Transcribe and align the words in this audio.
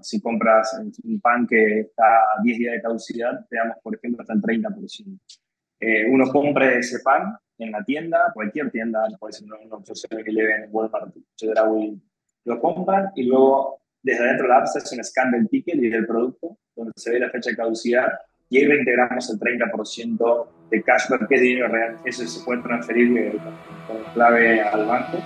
Si 0.00 0.20
compras 0.20 0.78
un 1.04 1.20
pan 1.20 1.46
que 1.46 1.80
está 1.80 2.04
a 2.04 2.42
10 2.42 2.58
días 2.58 2.72
de 2.74 2.82
caducidad, 2.82 3.46
te 3.48 3.56
damos, 3.56 3.76
por 3.82 3.94
ejemplo, 3.94 4.22
hasta 4.22 4.34
el 4.34 4.42
30%. 4.42 5.18
Eh, 5.80 6.10
uno 6.10 6.28
compre 6.30 6.78
ese 6.78 7.00
pan 7.00 7.36
en 7.58 7.72
la 7.72 7.84
tienda, 7.84 8.30
cualquier 8.34 8.70
tienda, 8.70 9.06
puede 9.18 9.32
ser 9.32 9.48
uno 9.52 9.82
que 9.82 10.32
lleven 10.32 10.68
Walmart, 10.70 11.14
Chedraui, 11.36 12.00
lo 12.44 12.60
compran 12.60 13.10
y 13.14 13.24
luego 13.24 13.80
desde 14.02 14.24
dentro 14.24 14.44
de 14.44 14.48
la 14.48 14.58
app 14.58 14.66
se 14.66 14.78
hace 14.78 14.96
un 14.96 15.04
scan 15.04 15.32
del 15.32 15.48
ticket 15.48 15.76
y 15.76 15.88
del 15.88 16.06
producto, 16.06 16.58
donde 16.74 16.92
se 16.96 17.10
ve 17.10 17.20
la 17.20 17.30
fecha 17.30 17.50
de 17.50 17.56
caducidad 17.56 18.08
y 18.50 18.58
ahí 18.58 18.66
reintegramos 18.66 19.28
el 19.30 19.38
30% 19.38 20.46
de 20.70 20.82
cashback 20.82 21.28
que 21.28 21.34
es 21.34 21.40
dinero 21.40 21.68
real. 21.68 21.98
Eso 22.04 22.26
se 22.26 22.44
puede 22.44 22.62
transferir 22.62 23.38
con 23.86 24.02
clave 24.14 24.62
al 24.62 24.86
banco. 24.86 25.18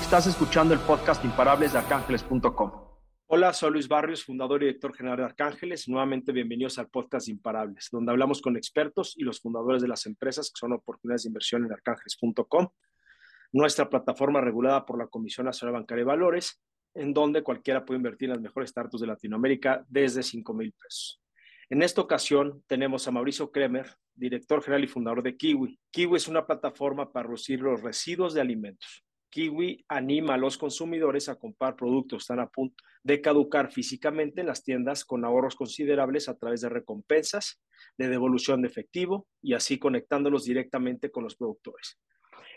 Estás 0.00 0.26
escuchando 0.28 0.72
el 0.72 0.80
podcast 0.80 1.24
Imparables 1.24 1.72
de 1.72 1.78
Arcángeles.com. 1.80 2.85
Hola, 3.28 3.52
soy 3.52 3.72
Luis 3.72 3.88
Barrios, 3.88 4.22
fundador 4.22 4.62
y 4.62 4.66
director 4.66 4.94
general 4.94 5.18
de 5.18 5.24
Arcángeles. 5.24 5.88
Nuevamente 5.88 6.30
bienvenidos 6.30 6.78
al 6.78 6.88
podcast 6.88 7.26
Imparables, 7.26 7.88
donde 7.90 8.12
hablamos 8.12 8.40
con 8.40 8.56
expertos 8.56 9.14
y 9.16 9.24
los 9.24 9.40
fundadores 9.40 9.82
de 9.82 9.88
las 9.88 10.06
empresas 10.06 10.46
que 10.48 10.60
son 10.60 10.72
oportunidades 10.72 11.24
de 11.24 11.30
inversión 11.30 11.64
en 11.64 11.72
arcángeles.com, 11.72 12.68
nuestra 13.50 13.90
plataforma 13.90 14.40
regulada 14.40 14.86
por 14.86 14.96
la 14.96 15.08
Comisión 15.08 15.46
Nacional 15.46 15.72
Bancaria 15.72 16.02
de 16.02 16.08
Valores, 16.08 16.62
en 16.94 17.12
donde 17.12 17.42
cualquiera 17.42 17.84
puede 17.84 17.98
invertir 17.98 18.28
en 18.28 18.34
las 18.34 18.42
mejores 18.42 18.70
startups 18.70 19.00
de 19.00 19.08
Latinoamérica 19.08 19.84
desde 19.88 20.22
5 20.22 20.54
mil 20.54 20.72
pesos. 20.72 21.20
En 21.68 21.82
esta 21.82 22.02
ocasión 22.02 22.62
tenemos 22.68 23.08
a 23.08 23.10
Mauricio 23.10 23.50
Kremer, 23.50 23.88
director 24.14 24.62
general 24.62 24.84
y 24.84 24.86
fundador 24.86 25.24
de 25.24 25.36
Kiwi. 25.36 25.80
Kiwi 25.90 26.16
es 26.16 26.28
una 26.28 26.46
plataforma 26.46 27.10
para 27.10 27.24
reducir 27.24 27.60
los 27.60 27.82
residuos 27.82 28.34
de 28.34 28.40
alimentos. 28.40 29.05
Kiwi 29.30 29.84
anima 29.88 30.34
a 30.34 30.38
los 30.38 30.56
consumidores 30.58 31.28
a 31.28 31.36
comprar 31.36 31.76
productos 31.76 32.22
están 32.22 32.40
a 32.40 32.48
punto 32.48 32.82
de 33.02 33.20
caducar 33.20 33.70
físicamente 33.70 34.40
en 34.40 34.46
las 34.46 34.64
tiendas 34.64 35.04
con 35.04 35.24
ahorros 35.24 35.54
considerables 35.54 36.28
a 36.28 36.36
través 36.36 36.60
de 36.60 36.68
recompensas, 36.68 37.60
de 37.98 38.08
devolución 38.08 38.62
de 38.62 38.68
efectivo 38.68 39.26
y 39.42 39.54
así 39.54 39.78
conectándolos 39.78 40.44
directamente 40.44 41.10
con 41.10 41.24
los 41.24 41.36
productores. 41.36 41.98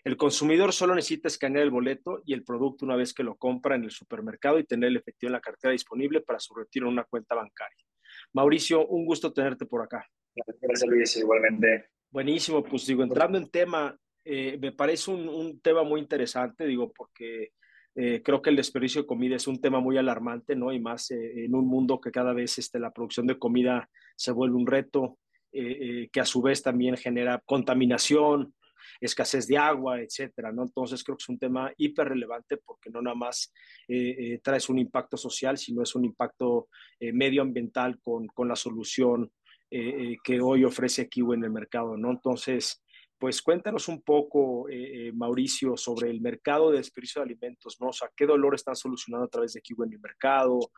El 0.04 0.16
consumidor 0.16 0.72
solo 0.72 0.96
necesita 0.96 1.28
escanear 1.28 1.64
el 1.64 1.72
boleto 1.72 2.22
y 2.26 2.34
el 2.34 2.44
producto 2.44 2.86
una 2.86 2.96
vez 2.96 3.14
que 3.14 3.24
lo 3.24 3.36
compra 3.36 3.76
en 3.76 3.84
el 3.84 3.92
supermercado 3.92 4.58
y 4.60 4.64
tener 4.64 4.90
el 4.90 4.98
efectivo 4.98 5.30
en 5.30 5.34
la 5.34 5.42
cartera 5.42 5.72
disponible 5.72 6.22
para 6.22 6.40
su 6.40 6.54
retiro 6.54 6.88
en 6.88 6.94
una 6.94 7.04
cuenta 7.04 7.36
bancaria. 7.36 7.84
Mauricio, 8.34 8.88
un 8.88 9.06
gusto 9.06 9.34
tenerte 9.34 9.66
por 9.66 9.82
acá. 9.82 10.06
Gracias, 10.36 10.90
Luis, 10.90 11.18
igualmente. 11.18 11.90
Buenísimo, 12.12 12.64
pues 12.64 12.86
digo, 12.88 13.04
entrando 13.04 13.38
en 13.38 13.50
tema, 13.50 13.96
eh, 14.32 14.60
me 14.62 14.72
parece 14.72 15.10
un, 15.10 15.60
tema 15.60 15.82
muy 15.82 16.00
interesante, 16.00 16.68
digo, 16.68 16.94
porque 16.96 17.54
eh, 17.96 18.22
creo 18.24 18.44
que 18.44 18.52
el 18.52 18.58
desperdicio 18.58 19.02
de 19.02 19.08
comida 19.08 19.36
es 19.36 19.48
un 19.48 19.60
tema 19.60 19.80
muy 19.80 19.98
alarmante, 19.98 20.56
¿no? 20.56 20.72
Y 20.72 20.80
más 20.80 21.10
eh, 21.10 21.46
en 21.46 21.56
un 21.56 21.68
mundo 21.68 22.00
que 22.00 22.12
cada 22.12 22.32
vez 22.32 22.60
este, 22.60 22.78
la 22.78 22.92
producción 22.92 23.26
de 23.26 23.40
comida 23.40 23.90
se 24.16 24.32
vuelve 24.32 24.56
un 24.56 24.68
reto, 24.68 25.18
que 25.52 26.20
a 26.20 26.26
su 26.26 26.44
vez 26.44 26.62
también 26.62 26.96
genera 26.96 27.42
contaminación, 27.44 28.54
escasez 29.02 29.48
de 29.48 29.58
agua, 29.58 30.00
etcétera, 30.00 30.52
¿no? 30.52 30.62
Entonces 30.62 31.04
creo 31.04 31.18
que 31.18 31.24
es 31.24 31.30
un 31.30 31.40
tema 31.40 31.74
hiper 31.76 32.10
relevante 32.10 32.58
porque 32.58 32.92
no 32.92 33.02
nada 33.02 33.16
más 33.16 33.52
eh, 33.88 34.40
un 34.70 34.78
impacto 34.78 35.18
social, 35.18 35.58
sino 35.58 35.82
es 35.82 35.96
un 35.96 36.06
impacto 36.06 36.68
medioambiental 37.00 38.00
con, 38.00 38.28
con, 38.28 38.48
la 38.48 38.56
solución 38.56 39.32
que 39.72 40.40
hoy 40.40 40.66
ofrece 40.66 41.10
Kiwi 41.10 41.36
en 41.36 41.46
el 41.46 41.52
mercado, 41.52 41.98
¿no? 41.98 42.12
Entonces, 42.12 42.84
pues 43.20 43.42
cuéntanos 43.42 43.88
un 43.90 44.02
poco, 44.02 44.68
Mauricio, 45.14 45.76
sobre 45.76 46.10
el 46.10 46.22
mercado 46.22 46.72
de 46.72 46.78
desperdicio 46.78 47.22
de 47.22 47.26
alimentos, 47.26 47.78
¿no? 47.80 47.90
O 47.90 47.94
sea, 47.94 48.10
¿qué 48.16 48.26
dolor 48.26 48.56
están 48.56 48.76
solucionando 48.76 49.26
a 49.26 49.30
través 49.30 49.54
de 49.54 49.62
Kiwi 49.62 49.86
en 49.86 49.94
el 49.94 50.00
mercado? 50.00 50.72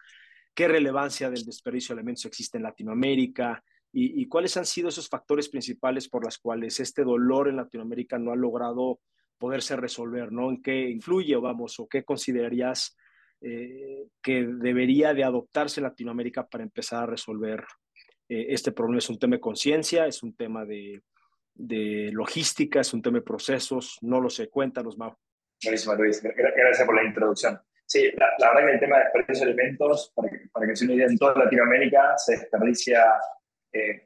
¿Qué 0.54 0.68
relevancia 0.68 1.30
del 1.30 1.46
desperdicio 1.46 1.94
de 1.94 2.00
alimentos 2.00 2.26
existe 2.26 2.58
en 2.58 2.64
Latinoamérica? 2.64 3.64
y, 3.94 4.26
cuáles 4.28 4.56
han 4.56 4.66
sido 4.66 4.90
esos 4.90 5.10
factores 5.10 5.50
principales 5.50 6.08
por 6.08 6.24
los 6.24 6.38
cuales 6.38 6.80
este 6.80 7.04
dolor 7.04 7.50
en 7.50 7.58
Latinoamérica 7.58 8.18
no 8.18 8.32
ha 8.32 8.36
logrado 8.36 9.02
poderse 9.38 9.76
resolver, 9.76 10.32
¿no? 10.32 10.50
¿En 10.50 10.62
qué 10.62 10.90
influye, 10.90 11.36
vamos, 11.36 11.78
o 11.80 11.88
qué 11.88 12.04
considerarías 12.04 12.96
eh, 13.42 14.08
que 14.22 14.46
debería 14.46 15.14
de 15.14 15.24
adoptarse 15.24 15.80
en 15.80 15.86
Latinoamérica 15.86 16.48
para 16.48 16.64
empezar 16.64 17.04
a 17.04 17.08
resolver 17.08 17.66
eh, 18.30 18.46
este 18.50 18.72
problema? 18.72 19.00
¿Es 19.00 19.10
un 19.10 19.20
tema 19.20 19.36
de 19.36 19.42
conciencia? 19.42 20.08
¿Es 20.08 20.24
un 20.24 20.36
tema 20.36 20.64
de, 20.64 21.02
de, 21.54 22.10
logística? 22.12 22.82
¿Es 22.82 22.94
un 22.94 23.02
tema 23.02 23.20
de 23.20 23.24
procesos? 23.24 23.98
No 24.02 24.20
lo 24.20 24.30
sé, 24.30 24.50
cuéntanos, 24.50 24.98
Mau. 24.98 25.16
Buenísimo, 25.64 25.96
Luis. 25.96 26.22
Gracias 26.22 26.86
por 26.86 26.96
la 26.96 27.04
introducción. 27.04 27.60
Sí, 27.86 28.10
la, 28.16 28.54
verdad 28.54 28.68
que 28.68 28.74
el 28.74 28.80
tema 28.80 28.98
de 28.98 29.04
desperdicio 29.04 29.46
de 29.46 29.52
alimentos, 29.52 30.14
para 30.16 30.30
que, 30.30 30.38
para 30.52 30.66
que 30.66 30.76
se 30.76 30.86
una 30.86 30.94
idea, 30.94 31.08
en 31.08 31.18
toda 31.18 31.36
Latinoamérica 31.36 32.18
se 32.18 32.38
desperdicia 32.38 33.04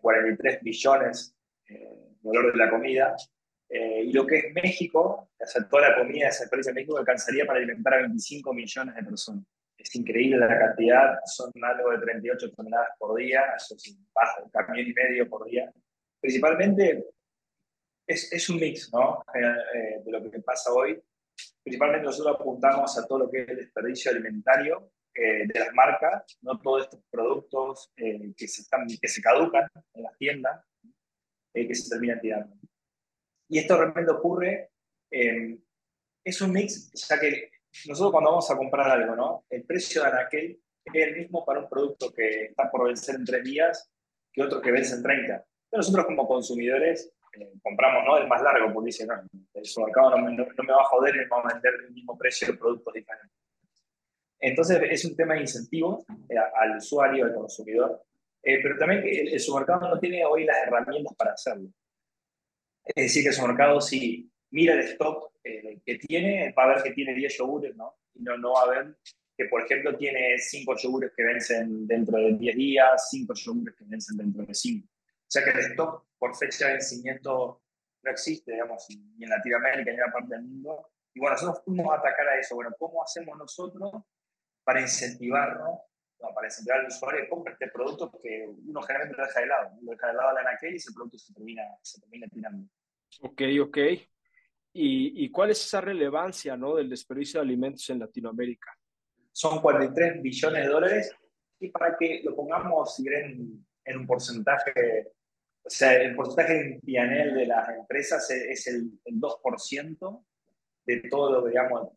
43 0.02 0.54
eh, 0.56 0.60
billones 0.64 1.38
eh, 1.70 2.16
de 2.20 2.30
valor 2.30 2.52
de 2.52 2.58
la 2.58 2.70
comida. 2.70 3.16
Eh, 3.70 4.04
y 4.06 4.12
lo 4.12 4.26
que 4.26 4.38
es 4.38 4.54
México, 4.54 5.30
o 5.40 5.64
toda 5.70 5.90
la 5.90 5.96
comida 5.96 6.26
de 6.26 6.32
ese 6.32 6.48
precio 6.48 6.70
en 6.70 6.76
México 6.76 6.98
alcanzaría 6.98 7.46
para 7.46 7.60
alimentar 7.60 7.94
a 7.94 7.98
25 7.98 8.54
millones 8.54 8.96
de 8.96 9.04
personas. 9.04 9.46
Es 9.78 9.96
increíble 9.96 10.38
la 10.38 10.48
cantidad, 10.48 11.20
son 11.26 11.52
algo 11.62 11.92
de 11.92 12.00
38 12.00 12.54
toneladas 12.54 12.90
por 12.98 13.16
día, 13.18 13.44
eso 13.56 13.76
es 13.76 13.88
un 13.88 14.50
camión 14.50 14.88
y 14.88 14.94
medio 14.94 15.30
por 15.30 15.46
día. 15.46 15.72
Principalmente 16.20 17.06
es, 18.08 18.32
es 18.32 18.50
un 18.50 18.58
mix 18.58 18.92
¿no? 18.94 19.24
de 19.34 20.12
lo 20.12 20.30
que 20.30 20.40
pasa 20.40 20.72
hoy. 20.72 21.02
Principalmente 21.64 22.06
nosotros 22.06 22.36
apuntamos 22.40 22.98
a 22.98 23.08
todo 23.08 23.20
lo 23.20 23.30
que 23.30 23.42
es 23.42 23.50
el 23.50 23.58
desperdicio 23.58 24.12
alimentario 24.12 24.92
eh, 25.18 25.48
de 25.48 25.60
las 25.62 25.74
marcas, 25.74 26.38
no 26.42 26.60
todos 26.60 26.84
estos 26.84 27.00
productos 27.10 27.90
eh, 27.96 28.34
que, 28.36 28.50
se 28.50 28.64
están, 28.64 28.86
que 28.86 29.08
se 29.08 29.22
caducan 29.22 29.66
en 29.94 30.04
las 30.04 30.18
tiendas, 30.18 30.62
eh, 31.54 31.66
que 31.66 31.74
se 31.74 31.90
terminan 31.90 32.20
tirando. 32.20 32.54
Y 33.48 33.60
esto 33.60 33.78
realmente 33.78 34.12
ocurre, 34.12 34.72
es 35.10 36.42
un 36.42 36.52
mix, 36.52 36.92
ya 37.08 37.18
que 37.18 37.52
nosotros 37.86 38.12
cuando 38.12 38.32
vamos 38.32 38.52
a 38.52 38.58
comprar 38.58 38.90
algo, 38.90 39.16
¿no? 39.16 39.46
el 39.50 39.64
precio 39.64 40.02
de 40.02 40.10
Anaquel 40.10 40.60
es 40.84 41.08
el 41.08 41.16
mismo 41.16 41.46
para 41.46 41.62
un 41.62 41.70
producto 41.70 42.12
que 42.12 42.46
está 42.46 42.70
por 42.70 42.88
vencer 42.88 43.16
en 43.16 43.24
tres 43.24 43.44
días 43.44 43.90
que 44.34 44.44
otro 44.44 44.62
que 44.62 44.72
vence 44.72 44.96
en 44.96 45.04
30. 45.04 45.46
Pero 45.70 45.78
nosotros 45.78 46.06
como 46.08 46.28
consumidores 46.28 47.14
compramos 47.62 48.06
¿no? 48.06 48.18
el 48.18 48.28
más 48.28 48.41
largo, 48.41 48.73
porque 48.73 48.88
dice, 48.88 49.06
no, 49.06 49.13
el 49.53 49.66
supermercado 49.66 50.12
no, 50.12 50.29
no, 50.29 50.46
me 50.46 50.73
va 50.73 50.81
a 50.81 50.85
joder 50.85 51.16
y 51.16 51.19
me 51.19 51.28
va 51.28 51.41
a 51.41 51.53
vender 51.53 51.73
el 51.85 51.91
mismo 51.94 52.18
precio 52.18 52.47
de 52.47 52.57
productos 52.57 52.94
diferentes. 52.94 53.31
Entonces 54.40 54.81
es 54.90 55.06
un 55.06 55.16
tema 55.16 55.34
de 55.35 55.41
incentivo 55.41 56.06
eh, 56.29 56.35
al 56.38 56.78
usuario, 56.78 57.25
al 57.25 57.34
consumidor, 57.34 58.03
eh, 58.44 58.59
pero 58.62 58.78
también 58.78 59.01
el, 59.03 59.34
el, 59.34 59.40
supermercado 59.40 59.90
no 59.90 60.00
tiene 60.00 60.23
hoy 60.25 60.46
las 60.46 60.57
herramientas 60.68 61.16
para 61.16 61.34
hacerlo. 61.34 61.69
Es 62.84 62.96
decir, 63.06 63.23
que 63.23 63.29
el 63.29 63.35
supermercado 63.35 63.81
si 63.81 64.29
mira 64.52 64.73
el 64.73 64.81
stock 64.81 65.31
eh, 65.44 65.79
que 65.85 65.96
tiene, 65.96 66.53
va 66.57 66.63
a 66.63 66.67
ver 66.67 66.84
que 66.84 66.91
tiene 66.91 67.13
10 67.13 67.38
yogures, 67.38 67.75
¿no? 67.75 67.96
Y 68.13 68.23
no, 68.23 68.38
no 68.38 68.53
va 68.53 68.62
a 68.62 68.69
ver 68.69 68.97
que, 69.38 69.46
por 69.46 69.62
ejemplo, 69.63 69.96
tiene 69.97 70.38
5 70.38 70.75
yogures 70.78 71.12
que 71.16 71.23
vencen 71.23 71.85
dentro 71.85 72.17
de 72.17 72.34
10 72.34 72.56
días, 72.56 73.09
5 73.09 73.34
yogures 73.34 73.75
que 73.75 73.84
vencen 73.85 74.17
dentro 74.17 74.44
de 74.46 74.53
5. 74.53 74.88
O 75.35 75.38
sea 75.38 75.51
que 75.51 75.59
el 75.59 75.66
stock 75.72 76.06
por 76.18 76.34
fecha 76.34 76.68
de 76.68 76.73
vencimiento 76.75 77.62
no 78.03 78.12
existe, 78.12 78.53
digamos, 78.53 78.88
ni 79.18 79.25
en 79.25 79.29
Latinoamérica 79.29 79.91
ni 79.91 79.97
en 79.97 80.06
la 80.06 80.12
parte 80.13 80.34
del 80.34 80.44
mundo. 80.44 80.91
Y 81.13 81.19
bueno, 81.19 81.34
nosotros 81.34 81.62
fuimos 81.66 81.91
a 81.91 81.97
atacar 82.00 82.25
a 82.29 82.40
eso. 82.40 82.56
Bueno, 82.56 82.72
¿cómo 82.79 83.03
hacemos 83.03 83.38
nosotros 83.38 83.91
para 84.63 84.79
incentivarnos, 84.79 85.79
para 86.18 86.47
incentivar 86.47 86.79
al 86.79 86.88
usuario 86.88 87.23
que 87.23 87.29
compre 87.29 87.51
este 87.51 87.68
producto 87.68 88.18
que 88.23 88.47
uno 88.47 88.81
generalmente 88.84 89.22
lo 89.22 89.28
deja 89.28 89.40
de 89.41 89.46
lado. 89.47 89.72
Lo 89.81 89.91
deja 89.91 90.07
de 90.07 90.13
lado 90.13 90.29
a 90.29 90.34
la 90.35 90.40
anaquel 90.40 90.73
y 90.73 90.78
ese 90.78 90.94
producto 90.94 91.18
se 91.18 91.34
termina, 91.34 91.63
se 91.81 92.00
termina 92.00 92.28
tirando. 92.29 92.69
Ok, 93.19 93.41
ok. 93.62 93.78
¿Y, 94.72 95.25
¿Y, 95.25 95.31
cuál 95.31 95.50
es 95.50 95.66
esa 95.66 95.81
relevancia 95.81 96.56
¿no? 96.56 96.75
del 96.75 96.90
desperdicio 96.90 97.41
de 97.41 97.46
alimentos 97.46 97.90
en 97.90 98.00
Latinoamérica? 98.00 98.72
Son 99.34 99.62
43 99.62 100.22
billones 100.22 100.63
de 100.63 100.69
dólares 100.69 101.12
y 101.59 101.69
para 101.72 101.97
que 101.97 102.22
lo 102.23 102.34
pongamos 102.34 102.96
si 102.96 103.03
en 103.85 103.97
un 103.97 104.08
porcentaje, 104.08 105.15
o 105.66 105.70
sea, 105.70 105.94
el 106.02 106.16
porcentaje 106.16 106.79
en 106.84 107.34
de 107.34 107.47
las 107.47 107.70
empresas 107.70 108.29
es 108.29 108.67
el, 108.67 108.91
el 109.03 109.20
2% 109.20 110.23
de 110.85 110.97
todo, 111.09 111.47
digamos, 111.47 111.90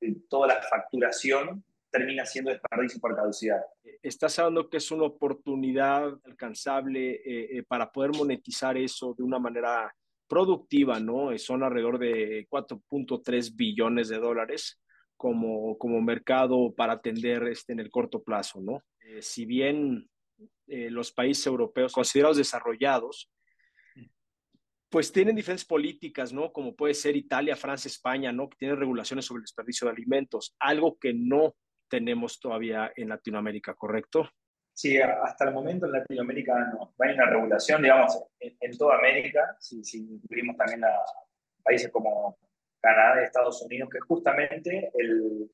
de 0.00 0.16
toda 0.28 0.48
la 0.48 0.62
facturación 0.62 1.64
termina 1.94 2.26
siendo 2.26 2.50
desperdicio 2.50 3.00
por 3.00 3.14
caducidad. 3.14 3.62
Estás 4.02 4.36
hablando 4.40 4.68
que 4.68 4.78
es 4.78 4.90
una 4.90 5.04
oportunidad 5.04 6.12
alcanzable 6.24 7.12
eh, 7.24 7.58
eh, 7.58 7.62
para 7.62 7.92
poder 7.92 8.10
monetizar 8.16 8.76
eso 8.76 9.14
de 9.16 9.22
una 9.22 9.38
manera 9.38 9.94
productiva, 10.26 10.98
¿no? 10.98 11.36
Son 11.38 11.62
alrededor 11.62 12.00
de 12.00 12.48
4.3 12.50 13.54
billones 13.54 14.08
de 14.08 14.18
dólares 14.18 14.80
como, 15.16 15.78
como 15.78 16.02
mercado 16.02 16.74
para 16.74 16.94
atender 16.94 17.46
este, 17.46 17.74
en 17.74 17.78
el 17.78 17.90
corto 17.90 18.24
plazo, 18.24 18.60
¿no? 18.60 18.82
Eh, 18.98 19.22
si 19.22 19.46
bien 19.46 20.08
los 20.66 21.12
países 21.12 21.46
europeos 21.46 21.92
considerados 21.92 22.36
desarrollados, 22.36 23.30
pues 24.94 25.10
tienen 25.10 25.34
diferentes 25.34 25.64
políticas, 25.64 26.32
¿no? 26.32 26.52
Como 26.52 26.76
puede 26.76 26.94
ser 26.94 27.16
Italia, 27.16 27.56
Francia, 27.56 27.88
España, 27.88 28.30
¿no? 28.30 28.48
Que 28.48 28.58
tienen 28.58 28.78
regulaciones 28.78 29.24
sobre 29.24 29.40
el 29.40 29.42
desperdicio 29.42 29.86
de 29.86 29.92
alimentos, 29.92 30.54
algo 30.60 30.96
que 31.00 31.12
no 31.12 31.56
tenemos 31.88 32.38
todavía 32.38 32.92
en 32.94 33.08
Latinoamérica, 33.08 33.74
¿correcto? 33.74 34.30
Sí, 34.72 34.96
hasta 34.98 35.46
el 35.46 35.52
momento 35.52 35.86
en 35.86 35.92
Latinoamérica 35.92 36.54
no, 36.72 36.94
hay 37.00 37.14
una 37.14 37.26
regulación, 37.26 37.82
digamos, 37.82 38.24
en, 38.38 38.78
toda 38.78 38.98
América, 38.98 39.56
si, 39.58 39.82
si, 39.82 39.98
incluimos 39.98 40.56
también 40.56 40.84
a 40.84 40.92
países 41.64 41.90
como 41.90 42.38
Canadá 42.80 43.20
y 43.20 43.24
Estados 43.24 43.62
Unidos, 43.62 43.88
que 43.90 43.98
justamente 43.98 44.92
el, 44.94 45.50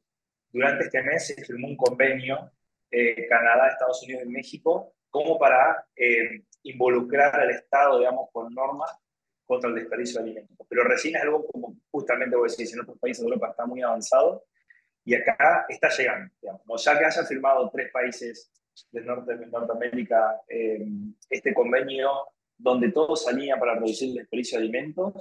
durante 0.52 0.84
este 0.84 1.02
mes 1.02 1.26
se 1.28 1.44
firmó 1.44 1.68
un 1.68 1.76
convenio 1.76 2.50
eh, 2.90 3.26
Canadá, 3.26 3.68
Estados 3.68 4.02
Unidos 4.02 4.24
y 4.26 4.28
México 4.28 4.94
como 5.10 5.38
para 5.38 5.84
eh, 5.96 6.44
involucrar 6.62 7.38
al 7.38 7.50
Estado, 7.50 7.98
digamos, 7.98 8.28
con 8.32 8.52
normas 8.54 8.90
contra 9.44 9.68
el 9.68 9.76
desperdicio 9.76 10.20
de 10.20 10.30
alimentos. 10.30 10.66
Pero 10.68 10.84
recién 10.84 11.16
es 11.16 11.22
algo 11.22 11.46
como 11.46 11.76
justamente 11.90 12.36
vos 12.36 12.56
decís, 12.56 12.72
en 12.72 12.80
otros 12.80 12.98
países 12.98 13.22
de 13.22 13.28
Europa 13.28 13.48
está 13.50 13.66
muy 13.66 13.82
avanzado 13.82 14.44
y 15.04 15.14
acá 15.14 15.66
está 15.68 15.88
llegando. 15.88 16.32
Digamos. 16.40 16.84
Ya 16.84 16.98
que 16.98 17.04
hayan 17.04 17.26
firmado 17.26 17.70
tres 17.70 17.90
países 17.90 18.50
del 18.92 19.06
norte 19.06 19.36
de 19.36 19.46
Norteamérica 19.46 20.40
eh, 20.48 20.86
este 21.28 21.52
convenio 21.52 22.10
donde 22.56 22.92
todo 22.92 23.16
salía 23.16 23.58
para 23.58 23.74
reducir 23.74 24.10
el 24.10 24.14
desperdicio 24.16 24.58
de 24.58 24.64
alimentos, 24.64 25.14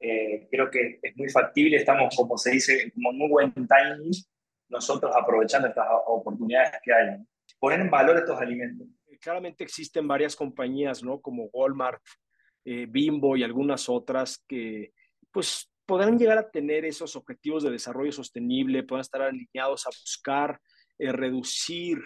eh, 0.00 0.48
creo 0.50 0.70
que 0.70 0.98
es 1.02 1.16
muy 1.16 1.28
factible, 1.28 1.76
estamos, 1.76 2.16
como 2.16 2.38
se 2.38 2.52
dice, 2.52 2.90
como 2.94 3.12
muy 3.12 3.28
buen 3.28 3.52
timing, 3.52 4.12
nosotros 4.68 5.14
aprovechando 5.14 5.68
estas 5.68 5.86
oportunidades 6.06 6.72
que 6.82 6.92
hay. 6.92 7.16
Poner 7.58 7.80
en 7.80 7.90
valor 7.90 8.16
estos 8.16 8.40
alimentos. 8.40 8.86
Claramente 9.20 9.64
existen 9.64 10.08
varias 10.08 10.34
compañías, 10.34 11.02
¿no? 11.02 11.20
Como 11.20 11.50
Walmart, 11.52 12.02
eh, 12.64 12.86
Bimbo 12.88 13.36
y 13.36 13.42
algunas 13.42 13.88
otras 13.88 14.44
que 14.46 14.92
pues 15.30 15.70
podrán 15.86 16.18
llegar 16.18 16.38
a 16.38 16.50
tener 16.50 16.84
esos 16.84 17.16
objetivos 17.16 17.62
de 17.62 17.70
desarrollo 17.70 18.12
sostenible, 18.12 18.82
puedan 18.82 19.00
estar 19.00 19.22
alineados 19.22 19.86
a 19.86 19.90
buscar 19.90 20.60
eh, 20.98 21.12
reducir 21.12 21.98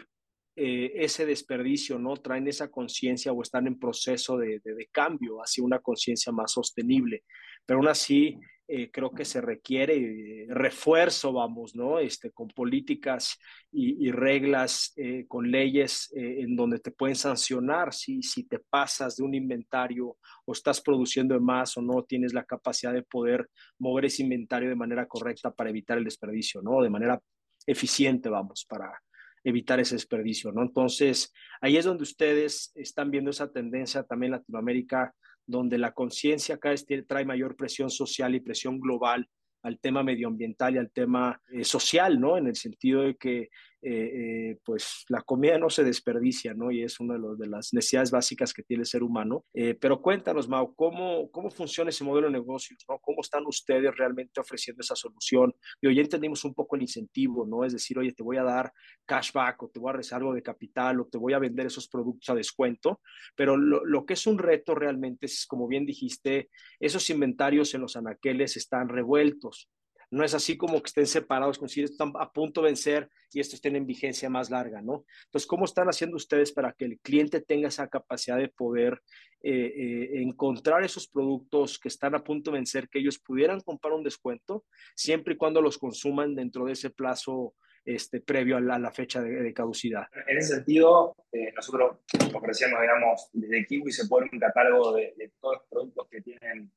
eh, 0.57 0.93
ese 0.95 1.27
desperdicio, 1.27 1.99
¿no? 1.99 2.17
Traen 2.17 2.47
esa 2.49 2.71
conciencia 2.71 3.33
o 3.33 3.43
están 3.43 3.67
en 3.67 3.79
proceso 3.79 4.39
de, 4.39 4.61
de 4.61 4.89
cambio 4.93 5.39
hacia 5.39 5.65
una 5.65 5.81
conciencia 5.81 6.33
más 6.33 6.53
sostenible. 6.53 7.25
Pero 7.67 7.79
aún 7.79 7.89
así, 7.89 8.39
eh, 8.67 8.91
creo 8.91 9.11
que 9.11 9.25
se 9.27 9.43
requiere 9.43 10.47
refuerzo, 10.49 11.33
vamos, 11.33 11.77
¿no? 11.77 11.99
Este, 11.99 12.31
con 12.31 12.49
políticas 12.49 13.39
y, 13.71 14.11
reglas, 14.11 14.93
eh, 14.97 15.27
con 15.29 15.51
leyes 15.51 16.11
eh, 16.17 16.41
en 16.41 16.57
donde 16.57 16.79
te 16.79 16.91
pueden 16.91 17.17
sancionar 17.17 17.93
si, 17.93 18.23
si 18.23 18.45
te 18.45 18.59
pasas 18.59 19.17
de 19.17 19.25
un 19.25 19.35
inventario 19.35 20.17
o 20.47 20.53
estás 20.53 20.81
produciendo 20.81 21.39
más 21.41 21.77
o 21.77 21.83
no 21.83 22.05
tienes 22.05 22.33
la 22.33 22.45
capacidad 22.45 22.93
de 22.93 23.03
poder 23.03 23.51
mover 23.79 24.07
ese 24.07 24.23
inventario 24.23 24.69
de 24.69 24.77
manera 24.77 25.07
correcta 25.07 25.51
para 25.51 25.71
evitar 25.71 25.99
el 25.99 26.05
desperdicio, 26.05 26.63
¿no? 26.63 26.83
De 26.83 26.91
manera 26.91 27.21
eficiente, 27.67 28.29
vamos, 28.29 28.65
para 28.67 28.99
evitar 29.45 29.79
ese 29.79 29.95
desperdicio, 29.95 30.53
¿no? 30.53 30.63
Entonces, 30.63 31.33
ahí 31.61 31.77
es 31.77 31.85
donde 31.85 32.03
ustedes 32.03 32.73
están 32.75 33.11
viendo 33.11 33.31
esa 33.31 33.53
tendencia 33.53 34.03
también 34.05 34.33
en 34.33 34.39
Latinoamérica 34.39 35.15
donde 35.47 35.79
la 35.79 35.93
conciencia 35.93 36.59
cada 36.59 36.73
vez 36.73 36.87
trae 37.07 37.25
mayor 37.25 37.57
presión 37.57 37.91
social 37.91 38.35
y 38.35 38.41
presión 38.41 38.81
global 38.81 39.29
al 39.63 39.79
tema 39.81 40.03
medioambiental 40.03 40.75
y 40.75 40.79
al 40.79 40.91
tema 40.91 41.41
eh, 41.51 41.65
social, 41.65 42.21
¿no? 42.21 42.37
En 42.37 42.47
el 42.47 42.55
sentido 42.55 43.03
de 43.03 43.17
que 43.17 43.49
eh, 43.87 44.51
eh, 44.51 44.59
pues 44.65 45.05
la 45.11 45.21
comida 45.21 45.59
no 45.59 45.69
se 45.69 45.85
desperdicia, 45.85 46.55
¿no? 46.55 46.71
Y 46.71 46.83
es 46.83 47.01
una 47.01 47.19
de, 47.19 47.47
las 47.47 47.75
necesidades 47.75 48.11
básicas 48.11 48.55
que 48.55 48.63
tiene 48.63 48.81
el 48.81 48.87
ser 48.87 49.03
humano. 49.03 49.45
Eh, 49.53 49.75
pero 49.75 50.01
cuéntanos, 50.01 50.49
Mau, 50.49 50.75
¿cómo, 50.75 51.31
¿cómo 51.31 51.51
funciona 51.51 51.91
ese 51.91 52.03
modelo 52.03 52.29
de 52.29 52.33
negocios, 52.33 52.83
¿no? 52.89 52.99
¿Cómo 52.99 53.21
están 53.21 53.45
ustedes 53.47 53.95
realmente 53.95 54.41
ofreciendo 54.41 54.81
esa 54.81 54.97
solución? 54.97 55.55
Y 55.83 55.89
hoy 55.89 56.01
entendimos 56.01 56.45
un 56.45 56.55
poco 56.55 56.77
el 56.77 56.83
incentivo, 56.83 57.47
¿no? 57.47 57.63
Es 57.63 57.75
decir, 57.75 57.99
oye, 57.99 58.13
te 58.13 58.23
voy 58.23 58.39
a 58.39 58.43
dar 58.43 58.73
cashback 59.05 59.63
o 59.63 59.69
te 59.69 59.79
voy 59.79 59.91
a 59.91 59.97
rezar 59.97 60.21
algo 60.21 60.33
de 60.33 60.43
capital 60.43 61.01
o 61.01 61.07
te 61.07 61.19
voy 61.19 61.35
a 61.35 61.39
vender 61.39 61.67
esos 61.67 61.87
productos 61.87 62.31
a 62.31 62.35
descuento, 62.35 63.03
pero 63.37 63.59
lo, 63.59 63.85
lo 63.85 64.07
que 64.07 64.15
es 64.15 64.27
un 64.27 64.39
reto 64.39 64.75
realmente 64.75 65.27
es, 65.27 65.47
como 65.47 65.69
bien 65.69 65.85
dijiste, 65.85 66.49
esos 66.81 67.11
inventarios 67.11 67.75
en 67.75 67.83
los 67.83 67.97
anaqueles 67.97 68.57
están 68.57 68.89
revueltos. 68.89 69.69
No 70.15 70.25
es 70.25 70.35
así 70.35 70.57
como 70.57 70.81
que 70.81 70.89
estén 70.89 71.07
separados, 71.07 71.59
como 71.59 71.69
si 71.69 71.83
están 71.83 72.13
a 72.19 72.31
punto 72.33 72.63
de 72.63 72.69
vencer 72.69 73.11
y 73.33 73.41
estos 73.41 73.55
estén 73.55 73.77
en 73.77 73.87
vigencia 73.87 74.31
más 74.31 74.51
larga, 74.51 74.81
¿no? 74.81 75.05
Entonces, 75.27 75.47
¿cómo 75.47 75.65
están 75.65 75.89
haciendo 75.89 76.17
ustedes 76.17 76.53
para 76.53 76.73
que 76.73 76.85
el 76.85 76.99
cliente 77.01 77.41
tenga 77.41 77.69
esa 77.69 77.89
capacidad 77.89 78.39
de 78.39 78.49
poder 78.49 79.03
eh, 79.43 79.73
eh, 79.77 80.23
encontrar 80.23 80.85
esos 80.85 81.09
productos 81.09 81.79
que 81.79 81.89
están 81.89 82.15
a 82.15 82.25
punto 82.25 82.51
de 82.51 82.59
vencer, 82.59 82.89
que 82.89 83.01
ellos 83.01 83.19
pudieran 83.19 83.61
comprar 83.61 83.93
un 83.93 84.03
descuento, 84.03 84.65
siempre 84.95 85.35
y 85.35 85.37
cuando 85.37 85.61
los 85.61 85.79
consuman 85.79 86.35
dentro 86.35 86.65
de 86.65 86.73
ese 86.73 86.91
plazo 86.91 87.55
este, 87.85 88.21
previo 88.21 88.57
a 88.57 88.61
la, 88.61 88.91
fecha 88.91 89.21
de, 89.21 89.53
caducidad. 89.53 90.07
En 90.27 90.39
ese 90.39 90.55
sentido, 90.55 91.15
eh, 91.33 91.53
nosotros 91.55 91.99
ofrecemos, 92.33 92.81
digamos, 92.81 93.29
desde 93.33 93.67
Kiwi 93.67 93.93
se 93.93 94.09
pone 94.09 94.31
un 94.33 94.39
catálogo 94.39 94.95
de, 94.95 95.33
todos 95.39 95.57
los 95.57 95.69
productos 95.69 96.09
que 96.09 96.23
tienen 96.23 96.73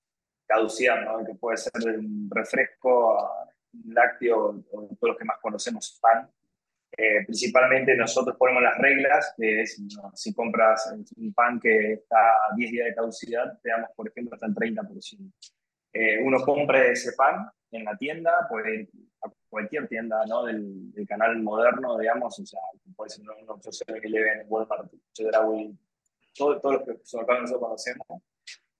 caducidad, 0.47 1.03
¿no? 1.03 1.25
que 1.25 1.35
puede 1.35 1.57
ser 1.57 1.73
un 1.97 2.29
refresco, 2.31 3.17
un 3.73 3.93
lácteo 3.93 4.63
o 4.71 4.87
todos 4.95 4.97
los 5.01 5.17
que 5.17 5.25
más 5.25 5.37
conocemos, 5.41 5.99
pan. 6.01 6.29
Eh, 6.97 7.25
principalmente 7.25 7.95
nosotros 7.95 8.37
ponemos 8.37 8.63
las 8.63 8.77
reglas, 8.77 9.33
que 9.37 9.61
es, 9.61 9.81
si 10.13 10.33
compras 10.33 10.91
un 11.17 11.33
pan 11.33 11.59
que 11.59 11.93
está 11.93 12.17
a 12.17 12.55
10 12.55 12.71
días 12.71 12.85
de 12.87 12.95
caducidad, 12.95 13.59
te 13.61 13.69
damos, 13.69 13.89
por 13.95 14.07
ejemplo, 14.07 14.33
hasta 14.35 14.47
el 14.47 14.55
30%. 14.55 15.31
Eh, 15.93 16.19
uno 16.23 16.39
compre 16.41 16.91
ese 16.91 17.13
pan 17.13 17.49
en 17.71 17.83
la 17.83 17.97
tienda, 17.97 18.47
puede 18.49 18.89
a 19.23 19.31
cualquier 19.49 19.87
tienda 19.87 20.25
¿no? 20.27 20.45
del, 20.45 20.93
canal 21.07 21.41
moderno, 21.41 21.97
digamos, 21.97 22.39
o 22.39 22.45
sea, 22.45 22.59
puede 22.95 23.09
ser 23.09 24.01
que 24.01 24.09
lleven 24.09 24.45
Walmart, 24.47 24.91
Chedraui, 25.13 25.77
todo, 26.35 26.59
todo 26.59 26.73
lo 26.73 26.85
que 26.85 26.93
nosotros 26.93 27.59
conocemos, 27.59 28.07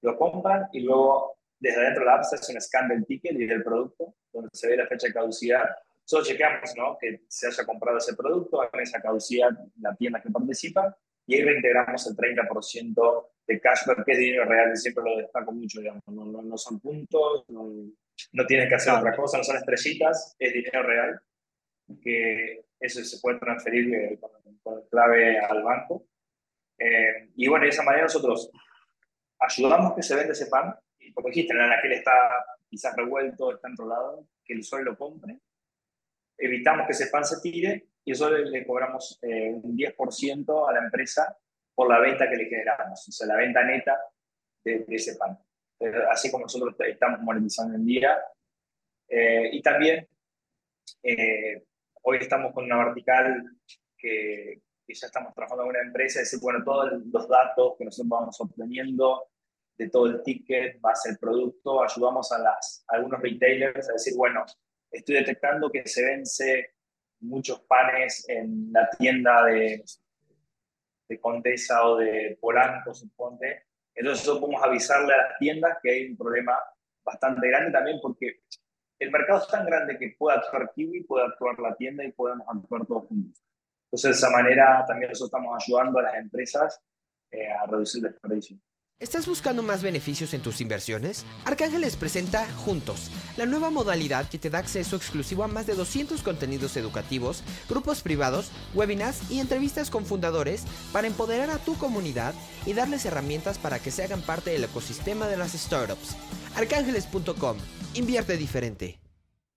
lo 0.01 0.17
compran 0.17 0.67
y 0.71 0.81
luego 0.81 1.37
desde 1.59 1.81
dentro 1.81 2.01
de 2.01 2.05
la 2.05 2.15
app 2.15 2.23
se 2.23 2.35
hace 2.35 2.53
un 2.53 2.61
scan 2.61 2.87
del 2.87 3.05
ticket 3.05 3.33
y 3.33 3.45
del 3.45 3.63
producto, 3.63 4.15
donde 4.31 4.49
se 4.53 4.67
ve 4.67 4.77
la 4.77 4.87
fecha 4.87 5.07
de 5.07 5.13
caducidad. 5.13 5.65
Solo 6.03 6.23
chequeamos 6.23 6.73
¿no? 6.77 6.97
que 6.99 7.21
se 7.27 7.47
haya 7.47 7.65
comprado 7.65 7.97
ese 7.97 8.15
producto, 8.15 8.63
en 8.71 8.79
esa 8.79 9.01
caducidad 9.01 9.49
la 9.81 9.95
tienda 9.95 10.21
que 10.21 10.29
participa, 10.29 10.95
y 11.25 11.35
ahí 11.35 11.43
reintegramos 11.43 12.07
el 12.07 12.15
30% 12.15 13.27
de 13.47 13.59
cashback, 13.59 14.05
que 14.05 14.11
es 14.13 14.17
dinero 14.17 14.45
real, 14.45 14.75
siempre 14.77 15.03
lo 15.03 15.17
destaco 15.17 15.51
mucho, 15.51 15.81
digamos, 15.81 16.03
no, 16.07 16.41
no, 16.41 16.57
son 16.57 16.79
puntos, 16.79 17.43
no, 17.49 17.69
no 18.31 18.45
tienes 18.45 18.69
que 18.69 18.75
hacer 18.75 18.93
otra 18.93 19.13
cosa, 19.15 19.37
no 19.37 19.43
son 19.43 19.57
estrellitas, 19.57 20.35
es 20.39 20.53
dinero 20.53 20.83
real, 20.83 21.19
que 22.01 22.65
eso 22.79 23.03
se 23.03 23.19
puede 23.19 23.39
transferir 23.39 23.93
eh, 23.93 24.19
con, 24.63 24.87
clave 24.89 25.39
al 25.39 25.63
banco. 25.63 26.07
Eh, 26.77 27.29
y 27.35 27.47
bueno, 27.47 27.63
de 27.63 27.69
esa 27.69 27.83
manera 27.83 28.03
nosotros 28.03 28.51
ayudamos 29.39 29.95
que 29.95 30.03
se 30.03 30.15
venda 30.15 30.33
ese 30.33 30.47
pan 30.47 30.75
como 31.13 31.29
dijiste, 31.29 31.53
en 31.53 31.71
aquel 31.71 31.93
está 31.93 32.11
quizás 32.69 32.95
revuelto, 32.95 33.55
está 33.55 33.67
enrolado, 33.67 34.27
que 34.43 34.53
el 34.53 34.59
usuario 34.59 34.91
lo 34.91 34.97
compre. 34.97 35.39
Evitamos 36.37 36.85
que 36.85 36.93
ese 36.93 37.07
pan 37.07 37.23
se 37.25 37.41
tire 37.41 37.89
y 38.03 38.11
eso 38.11 38.29
le, 38.29 38.65
cobramos 38.65 39.19
eh, 39.21 39.51
un 39.51 39.75
10% 39.75 40.69
a 40.69 40.73
la 40.73 40.79
empresa 40.79 41.37
por 41.73 41.89
la 41.89 41.99
venta 41.99 42.29
que 42.29 42.37
le 42.37 42.45
generamos, 42.45 43.07
o 43.07 43.11
sea, 43.11 43.27
la 43.27 43.35
venta 43.35 43.63
neta 43.63 43.97
de, 44.63 44.85
ese 44.89 45.15
pan. 45.15 45.37
así 46.09 46.31
como 46.31 46.45
nosotros 46.45 46.75
estamos 46.79 47.21
monetizando 47.21 47.75
en 47.75 47.85
día. 47.85 48.17
Eh, 49.09 49.49
y 49.53 49.61
también 49.61 50.07
eh, 51.03 51.63
hoy 52.01 52.17
estamos 52.17 52.53
con 52.53 52.65
una 52.65 52.85
vertical 52.85 53.43
que, 53.97 54.61
que, 54.85 54.93
ya 54.93 55.07
estamos 55.07 55.33
trabajando 55.33 55.63
con 55.63 55.69
una 55.71 55.81
empresa, 55.81 56.19
es 56.19 56.31
decir, 56.31 56.39
bueno, 56.41 56.63
todos 56.63 56.91
los 57.11 57.27
datos 57.27 57.75
que 57.77 57.85
nosotros 57.85 58.09
vamos 58.09 58.41
obteniendo 58.41 59.29
de 59.77 59.89
todo 59.89 60.07
el 60.07 60.23
ticket, 60.23 60.81
base 60.81 61.11
el 61.11 61.17
producto, 61.17 61.83
ayudamos 61.83 62.31
a, 62.31 62.39
las, 62.39 62.83
algunos 62.87 63.21
retailers 63.21 63.89
a 63.89 63.93
decir, 63.93 64.13
bueno, 64.15 64.43
estoy 64.91 65.15
detectando 65.15 65.69
que 65.69 65.87
se 65.87 66.03
vence 66.03 66.73
muchos 67.19 67.61
panes 67.61 68.27
en 68.27 68.71
la 68.71 68.89
tienda 68.89 69.45
de, 69.45 69.83
de 71.07 71.19
Condesa 71.19 71.87
o 71.87 71.97
de 71.97 72.37
Polanco, 72.41 72.93
suponte. 72.93 73.65
Entonces 73.93 74.25
nosotros 74.25 74.41
podemos 74.41 74.63
avisarle 74.63 75.13
a 75.13 75.17
las 75.17 75.37
tiendas 75.39 75.77
que 75.81 75.91
hay 75.91 76.09
un 76.09 76.17
problema 76.17 76.57
bastante 77.03 77.47
grande 77.47 77.71
también 77.71 77.99
porque 78.01 78.41
el 78.99 79.11
mercado 79.11 79.41
es 79.41 79.47
tan 79.47 79.65
grande 79.65 79.97
que 79.97 80.15
puede 80.17 80.37
actuar 80.37 80.71
Kiwi, 80.73 81.03
puede 81.03 81.25
actuar 81.25 81.59
la 81.59 81.75
tienda 81.75 82.03
y 82.03 82.11
podemos 82.11 82.47
actuar 82.47 82.85
todos 82.85 83.07
juntos. 83.07 83.41
Entonces 83.85 84.11
de 84.11 84.17
esa 84.17 84.29
manera 84.29 84.83
también 84.87 85.09
nosotros 85.09 85.29
estamos 85.29 85.63
ayudando 85.63 85.99
a 85.99 86.03
las 86.03 86.15
empresas 86.15 86.81
eh, 87.31 87.49
a 87.49 87.65
reducir 87.65 88.05
el 88.05 88.11
desperdicio. 88.11 88.57
¿Estás 88.99 89.27
buscando 89.27 89.61
más 89.61 89.83
beneficios 89.83 90.33
en 90.33 90.41
tus 90.41 90.59
inversiones? 90.59 91.23
Arcángeles 91.45 91.95
presenta 91.95 92.51
Juntos, 92.53 93.11
la 93.37 93.45
nueva 93.45 93.69
modalidad 93.69 94.27
que 94.27 94.39
te 94.39 94.49
da 94.49 94.57
acceso 94.57 94.95
exclusivo 94.95 95.43
a 95.43 95.47
más 95.47 95.67
de 95.67 95.75
200 95.75 96.23
contenidos 96.23 96.75
educativos, 96.77 97.43
grupos 97.69 98.01
privados, 98.01 98.51
webinars 98.73 99.29
y 99.29 99.39
entrevistas 99.39 99.91
con 99.91 100.03
fundadores 100.03 100.65
para 100.91 101.05
empoderar 101.05 101.51
a 101.51 101.59
tu 101.59 101.77
comunidad 101.77 102.33
y 102.65 102.73
darles 102.73 103.05
herramientas 103.05 103.59
para 103.59 103.77
que 103.77 103.91
se 103.91 104.03
hagan 104.03 104.23
parte 104.23 104.49
del 104.49 104.63
ecosistema 104.63 105.27
de 105.27 105.37
las 105.37 105.51
startups. 105.51 106.17
Arcángeles.com, 106.55 107.55
invierte 107.93 108.35
diferente. 108.35 108.99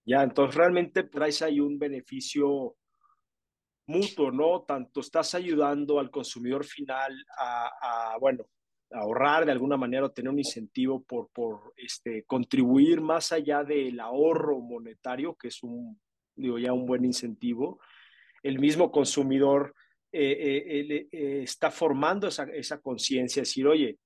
Ya, 0.05 0.21
entonces 0.21 0.53
realmente 0.53 1.01
traes 1.01 1.41
ahí 1.41 1.59
un 1.59 1.79
beneficio 1.79 2.75
mutuo, 3.87 4.29
¿no? 4.29 4.61
Tanto 4.67 4.99
estás 4.99 5.33
ayudando 5.33 5.99
al 5.99 6.11
consumidor 6.11 6.63
final 6.63 7.25
a, 7.39 8.17
bueno, 8.19 8.45
ahorrar 8.93 9.45
de 9.45 9.51
alguna 9.51 9.77
manera 9.77 10.05
o 10.05 10.11
tener 10.11 10.31
un 10.31 10.39
incentivo 10.39 11.03
por, 11.03 11.29
por 11.29 11.73
este, 11.77 12.23
contribuir 12.23 13.01
más 13.01 13.31
allá 13.31 13.63
del 13.63 13.99
ahorro 13.99 14.59
monetario, 14.59 15.35
que 15.35 15.47
es 15.49 15.63
un, 15.63 15.99
digo, 16.35 16.59
ya 16.59 16.73
un 16.73 16.85
buen 16.85 17.05
incentivo. 17.05 17.79
El 18.43 18.59
mismo 18.59 18.91
consumidor 18.91 19.73
eh, 20.11 20.63
eh, 20.65 21.07
eh, 21.11 21.41
está 21.43 21.71
formando 21.71 22.27
esa, 22.27 22.43
esa 22.43 22.79
conciencia, 22.81 23.43
decir, 23.43 23.67
oye, 23.67 23.97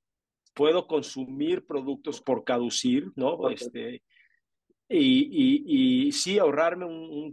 puedo 0.54 0.88
consumir 0.88 1.66
productos 1.66 2.22
por 2.22 2.44
caducir, 2.44 3.12
¿no? 3.16 3.50
Este, 3.50 4.04
y, 4.88 6.06
y, 6.08 6.12
sí 6.12 6.38
ahorrarme 6.38 6.86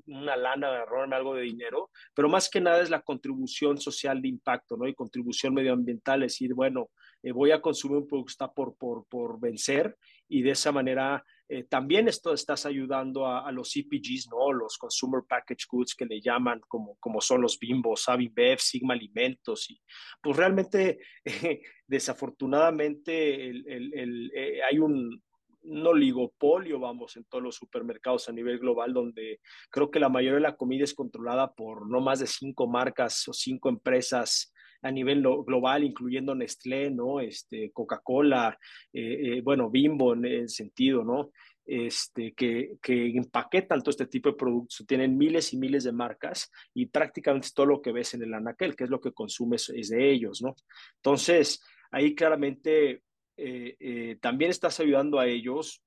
una 0.06 0.36
lana, 0.36 0.80
ahorrarme 0.80 1.16
algo 1.16 1.34
de 1.34 1.42
dinero, 1.42 1.90
pero 2.14 2.28
más 2.28 2.48
que 2.48 2.62
nada 2.62 2.80
es 2.80 2.88
la 2.88 3.02
contribución 3.02 3.78
social 3.78 4.22
de 4.22 4.28
impacto, 4.28 4.76
¿no? 4.76 4.88
Y 4.88 4.94
contribución 4.94 5.52
medioambiental, 5.52 6.20
decir, 6.20 6.54
bueno, 6.54 6.88
voy 7.30 7.52
a 7.52 7.60
consumir 7.60 7.98
un 7.98 8.06
producto 8.06 8.26
que 8.26 8.32
está 8.32 8.52
por, 8.52 8.76
por, 8.76 9.06
por 9.06 9.38
vencer 9.38 9.96
y 10.28 10.42
de 10.42 10.50
esa 10.50 10.72
manera 10.72 11.24
eh, 11.54 11.64
también 11.64 12.08
esto 12.08 12.32
estás 12.32 12.64
ayudando 12.64 13.26
a, 13.26 13.52
los 13.52 13.70
CPGs, 13.70 14.28
¿no? 14.30 14.54
Los 14.54 14.78
Consumer 14.78 15.22
Package 15.28 15.66
Goods 15.70 15.94
que 15.94 16.06
le 16.06 16.18
llaman, 16.18 16.60
como, 16.66 16.96
como 16.98 17.20
son 17.20 17.42
los 17.42 17.58
Bimbos, 17.58 18.08
Avibev, 18.08 18.58
Sigma 18.58 18.94
Alimentos. 18.94 19.70
Y 19.70 19.78
pues 20.22 20.34
realmente, 20.34 21.00
desafortunadamente, 21.86 23.50
el, 23.50 24.32
eh, 24.34 24.60
hay 24.62 24.78
un, 24.78 25.22
un 25.64 25.86
oligopolio, 25.86 26.80
vamos, 26.80 27.18
en 27.18 27.24
todos 27.24 27.44
los 27.44 27.56
supermercados 27.56 28.30
a 28.30 28.32
nivel 28.32 28.58
global, 28.58 28.94
donde 28.94 29.40
creo 29.70 29.90
que 29.90 30.00
la 30.00 30.08
mayoría 30.08 30.36
de 30.36 30.40
la 30.40 30.56
comida 30.56 30.84
es 30.84 30.94
controlada 30.94 31.52
por 31.52 31.86
no 31.86 32.00
más 32.00 32.20
de 32.20 32.28
cinco 32.28 32.66
marcas 32.66 33.28
o 33.28 33.34
cinco 33.34 33.68
empresas 33.68 34.54
a 34.82 34.90
nivel 34.90 35.22
global, 35.22 35.84
incluyendo 35.84 36.34
Nestlé, 36.34 36.90
¿no? 36.90 37.20
Este, 37.20 37.70
Coca-Cola, 37.72 38.58
eh, 38.92 39.36
eh, 39.36 39.40
bueno, 39.40 39.70
Bimbo 39.70 40.12
en 40.14 40.24
el 40.24 40.48
sentido, 40.48 41.04
¿no? 41.04 41.30
Este, 41.64 42.34
que, 42.34 42.72
que 42.82 43.16
empaquetan 43.16 43.80
todo 43.80 43.90
este 43.90 44.06
tipo 44.06 44.30
de 44.30 44.36
productos, 44.36 44.84
tienen 44.86 45.16
miles 45.16 45.52
y 45.52 45.58
miles 45.58 45.84
de 45.84 45.92
marcas 45.92 46.50
y 46.74 46.86
prácticamente 46.86 47.48
todo 47.54 47.66
lo 47.66 47.80
que 47.80 47.92
ves 47.92 48.14
en 48.14 48.24
el 48.24 48.34
anaquel, 48.34 48.74
que 48.74 48.84
es 48.84 48.90
lo 48.90 49.00
que 49.00 49.12
consumes, 49.12 49.68
es 49.70 49.90
de 49.90 50.10
ellos, 50.10 50.42
¿no? 50.42 50.56
Entonces, 50.96 51.62
ahí 51.92 52.16
claramente 52.16 53.02
eh, 53.36 54.18
también 54.20 54.50
estás 54.50 54.80
ayudando 54.80 55.20
a 55.20 55.26
ellos 55.26 55.82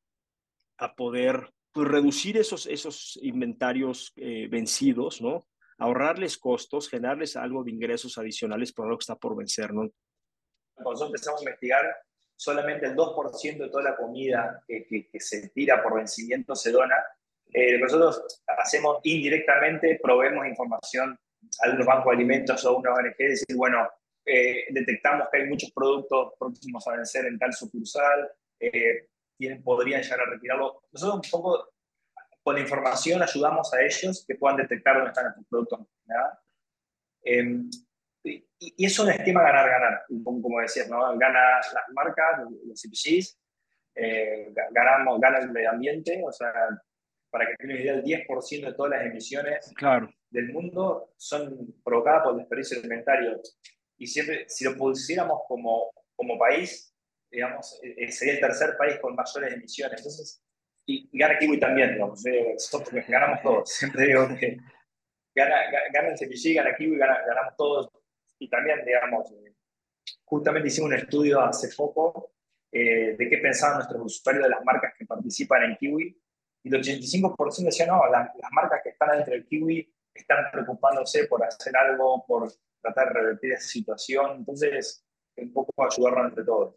a 0.77 0.95
poder 0.95 1.51
pues, 1.73 1.87
reducir 1.89 2.37
esos, 2.37 2.65
esos 2.65 3.19
inventarios 3.21 4.13
vencidos, 4.15 5.21
¿no? 5.21 5.45
Ahorrarles 5.77 6.37
costos, 6.37 6.89
generarles 6.89 7.35
algo 7.35 7.63
de 7.63 7.71
ingresos 7.71 8.17
adicionales 8.17 8.71
por 8.71 8.87
lo 8.87 8.97
que 8.97 9.03
está 9.03 9.15
por 9.15 9.35
vencer, 9.35 9.73
¿no? 9.73 9.89
Cuando 10.73 10.91
nosotros 10.91 11.09
empezamos 11.09 11.41
a 11.41 11.43
investigar, 11.43 11.85
solamente 12.35 12.85
el 12.85 12.95
2% 12.95 13.57
de 13.57 13.69
toda 13.69 13.83
la 13.83 13.95
comida 13.95 14.63
que, 14.67 14.85
que, 14.87 15.19
se 15.19 15.49
tira 15.49 15.81
por 15.81 15.95
vencimiento 15.95 16.55
se 16.55 16.71
dona. 16.71 16.95
Eh, 17.53 17.77
nosotros 17.79 18.43
hacemos 18.57 18.99
indirectamente, 19.03 19.99
proveemos 20.01 20.45
información 20.45 21.17
a 21.61 21.65
algunos 21.65 21.85
bancos 21.85 22.11
de 22.11 22.15
alimentos 22.15 22.65
o 22.65 22.69
a 22.69 22.77
una 22.77 22.93
ONG, 22.93 23.15
decir, 23.17 23.55
bueno, 23.55 23.87
eh, 24.25 24.65
detectamos 24.71 25.27
que 25.31 25.37
hay 25.37 25.47
muchos 25.47 25.71
productos 25.71 26.33
próximos 26.39 26.85
a 26.87 26.95
vencer 26.97 27.25
en 27.25 27.37
tal 27.37 27.53
sucursal, 27.53 28.29
eh, 28.59 29.07
podrían 29.63 30.01
llegar 30.01 30.21
a 30.21 30.29
retirarlo. 30.31 30.83
Nosotros 30.91 31.15
un 31.25 31.31
poco 31.31 31.69
con 32.45 32.53
la 32.53 32.61
información 32.61 33.23
ayudamos 33.23 33.73
a 33.73 33.81
ellos 33.81 34.23
que 34.27 34.35
puedan 34.35 34.57
detectar 34.57 34.93
dónde 34.93 35.09
están 35.09 35.29
estos 35.29 35.47
productos. 35.49 35.79
Eh, 37.23 37.43
y, 38.23 38.47
y, 38.59 38.85
es 38.85 38.99
un 38.99 39.09
esquema 39.09 39.41
ganar-ganar, 39.41 40.03
como, 40.23 40.61
decías, 40.61 40.87
¿no? 40.87 40.99
Gana 41.17 41.57
las 41.57 41.89
marcas, 41.91 42.41
los 42.67 42.79
CPGs, 42.79 43.39
eh, 43.95 44.53
ganamos, 44.71 45.19
gana 45.19 45.39
el 45.39 45.49
medio 45.49 45.71
ambiente, 45.71 46.21
o 46.23 46.31
sea, 46.31 46.53
para 47.31 47.47
que 47.47 47.55
tengan 47.55 47.77
idea, 47.77 47.93
el 47.95 48.03
10% 48.03 48.65
de 48.67 48.73
todas 48.73 48.91
las 48.91 49.07
emisiones 49.07 49.73
claro. 49.75 50.13
del 50.29 50.53
mundo 50.53 51.13
son 51.17 51.73
provocadas 51.83 52.25
por 52.25 52.33
el 52.33 52.39
desperdicio 52.41 52.77
alimentario. 52.77 53.41
Y 53.97 54.05
siempre, 54.05 54.45
si 54.47 54.65
lo 54.65 54.77
pusiéramos 54.77 55.41
como, 55.47 55.91
como 56.15 56.37
país, 56.37 56.95
digamos, 57.31 57.79
eh, 57.81 58.11
sería 58.11 58.35
el 58.35 58.39
tercer 58.39 58.77
país 58.77 58.99
con 59.01 59.15
mayores 59.15 59.51
emisiones. 59.51 59.99
Entonces, 59.99 60.44
y, 60.85 61.09
gana 61.17 61.37
Kiwi 61.37 61.59
también, 61.59 61.93
digamos. 61.93 62.23
ganamos 63.07 63.41
todos. 63.41 63.69
Siempre 63.69 64.07
digo 64.07 64.27
que 64.39 64.57
gana, 65.33 65.55
gana 65.91 66.09
el 66.09 66.17
CPG, 66.17 66.55
gana 66.55 66.75
Kiwi, 66.75 66.97
gana, 66.97 67.19
ganamos 67.25 67.55
todos. 67.55 67.89
Y 68.39 68.49
también, 68.49 68.83
digamos, 68.85 69.31
eh, 69.31 69.55
justamente 70.23 70.67
hicimos 70.67 70.89
un 70.89 70.95
estudio 70.95 71.41
hace 71.41 71.69
poco 71.75 72.33
eh, 72.71 73.15
de 73.17 73.29
qué 73.29 73.37
pensaban 73.37 73.77
nuestros 73.77 74.01
usuarios 74.03 74.43
de 74.43 74.49
las 74.49 74.63
marcas 74.63 74.93
que 74.97 75.05
participan 75.05 75.63
en 75.63 75.77
Kiwi. 75.77 76.21
Y 76.63 76.75
el 76.75 76.81
85% 76.81 77.65
decían, 77.65 77.89
no, 77.89 78.01
las 78.09 78.51
marcas 78.51 78.81
que 78.83 78.89
están 78.89 79.11
dentro 79.11 79.33
del 79.33 79.45
Kiwi 79.45 79.93
están 80.13 80.51
preocupándose 80.51 81.25
por 81.25 81.43
hacer 81.43 81.75
algo, 81.77 82.25
por 82.25 82.51
tratar 82.81 83.09
de 83.09 83.13
revertir 83.13 83.51
esa 83.53 83.67
situación. 83.67 84.37
Entonces, 84.37 85.05
un 85.37 85.53
poco 85.53 85.71
ayudarnos 85.83 86.29
entre 86.29 86.43
todos 86.43 86.75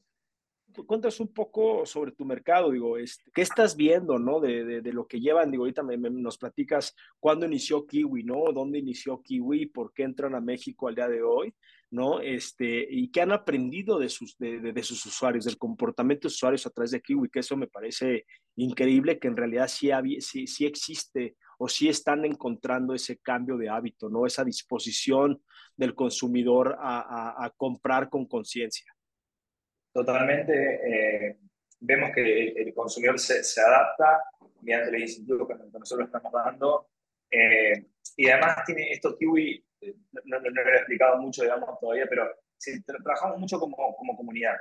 cuéntanos 0.86 1.20
un 1.20 1.32
poco 1.32 1.84
sobre 1.86 2.12
tu 2.12 2.24
mercado, 2.24 2.70
digo, 2.70 2.98
este, 2.98 3.30
¿qué 3.32 3.42
estás 3.42 3.76
viendo, 3.76 4.18
no? 4.18 4.40
De, 4.40 4.80
de, 4.80 4.92
lo 4.92 5.06
que 5.06 5.20
llevan, 5.20 5.50
digo, 5.50 5.64
ahorita 5.64 5.82
nos 5.82 6.38
platicas 6.38 6.94
cuándo 7.18 7.46
inició 7.46 7.86
Kiwi, 7.86 8.24
¿no? 8.24 8.52
¿Dónde 8.52 8.78
inició 8.78 9.22
Kiwi? 9.22 9.66
¿Por 9.66 9.92
qué 9.92 10.04
entran 10.04 10.34
a 10.34 10.40
México 10.40 10.88
al 10.88 10.94
día 10.94 11.08
de 11.08 11.22
hoy? 11.22 11.54
¿No? 11.90 12.20
Este, 12.20 12.86
y 12.90 13.10
qué 13.10 13.22
han 13.22 13.32
aprendido 13.32 13.98
de 13.98 14.08
sus, 14.08 14.36
de, 14.38 14.60
de, 14.60 14.82
sus 14.82 15.04
usuarios, 15.06 15.46
del 15.46 15.56
comportamiento 15.56 16.28
de 16.28 16.32
usuarios 16.32 16.66
a 16.66 16.70
través 16.70 16.90
de 16.90 17.00
Kiwi, 17.00 17.30
que 17.30 17.40
eso 17.40 17.56
me 17.56 17.66
parece 17.66 18.26
increíble, 18.56 19.18
que 19.18 19.28
en 19.28 19.36
realidad 19.36 19.68
sí, 19.68 19.90
sí, 20.20 20.46
sí 20.46 20.66
existe 20.66 21.36
o 21.58 21.68
sí 21.68 21.88
están 21.88 22.24
encontrando 22.24 22.94
ese 22.94 23.18
cambio 23.18 23.56
de 23.56 23.68
hábito, 23.68 24.08
¿no? 24.10 24.26
Esa 24.26 24.44
disposición 24.44 25.42
del 25.76 25.94
consumidor 25.94 26.76
a, 26.78 27.44
a 27.44 27.50
comprar 27.56 28.10
con 28.10 28.26
conciencia 28.26 28.92
totalmente 30.04 30.54
eh, 30.54 31.36
vemos 31.80 32.10
que 32.14 32.48
el, 32.48 32.74
consumidor 32.74 33.18
se, 33.18 33.60
adapta 33.60 34.22
mediante 34.60 34.92
los 34.92 35.00
incentivos 35.00 35.48
que 35.48 35.78
nosotros 35.78 36.06
estamos 36.06 36.32
dando. 36.32 36.88
Eh, 37.30 37.86
y 38.16 38.28
además 38.28 38.64
tiene 38.64 38.92
esto 38.92 39.16
Kiwi, 39.16 39.64
eh, 39.80 39.94
no, 40.24 40.38
lo 40.38 40.48
he 40.48 40.76
explicado 40.76 41.18
mucho, 41.18 41.42
digamos, 41.42 41.78
todavía, 41.80 42.06
pero 42.08 42.30
trabajamos 42.86 43.38
mucho 43.38 43.58
como, 43.58 43.76
comunidad. 44.16 44.56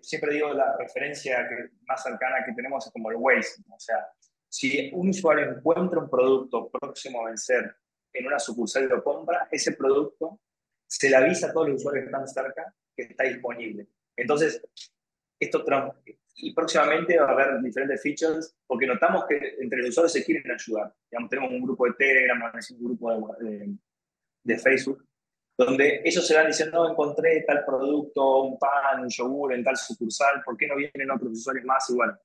siempre 0.00 0.34
digo 0.34 0.52
la 0.52 0.76
referencia 0.76 1.48
más 1.86 2.02
cercana 2.02 2.44
que 2.44 2.52
tenemos 2.52 2.86
es 2.86 2.92
como 2.92 3.10
el 3.10 3.16
Waze. 3.16 3.62
O 3.70 3.78
sea, 3.80 4.06
si 4.48 4.90
un 4.92 5.08
usuario 5.08 5.56
encuentra 5.56 5.98
un 5.98 6.10
producto 6.10 6.70
próximo 6.70 7.22
a 7.22 7.30
vencer 7.30 7.74
en 8.12 8.26
una 8.26 8.38
sucursal 8.38 8.84
y 8.84 8.88
lo 8.88 9.02
compra, 9.02 9.48
ese 9.50 9.72
producto 9.72 10.40
se 10.86 11.10
le 11.10 11.16
avisa 11.16 11.48
a 11.48 11.52
todos 11.52 11.68
los 11.68 11.80
usuarios 11.80 12.04
que 12.04 12.10
están 12.10 12.28
cerca 12.28 12.74
que 12.94 13.02
está 13.02 13.24
disponible. 13.24 13.86
Entonces, 14.22 14.62
esto 15.40 15.64
y 16.36 16.54
próximamente 16.54 17.18
va 17.18 17.28
a 17.28 17.32
haber 17.32 17.60
diferentes 17.60 18.00
features 18.02 18.56
porque 18.66 18.86
notamos 18.86 19.24
que 19.28 19.56
entre 19.60 19.80
los 19.80 19.90
usuarios 19.90 20.12
se 20.12 20.24
quieren 20.24 20.50
ayudar. 20.50 20.94
tenemos 21.28 21.50
un 21.50 21.62
grupo 21.62 21.86
de 21.86 21.92
Telegram, 21.94 22.52
un 22.70 22.84
grupo 22.84 23.34
de, 23.40 23.74
de, 24.44 24.58
Facebook, 24.58 25.04
donde 25.58 26.02
ellos 26.04 26.26
se 26.26 26.34
van 26.34 26.46
diciendo, 26.46 26.84
no, 26.84 26.90
encontré 26.90 27.42
tal 27.46 27.64
producto, 27.64 28.42
un 28.42 28.58
pan, 28.58 29.00
un 29.00 29.08
yogur 29.08 29.52
en 29.52 29.64
tal 29.64 29.76
sucursal, 29.76 30.42
¿por 30.44 30.56
qué 30.56 30.68
no 30.68 30.76
vienen 30.76 31.10
otros 31.10 31.32
usuarios 31.32 31.64
más? 31.64 31.88
Y 31.90 31.94
bueno, 31.94 32.16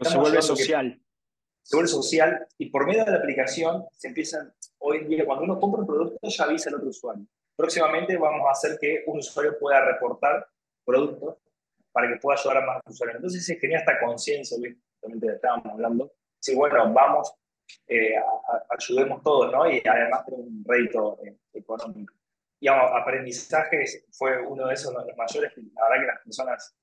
se 0.00 0.18
vuelve 0.18 0.42
social. 0.42 1.00
Se 1.62 1.76
vuelve 1.76 1.88
social 1.88 2.46
y 2.58 2.70
por 2.70 2.86
medio 2.86 3.04
de 3.04 3.12
la 3.12 3.18
aplicación 3.18 3.84
se 3.92 4.08
empiezan, 4.08 4.52
hoy 4.78 4.98
en 4.98 5.08
día, 5.08 5.24
cuando 5.24 5.44
uno 5.44 5.60
compra 5.60 5.82
un 5.82 5.86
producto, 5.86 6.18
ya 6.28 6.44
avisa 6.44 6.70
al 6.70 6.76
otro 6.76 6.88
usuario. 6.88 7.24
Próximamente 7.54 8.16
vamos 8.16 8.48
a 8.48 8.52
hacer 8.52 8.78
que 8.80 9.04
un 9.06 9.18
usuario 9.18 9.58
pueda 9.60 9.84
reportar 9.84 10.46
productos 10.84 11.38
para 11.92 12.08
que 12.08 12.16
pueda 12.16 12.38
ayudar 12.38 12.58
a 12.58 12.66
más 12.66 12.82
usuarios. 12.86 13.16
Entonces 13.16 13.44
se 13.44 13.56
genera 13.56 13.80
esta 13.80 14.00
conciencia, 14.00 14.56
justamente 14.56 15.34
estábamos 15.34 15.66
hablando, 15.66 16.12
si 16.40 16.54
bueno, 16.54 16.92
vamos, 16.92 17.34
eh, 17.86 18.14
ayudemos 18.70 19.22
todos, 19.22 19.52
¿no? 19.52 19.70
Y 19.70 19.82
además 19.86 20.24
tenemos 20.24 20.46
un 20.46 20.64
rédito 20.66 21.18
eh, 21.24 21.36
económico. 21.52 22.14
Y 22.60 22.68
aprendizaje 22.68 23.84
fue 24.12 24.40
uno 24.40 24.68
de 24.68 24.74
esos, 24.74 24.94
los 24.94 25.16
mayores, 25.16 25.52
la 25.56 25.88
verdad 25.88 26.00
que 26.00 26.06
las 26.06 26.22
personas, 26.22 26.76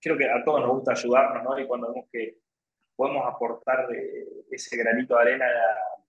creo 0.00 0.18
que 0.18 0.28
a 0.28 0.42
todos 0.44 0.60
nos 0.60 0.70
gusta 0.70 0.92
ayudarnos, 0.92 1.44
¿no? 1.44 1.58
Y 1.58 1.66
cuando 1.66 1.88
vemos 1.88 2.08
que 2.10 2.38
podemos 2.96 3.24
aportar 3.26 3.86
ese 4.50 4.76
granito 4.76 5.14
de 5.14 5.22
arena, 5.22 5.46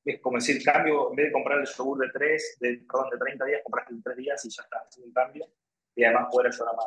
es 0.04 0.20
como 0.20 0.38
decir, 0.38 0.64
cambio, 0.64 1.12
en 1.12 1.16
vez 1.16 1.28
de 1.28 1.32
comprar 1.32 1.60
el 1.60 1.68
yogur 1.68 2.00
de 2.00 2.10
3, 2.12 2.58
de, 2.62 2.84
perdón, 2.92 3.10
de 3.12 3.18
30 3.20 3.46
días, 3.46 3.62
compraste 3.64 3.94
en 3.94 4.04
3 4.04 4.18
días 4.18 4.46
y 4.46 4.50
ya 4.50 4.64
está, 4.64 4.78
haciendo 4.80 5.08
un 5.08 5.14
cambio, 5.14 5.48
y 5.96 6.04
además 6.04 6.28
poder 6.32 6.48
ayudar 6.48 6.74
a 6.74 6.78
más 6.78 6.86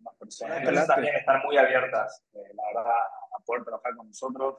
más 0.00 0.14
personas. 0.16 0.58
Entonces 0.58 0.86
también 0.86 1.16
están 1.16 1.42
muy 1.42 1.56
abiertas, 1.56 2.24
eh, 2.32 2.52
la 2.54 2.62
verdad, 2.66 2.92
a 2.92 3.44
poder 3.44 3.64
trabajar 3.64 3.96
con 3.96 4.08
nosotros. 4.08 4.58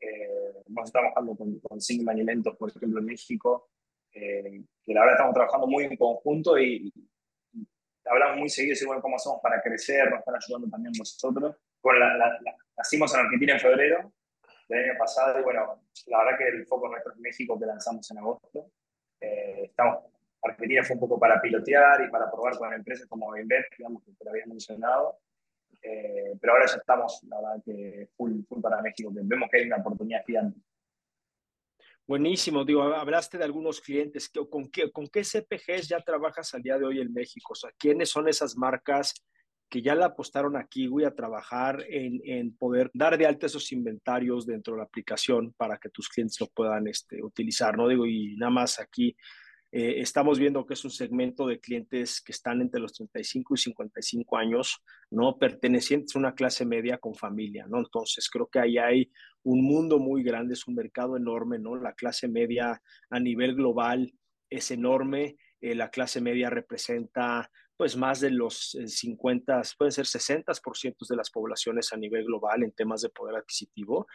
Eh, 0.00 0.62
hemos 0.66 0.84
estado 0.84 1.04
trabajando 1.04 1.36
con, 1.36 1.58
con 1.60 1.80
Sigma 1.80 2.12
Alimentos, 2.12 2.56
por 2.56 2.70
ejemplo, 2.70 3.00
en 3.00 3.06
México, 3.06 3.70
eh, 4.12 4.62
que 4.84 4.94
la 4.94 5.00
verdad 5.00 5.16
estamos 5.16 5.34
trabajando 5.34 5.66
muy 5.66 5.84
en 5.84 5.96
conjunto 5.96 6.58
y, 6.58 6.92
hablamos 8.04 8.38
muy 8.38 8.48
seguido 8.48 8.94
de 8.94 9.00
cómo 9.00 9.16
hacemos 9.16 9.40
para 9.42 9.60
crecer, 9.60 10.08
nos 10.10 10.20
están 10.20 10.36
ayudando 10.36 10.68
también 10.68 10.92
nosotros. 10.96 11.56
Bueno, 11.82 12.16
la, 12.16 12.38
nacimos 12.76 13.12
en 13.14 13.20
Argentina 13.20 13.54
en 13.54 13.60
febrero 13.60 14.12
del 14.68 14.84
año 14.84 14.98
pasado 14.98 15.38
y 15.38 15.42
bueno, 15.42 15.82
la 16.06 16.18
verdad 16.24 16.38
que 16.38 16.48
el 16.48 16.66
foco 16.66 16.88
nuestro 16.88 17.12
es 17.12 17.18
México 17.18 17.58
que 17.58 17.66
lanzamos 17.66 18.08
en 18.10 18.18
agosto. 18.18 18.70
Eh, 19.20 19.64
estamos, 19.64 20.04
Argentina 20.42 20.82
fue 20.84 20.94
un 20.94 21.00
poco 21.00 21.18
para 21.18 21.40
pilotear 21.40 22.04
y 22.06 22.10
para 22.10 22.30
probar 22.30 22.56
con 22.56 22.72
empresas 22.72 23.06
como 23.06 23.36
Invet, 23.36 23.66
digamos, 23.76 24.04
que 24.04 24.12
te 24.12 24.24
lo 24.24 24.30
había 24.30 24.46
mencionado. 24.46 25.18
Eh, 25.82 26.36
pero 26.40 26.54
ahora 26.54 26.66
ya 26.66 26.76
estamos, 26.76 27.20
la 27.28 27.36
verdad 27.36 27.62
que 27.64 28.08
full, 28.16 28.42
full 28.48 28.60
para 28.60 28.82
México, 28.82 29.12
que 29.12 29.20
vemos 29.22 29.48
que 29.50 29.58
hay 29.58 29.66
una 29.66 29.76
oportunidad 29.76 30.24
gigante. 30.24 30.60
Buenísimo, 32.08 32.64
digo, 32.64 32.82
hablaste 32.82 33.36
de 33.36 33.44
algunos 33.44 33.80
clientes, 33.80 34.30
¿con 34.48 34.70
qué, 34.70 34.92
con 34.92 35.08
qué 35.08 35.22
CPGs 35.24 35.88
ya 35.88 36.00
trabajas 36.00 36.54
al 36.54 36.62
día 36.62 36.78
de 36.78 36.86
hoy 36.86 37.00
en 37.00 37.12
México? 37.12 37.52
O 37.52 37.56
sea, 37.56 37.70
¿quiénes 37.76 38.10
son 38.10 38.28
esas 38.28 38.56
marcas 38.56 39.12
que 39.68 39.82
ya 39.82 39.96
la 39.96 40.06
apostaron 40.06 40.56
a 40.56 40.66
Kiwi 40.66 41.04
a 41.04 41.14
trabajar 41.14 41.84
en, 41.88 42.20
en, 42.24 42.56
poder 42.56 42.90
dar 42.94 43.18
de 43.18 43.26
alta 43.26 43.46
esos 43.46 43.72
inventarios 43.72 44.46
dentro 44.46 44.74
de 44.74 44.78
la 44.78 44.84
aplicación 44.84 45.52
para 45.56 45.78
que 45.78 45.88
tus 45.88 46.08
clientes 46.08 46.40
lo 46.40 46.46
puedan 46.46 46.86
este, 46.86 47.20
utilizar, 47.22 47.76
¿no? 47.76 47.88
Digo, 47.88 48.06
y 48.06 48.36
nada 48.36 48.50
más 48.50 48.78
aquí 48.78 49.16
eh, 49.78 50.00
estamos 50.00 50.38
viendo 50.38 50.64
que 50.64 50.72
es 50.72 50.82
un 50.86 50.90
segmento 50.90 51.46
de 51.46 51.60
clientes 51.60 52.22
que 52.22 52.32
están 52.32 52.62
entre 52.62 52.80
los 52.80 52.94
35 52.94 53.56
y 53.56 53.58
55 53.58 54.38
años, 54.38 54.82
¿no? 55.10 55.36
Pertenecientes 55.36 56.16
a 56.16 56.18
una 56.18 56.34
clase 56.34 56.64
media 56.64 56.96
con 56.96 57.14
familia, 57.14 57.66
¿no? 57.68 57.80
Entonces, 57.80 58.30
creo 58.30 58.46
que 58.46 58.58
ahí 58.58 58.78
hay 58.78 59.12
un 59.42 59.62
mundo 59.62 59.98
muy 59.98 60.22
grande, 60.22 60.54
es 60.54 60.66
un 60.66 60.76
mercado 60.76 61.18
enorme, 61.18 61.58
¿no? 61.58 61.76
La 61.76 61.92
clase 61.92 62.26
media 62.26 62.80
a 63.10 63.20
nivel 63.20 63.54
global 63.54 64.14
es 64.48 64.70
enorme, 64.70 65.36
eh, 65.60 65.74
la 65.74 65.90
clase 65.90 66.22
media 66.22 66.48
representa 66.48 67.50
pues 67.76 67.98
más 67.98 68.20
de 68.20 68.30
los 68.30 68.78
50, 68.86 69.60
pueden 69.76 69.92
ser 69.92 70.06
60% 70.06 71.06
de 71.06 71.16
las 71.16 71.30
poblaciones 71.30 71.92
a 71.92 71.98
nivel 71.98 72.24
global 72.24 72.62
en 72.62 72.72
temas 72.72 73.02
de 73.02 73.10
poder 73.10 73.36
adquisitivo 73.36 74.06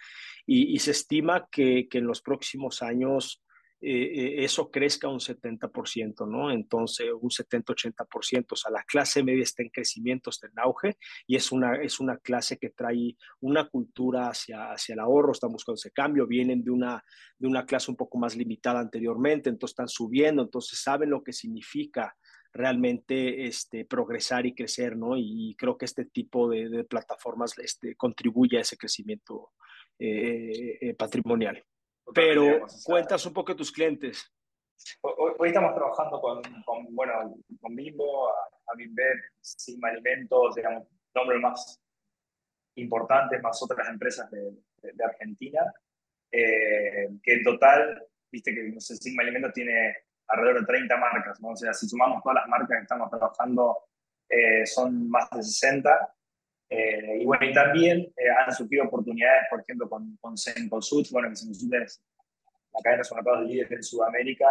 y, 0.48 0.80
se 0.80 0.90
estima 0.90 1.48
que 1.52 1.88
en 1.92 2.08
los 2.08 2.24
próximos 2.24 2.82
años 2.82 3.44
eh, 3.84 4.04
eh, 4.04 4.44
eso 4.44 4.70
crezca 4.70 5.08
un 5.08 5.20
70%, 5.20 6.30
¿no? 6.30 6.52
Entonces, 6.52 7.08
un 7.20 7.32
70-80%, 7.32 8.46
o 8.52 8.56
sea, 8.56 8.72
la 8.72 8.84
clase 8.84 9.24
media 9.24 9.42
está 9.42 9.64
en 9.64 9.70
crecimiento, 9.70 10.30
está 10.30 10.46
en 10.46 10.60
auge, 10.60 10.98
y 11.26 11.36
es 11.36 11.52
una, 11.52 11.76
es 11.82 12.00
una 12.00 12.18
clase 12.18 12.60
que 12.60 12.70
trae 12.70 13.16
una 13.40 13.68
cultura 13.68 14.30
hacia, 14.30 14.72
hacia 14.72 14.94
el 14.94 15.00
ahorro, 15.00 15.32
están 15.32 15.52
buscando 15.52 15.78
ese 15.78 15.90
cambio, 15.90 16.28
vienen 16.28 16.64
de 16.64 16.70
una, 16.70 17.04
de 17.40 17.48
una 17.48 17.66
clase 17.66 17.90
un 17.90 17.98
poco 17.98 18.20
más 18.20 18.36
limitada 18.36 18.80
anteriormente, 18.80 19.50
entonces 19.50 19.74
están 19.74 19.88
subiendo, 19.88 20.44
entonces 20.44 20.80
saben 20.80 21.10
lo 21.10 21.24
que 21.24 21.34
significa 21.34 22.16
realmente 22.54 23.48
este, 23.48 23.86
progresar 23.86 24.46
y 24.46 24.54
crecer, 24.54 24.96
¿no? 24.96 25.18
Y 25.18 25.56
creo 25.58 25.78
que 25.78 25.86
este 25.86 26.06
tipo 26.06 26.50
de, 26.50 26.84
plataformas 26.84 27.58
este, 27.58 27.96
contribuye 27.96 28.60
a 28.60 28.62
ese 28.62 28.78
crecimiento 28.78 29.52
eh, 29.98 30.94
patrimonial. 31.00 31.64
Pero 32.14 32.66
cuentas 32.84 33.26
un 33.26 33.34
poco 33.34 33.52
de 33.52 33.58
tus 33.58 33.72
clientes. 33.72 34.32
Hoy, 35.02 35.50
estamos 35.50 35.76
trabajando 35.76 36.20
con, 36.20 36.42
con, 36.66 36.96
bueno, 36.96 37.36
con 37.60 37.76
Bimbo, 37.76 38.32
Avimbet, 38.68 39.18
Sigma 39.40 39.90
Alimentos, 39.90 40.56
digamos, 40.56 40.88
nombres 41.14 41.40
más 41.40 41.80
importantes, 42.76 43.42
más 43.42 43.62
otras 43.62 43.88
empresas 43.90 44.30
de, 44.32 44.52
de, 44.82 45.04
Argentina, 45.04 45.62
eh, 46.32 47.10
que 47.22 47.34
en 47.34 47.44
total, 47.44 48.08
viste 48.32 48.54
que 48.56 48.64
no 48.64 48.80
sé, 48.80 48.96
Sigma 48.96 49.24
Alimentos 49.24 49.54
tiene 49.54 49.96
alrededor 50.28 50.62
de 50.62 50.68
30 50.68 50.98
marcas, 50.98 51.42
¿no? 51.42 51.50
O 51.50 51.56
sea, 51.56 51.74
si 51.74 51.88
sumamos 51.88 52.24
todas 52.24 52.38
las 52.42 52.48
marcas 52.48 52.78
que 52.78 52.84
estamos 52.84 53.10
trabajando, 53.10 53.78
eh, 54.30 54.66
son 54.66 55.10
más 55.10 55.30
de 55.32 55.44
60. 55.44 56.16
Eh, 56.74 57.18
y 57.20 57.26
bueno, 57.26 57.46
y 57.46 57.54
también 57.54 58.00
eh, 58.16 58.30
han 58.30 58.54
surgido 58.56 58.86
oportunidades, 58.86 59.44
por 59.50 59.60
ejemplo, 59.60 59.90
con, 59.90 60.16
con 60.22 60.38
Cencosud, 60.38 61.06
bueno, 61.12 61.28
que 61.28 61.36
Cencosud 61.36 61.74
es 61.74 62.02
la 62.72 62.80
cadena 62.82 63.00
de 63.00 63.04
supermercados 63.04 63.50
líder 63.50 63.74
en 63.74 63.84
Sudamérica, 63.84 64.48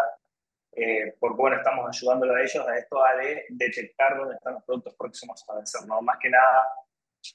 eh, 0.72 1.16
porque 1.18 1.40
bueno, 1.40 1.56
estamos 1.56 1.88
ayudándolo 1.88 2.34
a 2.34 2.42
ellos 2.42 2.68
a 2.68 2.76
esto 2.76 3.02
a 3.02 3.16
de 3.16 3.46
detectar 3.48 4.18
dónde 4.18 4.34
están 4.34 4.52
los 4.52 4.64
productos 4.64 4.94
próximos 4.96 5.42
a 5.48 5.54
vencer, 5.54 5.86
¿no? 5.86 6.02
Más 6.02 6.18
que 6.20 6.28
nada, 6.28 6.66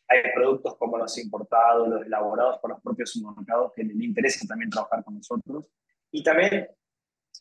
hay 0.07 0.31
productos 0.35 0.77
como 0.77 0.99
los 0.99 1.17
importados, 1.17 1.87
los 1.87 2.05
elaborados 2.05 2.59
por 2.59 2.69
los 2.69 2.81
propios 2.81 3.09
supermercados 3.09 3.73
que 3.75 3.83
les 3.83 3.99
interesa 3.99 4.45
también 4.47 4.69
trabajar 4.69 5.03
con 5.03 5.15
nosotros. 5.15 5.67
Y 6.11 6.23
también 6.23 6.69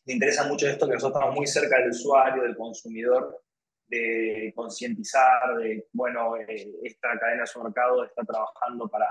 le 0.05 0.13
interesa 0.13 0.47
mucho 0.47 0.67
esto 0.67 0.87
que 0.87 0.93
nosotros 0.93 1.19
estamos 1.19 1.35
muy 1.35 1.45
cerca 1.45 1.77
del 1.77 1.89
usuario, 1.89 2.41
del 2.41 2.57
consumidor, 2.57 3.44
de 3.87 4.51
concientizar 4.55 5.57
de, 5.57 5.87
bueno, 5.93 6.37
eh, 6.37 6.75
esta 6.83 7.17
cadena 7.19 7.41
de 7.41 7.47
supermercado 7.47 8.03
está 8.03 8.23
trabajando 8.23 8.87
para 8.87 9.07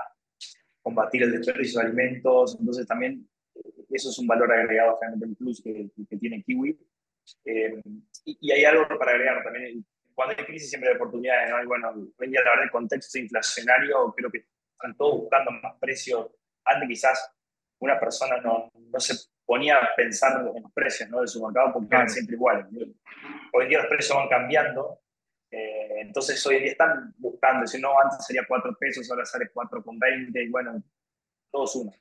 combatir 0.81 1.23
el 1.23 1.31
desperdicio 1.31 1.79
de 1.79 1.87
alimentos, 1.87 2.57
entonces 2.59 2.85
también 2.85 3.27
eh, 3.55 3.85
eso 3.89 4.09
es 4.09 4.19
un 4.19 4.27
valor 4.27 4.51
agregado 4.51 4.97
realmente 4.99 5.25
en 5.25 5.35
plus 5.35 5.61
que, 5.61 5.89
que 6.09 6.17
tiene 6.17 6.43
Kiwi. 6.43 6.77
Eh, 7.45 7.81
y, 8.25 8.51
hay 8.51 8.65
algo 8.65 8.87
para 8.99 9.11
agregar 9.11 9.43
también, 9.43 9.85
cuando 10.13 10.35
hay 10.37 10.45
crisis 10.45 10.69
siempre 10.69 10.89
hay 10.89 10.95
oportunidades, 10.95 11.49
¿no? 11.49 11.63
Y 11.63 11.65
bueno, 11.65 11.89
hoy 12.17 12.27
día 12.29 12.41
la 12.43 12.51
verdad 12.51 12.65
el 12.65 12.71
contexto 12.71 13.17
inflacionario 13.17 14.13
creo 14.15 14.31
que 14.31 14.45
están 14.71 14.95
todos 14.95 15.21
buscando 15.21 15.51
más 15.51 15.75
precios. 15.79 16.27
Antes 16.63 16.87
quizás 16.87 17.31
una 17.79 17.99
persona 17.99 18.39
no, 18.41 18.71
no 18.73 18.99
se 18.99 19.15
ponía 19.45 19.77
a 19.77 19.89
pensar 19.95 20.39
en 20.39 20.61
los 20.61 20.71
precios 20.73 21.09
¿no? 21.09 21.19
del 21.19 21.27
supermercado 21.27 21.73
porque 21.73 21.95
eran 21.95 22.09
siempre 22.09 22.35
iguales. 22.35 22.65
Hoy 23.53 23.63
en 23.63 23.69
día 23.69 23.79
los 23.79 23.87
precios 23.87 24.17
van 24.17 24.27
cambiando, 24.27 24.99
eh, 25.51 26.01
entonces 26.01 26.45
hoy 26.45 26.55
en 26.55 26.63
día 26.63 26.71
están 26.71 27.13
buscando, 27.17 27.65
si 27.67 27.79
no, 27.79 27.99
antes 27.99 28.25
sería 28.25 28.43
4 28.47 28.75
pesos, 28.79 29.09
ahora 29.09 29.25
sale 29.25 29.51
4,20 29.53 30.45
y 30.45 30.49
bueno, 30.49 30.83
todo 31.51 31.67
suma. 31.67 31.91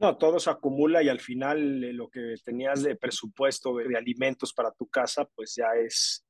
No, 0.00 0.16
todo 0.18 0.40
se 0.40 0.50
acumula 0.50 1.02
y 1.02 1.08
al 1.08 1.20
final 1.20 1.84
eh, 1.84 1.92
lo 1.92 2.08
que 2.10 2.34
tenías 2.44 2.82
de 2.82 2.96
presupuesto 2.96 3.76
de, 3.76 3.96
alimentos 3.96 4.52
para 4.52 4.72
tu 4.72 4.88
casa, 4.88 5.24
pues 5.34 5.54
ya 5.54 5.68
es 5.76 6.26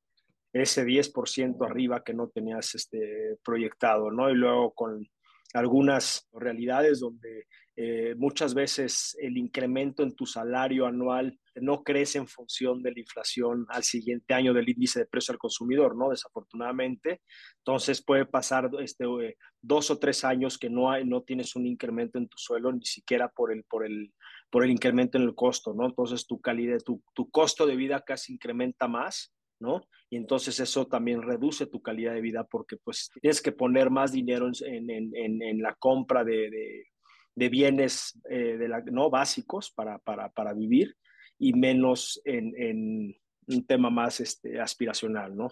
ese 0.53 0.85
10% 0.85 1.65
arriba 1.69 2.03
que 2.03 2.13
no 2.13 2.29
tenías 2.29 2.75
este, 2.75 3.37
proyectado, 3.43 4.11
¿no? 4.11 4.29
Y 4.29 4.35
luego 4.35 4.73
con 4.73 5.05
algunas 5.53 6.27
realidades 6.31 6.99
donde 6.99 7.47
eh, 7.77 8.15
muchas 8.17 8.53
veces 8.53 9.17
el 9.19 9.37
incremento 9.37 10.01
en 10.01 10.15
tu 10.15 10.25
salario 10.25 10.85
anual 10.85 11.37
no 11.55 11.83
crece 11.83 12.17
en 12.17 12.27
función 12.27 12.81
de 12.81 12.93
la 12.93 12.99
inflación 12.99 13.65
al 13.69 13.83
siguiente 13.83 14.33
año 14.33 14.53
del 14.53 14.69
índice 14.69 14.99
de 14.99 15.05
precio 15.05 15.33
al 15.33 15.37
consumidor, 15.37 15.95
¿no? 15.95 16.09
Desafortunadamente. 16.09 17.21
Entonces 17.57 18.01
puede 18.01 18.25
pasar 18.25 18.69
este, 18.79 19.03
eh, 19.05 19.35
dos 19.61 19.91
o 19.91 19.99
tres 19.99 20.23
años 20.23 20.57
que 20.57 20.69
no, 20.69 20.89
hay, 20.89 21.05
no 21.05 21.23
tienes 21.23 21.55
un 21.57 21.65
incremento 21.65 22.17
en 22.17 22.29
tu 22.29 22.37
suelo, 22.37 22.71
ni 22.71 22.85
siquiera 22.85 23.27
por 23.27 23.51
el, 23.51 23.65
por 23.65 23.85
el, 23.85 24.13
por 24.49 24.63
el 24.63 24.71
incremento 24.71 25.17
en 25.17 25.25
el 25.25 25.35
costo, 25.35 25.73
¿no? 25.73 25.85
Entonces 25.85 26.25
tu 26.25 26.39
calidad, 26.39 26.79
tu, 26.79 27.03
tu 27.13 27.29
costo 27.29 27.65
de 27.65 27.75
vida 27.75 28.01
casi 28.01 28.33
incrementa 28.33 28.87
más, 28.87 29.33
¿no? 29.59 29.81
Y 30.09 30.15
entonces 30.15 30.61
eso 30.61 30.87
también 30.87 31.21
reduce 31.21 31.65
tu 31.65 31.81
calidad 31.81 32.13
de 32.13 32.21
vida 32.21 32.45
porque 32.45 32.77
pues 32.77 33.09
tienes 33.21 33.41
que 33.41 33.51
poner 33.51 33.89
más 33.89 34.13
dinero 34.13 34.49
en, 34.61 34.89
en, 34.89 35.41
en, 35.41 35.61
la 35.61 35.73
compra 35.75 36.23
de 36.23 36.49
de 36.49 36.94
bienes 37.35 38.19
eh, 38.29 38.57
de 38.57 38.67
la, 38.67 38.81
no 38.81 39.09
básicos 39.09 39.71
para, 39.71 39.99
para, 39.99 40.29
para, 40.29 40.53
vivir 40.53 40.95
y 41.37 41.53
menos 41.53 42.21
en, 42.25 42.53
en, 42.57 43.17
un 43.47 43.67
tema 43.67 43.91
más 43.91 44.21
este, 44.21 44.59
aspiracional, 44.59 45.35
¿no? 45.37 45.49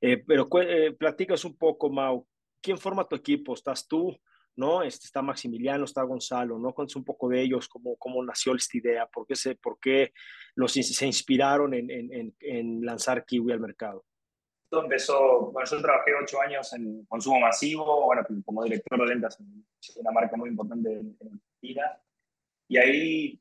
Eh, 0.00 0.24
pero 0.26 0.48
eh, 0.60 0.92
platicas 0.98 1.44
un 1.44 1.56
poco, 1.56 1.88
Mau, 1.88 2.26
¿quién 2.60 2.78
forma 2.78 3.06
tu 3.06 3.14
equipo? 3.14 3.54
¿Estás 3.54 3.86
tú? 3.86 4.18
¿no? 4.56 4.82
Este, 4.82 5.06
está 5.06 5.22
Maximiliano, 5.22 5.84
está 5.84 6.02
Gonzalo, 6.02 6.58
¿no? 6.58 6.72
Cuéntanos 6.74 6.96
un 6.96 7.04
poco 7.04 7.28
de 7.28 7.40
ellos, 7.40 7.68
cómo, 7.68 7.94
cómo 7.96 8.24
nació 8.24 8.56
esta 8.56 8.76
idea, 8.76 9.06
por 9.06 9.24
qué 9.24 9.36
se, 9.36 9.54
por 9.54 9.78
qué 9.78 10.12
los, 10.56 10.72
se 10.72 11.06
inspiraron 11.06 11.74
en, 11.74 11.88
en, 11.92 12.34
en 12.40 12.84
lanzar 12.84 13.24
Kiwi 13.24 13.52
al 13.52 13.60
mercado 13.60 14.04
empezó, 14.70 15.50
bueno, 15.50 15.68
yo 15.68 15.80
trabajé 15.80 16.12
ocho 16.14 16.40
años 16.40 16.72
en 16.74 17.04
consumo 17.06 17.40
masivo, 17.40 18.04
bueno, 18.04 18.24
como 18.44 18.64
director 18.64 18.98
de 18.98 19.06
ventas 19.06 19.40
en 19.40 19.64
una 19.96 20.10
marca 20.10 20.36
muy 20.36 20.50
importante 20.50 20.92
en 20.92 21.16
Argentina, 21.20 22.00
y 22.68 22.76
ahí, 22.76 23.40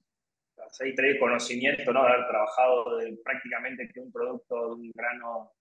pues, 0.55 0.81
ahí 0.81 0.95
traí 0.95 1.19
conocimiento, 1.19 1.91
¿no? 1.91 2.03
De 2.03 2.09
haber 2.09 2.27
trabajado 2.27 2.97
de, 2.97 3.17
prácticamente 3.23 3.89
que 3.89 3.99
un 3.99 4.11
producto 4.11 4.67
de 4.67 4.73
un 4.75 4.91
grano 4.91 5.51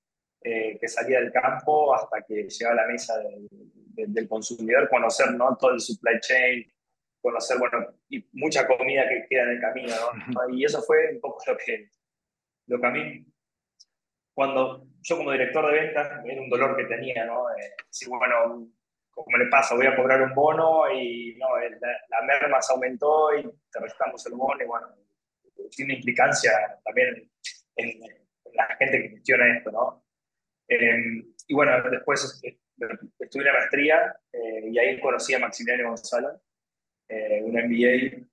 eh, 0.42 0.78
que 0.80 0.88
salía 0.88 1.20
del 1.20 1.32
campo 1.32 1.94
hasta 1.94 2.22
que 2.22 2.48
llegaba 2.48 2.82
a 2.82 2.86
la 2.86 2.92
mesa 2.92 3.14
del 3.96 4.28
consumidor, 4.28 4.88
conocer, 4.88 5.32
¿no? 5.32 5.56
Todo 5.56 5.72
el 5.72 5.80
supply 5.80 6.20
chain, 6.20 6.72
conocer, 7.20 7.58
bueno, 7.58 7.86
y 8.08 8.24
mucha 8.34 8.66
comida 8.66 9.08
que 9.08 9.26
queda 9.28 9.42
en 9.42 9.50
el 9.50 9.60
camino, 9.60 9.94
¿no? 10.28 10.48
Y 10.54 10.64
eso 10.64 10.80
fue 10.82 11.12
un 11.12 11.20
poco 11.20 11.42
lo 11.48 11.56
que, 11.56 11.90
lo 12.68 12.80
que 12.80 12.86
a 12.86 12.90
mí 12.90 13.26
cuando 14.36 14.86
yo 15.06 15.16
como 15.16 15.30
director 15.30 15.64
de 15.66 15.80
ventas, 15.80 16.24
era 16.24 16.42
un 16.42 16.48
dolor 16.48 16.76
que 16.76 16.84
tenía, 16.84 17.24
¿no? 17.24 17.48
Eh, 17.50 17.74
si, 17.88 18.08
bueno, 18.08 18.68
como 19.10 19.38
le 19.38 19.46
pasa, 19.46 19.76
voy 19.76 19.86
a 19.86 19.94
cobrar 19.94 20.20
un 20.20 20.34
bono 20.34 20.90
y 20.92 21.36
no, 21.36 21.46
la, 21.58 22.22
merma 22.26 22.60
se 22.60 22.72
aumentó 22.72 23.34
y 23.36 23.42
te 23.70 23.80
restamos 23.80 24.26
el 24.26 24.32
bono 24.32 24.62
y 24.62 24.66
bueno, 24.66 24.88
tiene 25.70 25.94
implicancia 25.94 26.50
también 26.84 27.30
en, 27.76 28.00
la 28.52 28.66
gente 28.76 29.02
que 29.02 29.08
gestiona 29.10 29.56
esto, 29.56 29.70
¿no? 29.70 30.04
Em, 30.66 31.34
y 31.46 31.54
bueno, 31.54 31.88
después 31.88 32.42
estuve 32.74 33.42
en 33.42 33.44
la 33.44 33.52
maestría 33.52 34.16
y 34.32 34.78
ahí 34.78 34.98
conocí 34.98 35.34
a 35.34 35.38
Maximiliano 35.38 35.90
Gonzalo, 35.90 36.40
un 37.08 37.52
MBA 37.52 38.26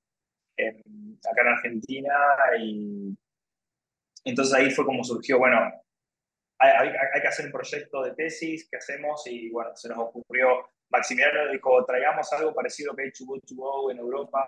acá 1.29 1.41
en 1.41 1.47
Argentina 1.47 2.13
y 2.59 3.17
entonces 4.23 4.53
ahí 4.55 4.71
fue 4.71 4.85
como 4.85 5.03
surgió, 5.03 5.37
bueno, 5.37 5.59
hay, 6.69 6.89
hay, 7.13 7.21
que 7.21 7.27
hacer 7.27 7.45
un 7.45 7.51
proyecto 7.51 8.03
de 8.03 8.13
tesis, 8.13 8.67
¿qué 8.69 8.77
hacemos? 8.77 9.25
Y 9.27 9.49
bueno, 9.49 9.75
se 9.75 9.89
nos 9.89 9.97
ocurrió, 9.99 10.69
Maximiliano 10.89 11.51
dijo, 11.51 11.83
traigamos 11.85 12.31
algo 12.33 12.53
parecido 12.53 12.95
que 12.95 13.03
hay 13.03 13.11
Chubo 13.11 13.39
Chubo 13.39 13.91
en 13.91 13.97
Europa, 13.97 14.47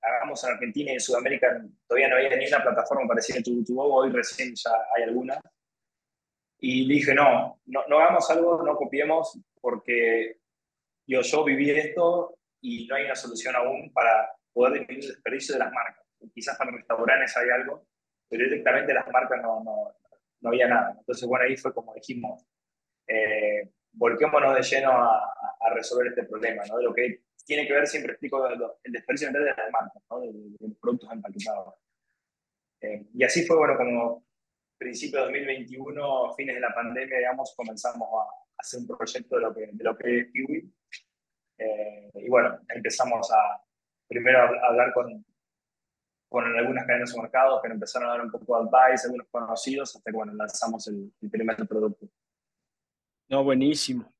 hagamos 0.00 0.42
en 0.44 0.50
Argentina 0.52 0.90
y 0.90 0.94
en 0.94 1.00
Sudamérica, 1.00 1.62
todavía 1.86 2.08
no 2.08 2.16
había 2.16 2.36
ni 2.36 2.46
una 2.46 2.62
plataforma 2.62 3.06
parecida 3.08 3.38
a 3.38 3.42
Chubo 3.42 3.94
hoy 3.94 4.10
recién 4.10 4.54
ya 4.54 4.70
hay 4.96 5.04
alguna. 5.04 5.40
Y 6.58 6.88
dije, 6.88 7.14
no, 7.14 7.60
no, 7.66 7.86
no 7.88 7.98
hagamos 7.98 8.30
algo, 8.30 8.62
no 8.62 8.76
copiemos, 8.76 9.38
porque 9.60 10.38
yo, 11.06 11.22
yo 11.22 11.44
viví 11.44 11.70
esto 11.70 12.36
y 12.60 12.86
no 12.86 12.96
hay 12.96 13.04
una 13.04 13.16
solución 13.16 13.56
aún 13.56 13.92
para 13.92 14.32
poder 14.52 14.80
disminuir 14.80 15.04
el 15.04 15.10
desperdicio 15.12 15.54
de 15.54 15.58
las 15.60 15.72
marcas. 15.72 16.06
Quizás 16.34 16.56
para 16.58 16.70
restaurantes 16.70 17.36
hay 17.36 17.48
algo, 17.50 17.86
pero 18.28 18.44
directamente 18.44 18.92
las 18.92 19.08
marcas 19.08 19.40
no, 19.42 19.94
no 20.40 20.50
había 20.50 20.68
nada. 20.68 20.96
Entonces, 20.98 21.28
bueno, 21.28 21.44
ahí 21.46 21.56
fue 21.56 21.72
como 21.72 21.94
dijimos, 21.94 22.46
eh, 23.06 23.70
volquémonos 23.92 24.54
de 24.54 24.62
lleno 24.62 24.90
a, 24.90 25.18
a, 25.60 25.74
resolver 25.74 26.08
este 26.08 26.24
problema, 26.24 26.62
¿no? 26.66 26.78
De 26.78 26.84
lo 26.84 26.94
que 26.94 27.22
tiene 27.44 27.66
que 27.66 27.72
ver, 27.72 27.86
siempre 27.86 28.12
explico, 28.12 28.46
el 28.46 28.92
desperdicio 28.92 29.32
de 29.32 29.40
las 29.40 29.70
marcas, 29.72 30.02
¿no? 30.10 30.20
De, 30.20 30.32
los 30.60 30.76
productos 30.78 31.12
empaquetados. 31.12 31.74
Eh, 32.80 33.06
y 33.14 33.24
así 33.24 33.44
fue, 33.44 33.56
bueno, 33.56 33.76
como 33.76 34.24
principio 34.78 35.18
de 35.18 35.24
2021, 35.26 36.34
fines 36.36 36.54
de 36.54 36.60
la 36.60 36.74
pandemia, 36.74 37.18
digamos, 37.18 37.54
comenzamos 37.56 38.08
a, 38.08 38.40
hacer 38.58 38.80
un 38.80 38.86
proyecto 38.86 39.36
de 39.36 39.42
lo 39.42 39.54
que, 39.54 39.68
de 39.72 39.84
lo 39.84 39.96
que 39.96 40.18
es 40.20 40.32
Kiwi. 40.32 40.72
Eh, 41.58 42.10
y 42.14 42.28
bueno, 42.28 42.58
empezamos 42.68 43.30
a 43.32 43.62
primero 44.06 44.38
a 44.38 44.68
hablar 44.68 44.92
con, 44.92 45.24
con 46.30 46.44
algunas 46.56 46.86
cadenas 46.86 47.12
de 47.12 47.20
mercado 47.20 47.60
que 47.60 47.68
empezaron 47.68 48.08
a 48.08 48.12
dar 48.12 48.22
un 48.22 48.30
poco 48.30 48.56
de 48.56 48.68
advice, 48.68 49.06
algunos 49.06 49.26
conocidos, 49.30 49.96
hasta 49.96 50.10
que 50.10 50.16
bueno, 50.16 50.32
lanzamos 50.32 50.86
el, 50.86 51.12
primer 51.28 51.56
producto. 51.66 52.08
No, 53.28 53.42
buenísimo. 53.42 54.14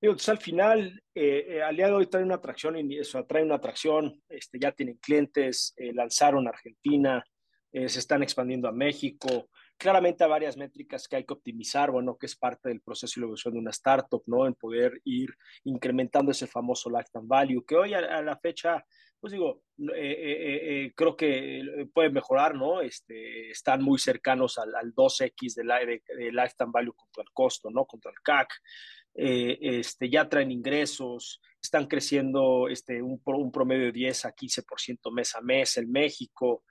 Digo, 0.00 0.12
entonces 0.12 0.28
al 0.30 0.38
final, 0.38 1.02
eh, 1.14 1.46
eh, 1.48 1.62
Aliado 1.62 1.98
hoy 1.98 2.08
trae 2.08 2.24
una 2.24 2.34
atracción, 2.34 2.76
eso, 2.90 3.24
trae 3.24 3.44
una 3.44 3.54
atracción, 3.54 4.20
este, 4.28 4.58
ya 4.58 4.72
tienen 4.72 4.96
clientes, 4.96 5.72
eh, 5.76 5.92
lanzaron 5.94 6.48
Argentina, 6.48 7.24
eh, 7.72 7.88
se 7.88 8.00
están 8.00 8.24
expandiendo 8.24 8.68
a 8.68 8.72
México. 8.72 9.48
Claramente 9.76 10.24
hay 10.24 10.30
varias 10.30 10.56
métricas 10.56 11.06
que 11.06 11.16
hay 11.16 11.24
que 11.24 11.34
optimizar, 11.34 11.92
bueno, 11.92 12.16
que 12.16 12.26
es 12.26 12.34
parte 12.34 12.68
del 12.68 12.80
proceso 12.80 13.20
de 13.20 13.24
evolución 13.24 13.54
de 13.54 13.60
una 13.60 13.70
startup, 13.70 14.24
¿no? 14.26 14.46
En 14.46 14.54
poder 14.54 15.00
ir 15.04 15.30
incrementando 15.62 16.32
ese 16.32 16.48
famoso 16.48 16.90
lifetime 16.90 17.26
value, 17.26 17.64
que 17.64 17.76
hoy 17.76 17.94
a 17.94 18.22
la 18.22 18.36
fecha 18.38 18.84
pues 19.24 19.32
digo, 19.32 19.62
eh, 19.78 19.94
eh, 19.96 20.60
eh, 20.84 20.92
creo 20.94 21.16
que 21.16 21.88
puede 21.94 22.10
mejorar, 22.10 22.54
¿no? 22.54 22.82
Este, 22.82 23.50
están 23.50 23.82
muy 23.82 23.98
cercanos 23.98 24.58
al, 24.58 24.74
al 24.74 24.94
2X 24.94 25.54
de, 25.54 25.64
la, 25.64 25.78
de, 25.78 26.02
lifetime 26.30 26.70
value 26.70 26.92
contra 26.92 27.22
el 27.22 27.30
costo, 27.32 27.70
¿no? 27.70 27.86
Contra 27.86 28.10
el 28.10 28.20
CAC. 28.22 28.50
este, 29.14 30.10
ya 30.10 30.28
traen 30.28 30.50
ingresos, 30.50 31.40
están 31.58 31.86
creciendo 31.86 32.68
este, 32.68 33.00
un, 33.00 33.18
un 33.24 33.50
promedio 33.50 33.86
de 33.86 33.92
10 33.92 34.26
a 34.26 34.34
15% 34.34 35.10
mes 35.10 35.34
a 35.34 35.40
mes 35.40 35.78
en 35.78 35.90
México 35.90 36.62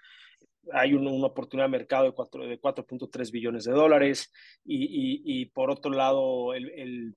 hay 0.72 0.94
una 0.94 1.10
oportunidad 1.26 1.66
de 1.66 1.78
mercado 1.78 2.06
de 2.06 2.13
4.3 2.13 3.32
billones 3.32 3.63
de 3.63 3.72
dólares 3.72 4.32
y, 4.63 5.42
y, 5.42 5.46
por 5.48 5.72
otro 5.72 5.92
lado 5.92 6.54
el, 6.54 7.16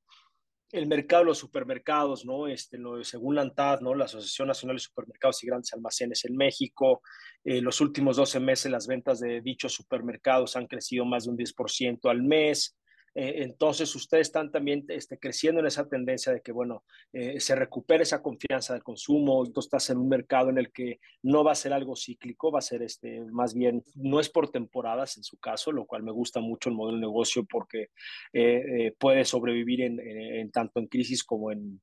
el 0.72 0.86
mercado 0.86 1.22
de 1.22 1.26
los 1.26 1.38
supermercados, 1.38 2.24
¿no? 2.24 2.48
Este, 2.48 2.78
según 3.02 3.36
la 3.36 3.42
ANTAD, 3.42 3.80
¿no? 3.80 3.94
La 3.94 4.06
Asociación 4.06 4.48
Nacional 4.48 4.76
de 4.76 4.80
Supermercados 4.80 5.42
y 5.42 5.46
Grandes 5.46 5.72
Almacenes 5.72 6.24
en 6.24 6.36
México, 6.36 7.02
eh, 7.44 7.60
los 7.60 7.80
últimos 7.80 8.16
12 8.16 8.40
meses 8.40 8.72
las 8.72 8.86
ventas 8.86 9.20
de 9.20 9.40
dichos 9.40 9.72
supermercados 9.72 10.56
han 10.56 10.66
crecido 10.66 11.04
más 11.04 11.24
de 11.24 11.30
un 11.30 11.36
10% 11.36 12.10
al 12.10 12.22
mes. 12.22 12.76
Eh, 13.18 13.42
entonces, 13.44 13.94
ustedes 13.94 14.26
están 14.26 14.52
también 14.52 14.84
este, 14.88 15.18
creciendo 15.18 15.60
en 15.60 15.66
esa 15.66 15.88
tendencia 15.88 16.34
de 16.34 16.42
que, 16.42 16.52
bueno, 16.52 16.84
eh, 17.14 17.40
se 17.40 17.56
recupere 17.56 18.02
esa 18.02 18.20
confianza 18.20 18.74
del 18.74 18.82
consumo. 18.82 19.50
Tú 19.50 19.60
estás 19.60 19.88
en 19.88 19.96
un 19.96 20.10
mercado 20.10 20.50
en 20.50 20.58
el 20.58 20.70
que 20.70 21.00
no 21.22 21.42
va 21.42 21.52
a 21.52 21.54
ser 21.54 21.72
algo 21.72 21.96
cíclico, 21.96 22.52
va 22.52 22.58
a 22.58 22.62
ser 22.62 22.82
este, 22.82 23.22
más 23.32 23.54
bien, 23.54 23.82
no 23.94 24.20
es 24.20 24.28
por 24.28 24.50
temporadas 24.50 25.16
en 25.16 25.24
su 25.24 25.38
caso, 25.38 25.72
lo 25.72 25.86
cual 25.86 26.02
me 26.02 26.12
gusta 26.12 26.40
mucho 26.40 26.68
el 26.68 26.74
modelo 26.74 26.98
de 26.98 27.06
negocio 27.06 27.46
porque 27.46 27.88
eh, 28.34 28.94
puede 28.98 29.24
sobrevivir 29.24 29.80
en, 29.80 30.50
tanto 30.50 30.78
en 30.78 30.86
crisis 30.86 31.24
como 31.24 31.50
en 31.50 31.80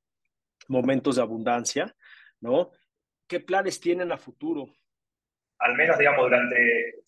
momentos 0.67 1.15
de 1.15 1.23
abundancia, 1.23 1.95
¿no? 2.41 2.69
¿Qué 3.27 3.39
planes 3.39 3.79
tienen 3.79 4.11
a 4.11 4.19
futuro? 4.19 4.67
Al 5.57 5.73
menos, 5.75 5.97
digamos, 5.97 6.25
durante 6.25 7.01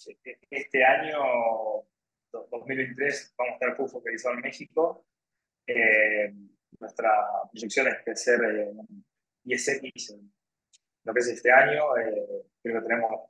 este 0.49 0.83
año 0.83 1.19
2023 2.59 3.33
vamos 3.37 3.51
a 3.51 3.55
estar 3.55 3.75
full 3.75 3.89
focalizado 3.89 4.35
en 4.35 4.41
México. 4.41 5.05
Eh, 5.67 6.33
nuestra 6.79 7.11
proyección 7.51 7.87
es 7.87 8.03
crecer 8.03 8.39
eh, 8.43 8.73
10X 9.45 10.13
en 10.13 10.31
lo 11.03 11.13
que 11.13 11.19
es 11.19 11.27
este 11.27 11.51
año. 11.51 11.97
Eh, 11.97 12.45
creo 12.61 12.81
que 12.81 12.87
tenemos, 12.87 13.29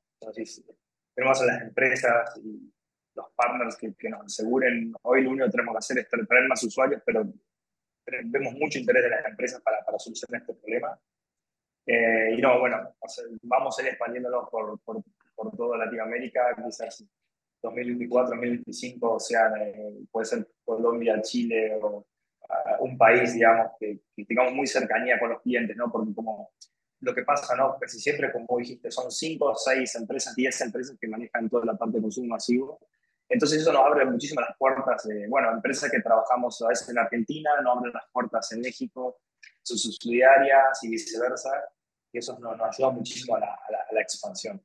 tenemos 1.14 1.42
a 1.42 1.46
las 1.46 1.62
empresas 1.62 2.38
y 2.44 2.72
los 3.16 3.28
partners 3.36 3.78
que, 3.78 3.94
que, 3.96 4.10
nos 4.10 4.26
aseguren. 4.26 4.94
Hoy 5.04 5.24
lo 5.24 5.32
único 5.32 5.46
que 5.46 5.52
tenemos 5.52 5.74
que 5.74 5.80
hacer 5.80 5.98
es 6.00 6.10
traer 6.10 6.48
más 6.48 6.64
usuarios, 6.64 7.02
pero 7.06 7.26
vemos 8.26 8.54
mucho 8.54 8.80
interés 8.80 9.04
de 9.04 9.10
las 9.10 9.26
empresas 9.26 9.62
para, 9.62 9.84
para 9.84 9.98
solucionar 10.00 10.42
este 10.42 10.54
problema. 10.54 11.00
Eh, 11.88 12.36
y 12.38 12.42
no, 12.42 12.60
bueno, 12.60 12.96
vamos 13.44 13.78
a 13.78 13.82
ir 13.84 13.90
expandiéndonos 13.90 14.50
por, 14.50 14.80
por, 14.82 15.04
por 15.36 15.56
toda 15.56 15.78
Latinoamérica, 15.78 16.56
quizás 16.56 17.06
2024, 17.66 18.36
2025, 18.36 19.14
o 19.14 19.20
sea, 19.20 19.52
eh, 19.62 20.00
puede 20.12 20.26
ser 20.26 20.48
Colombia, 20.64 21.22
Chile 21.22 21.78
o 21.82 22.06
un 22.80 22.98
país, 22.98 23.34
digamos, 23.34 23.72
que, 23.80 24.02
que, 24.16 24.26
tengamos 24.26 24.54
muy 24.54 24.68
cercanía 24.68 25.20
con 25.20 25.30
los 25.30 25.42
clientes, 25.42 25.76
¿no? 25.76 25.92
Porque 25.92 26.14
como 26.14 26.52
lo 27.00 27.14
que 27.14 27.24
pasa, 27.24 27.56
¿no? 27.56 27.78
Casi 27.80 28.00
siempre, 28.00 28.32
como 28.32 28.58
dijiste, 28.58 28.92
son 28.92 29.12
5, 29.12 29.56
6 29.56 29.96
empresas, 29.96 30.36
10 30.36 30.62
empresas 30.62 30.98
que 31.00 31.08
manejan 31.08 31.50
toda 31.50 31.66
la 31.66 31.76
parte 31.76 31.98
de 31.98 32.04
consumo 32.04 32.30
masivo. 32.30 32.80
Entonces 33.28 33.62
eso 33.62 33.74
nos 33.74 33.84
abre 33.84 34.06
muchísimas 34.06 34.48
las 34.50 34.58
puertas, 34.58 35.08
eh, 35.10 35.26
bueno, 35.28 35.52
empresas 35.52 35.90
que 35.90 36.02
trabajamos 36.02 36.62
a 36.62 36.68
veces 36.68 36.90
en 36.90 37.00
Argentina, 37.00 37.50
nos 37.62 37.78
abren 37.78 37.94
las 37.94 38.04
puertas 38.12 38.52
en 38.52 38.62
México, 38.62 39.20
sus 39.64 39.82
subsidiarias 39.82 40.84
y 40.84 40.90
viceversa, 40.90 41.50
y 42.12 42.20
eso 42.20 42.38
nos, 42.40 42.56
nos 42.56 42.68
ayuda 42.68 42.92
muchísimo 42.92 43.36
a 43.36 43.40
la, 43.40 43.48
a 43.48 43.72
la, 43.72 43.80
a 43.90 43.94
la 43.94 44.02
expansión. 44.02 44.62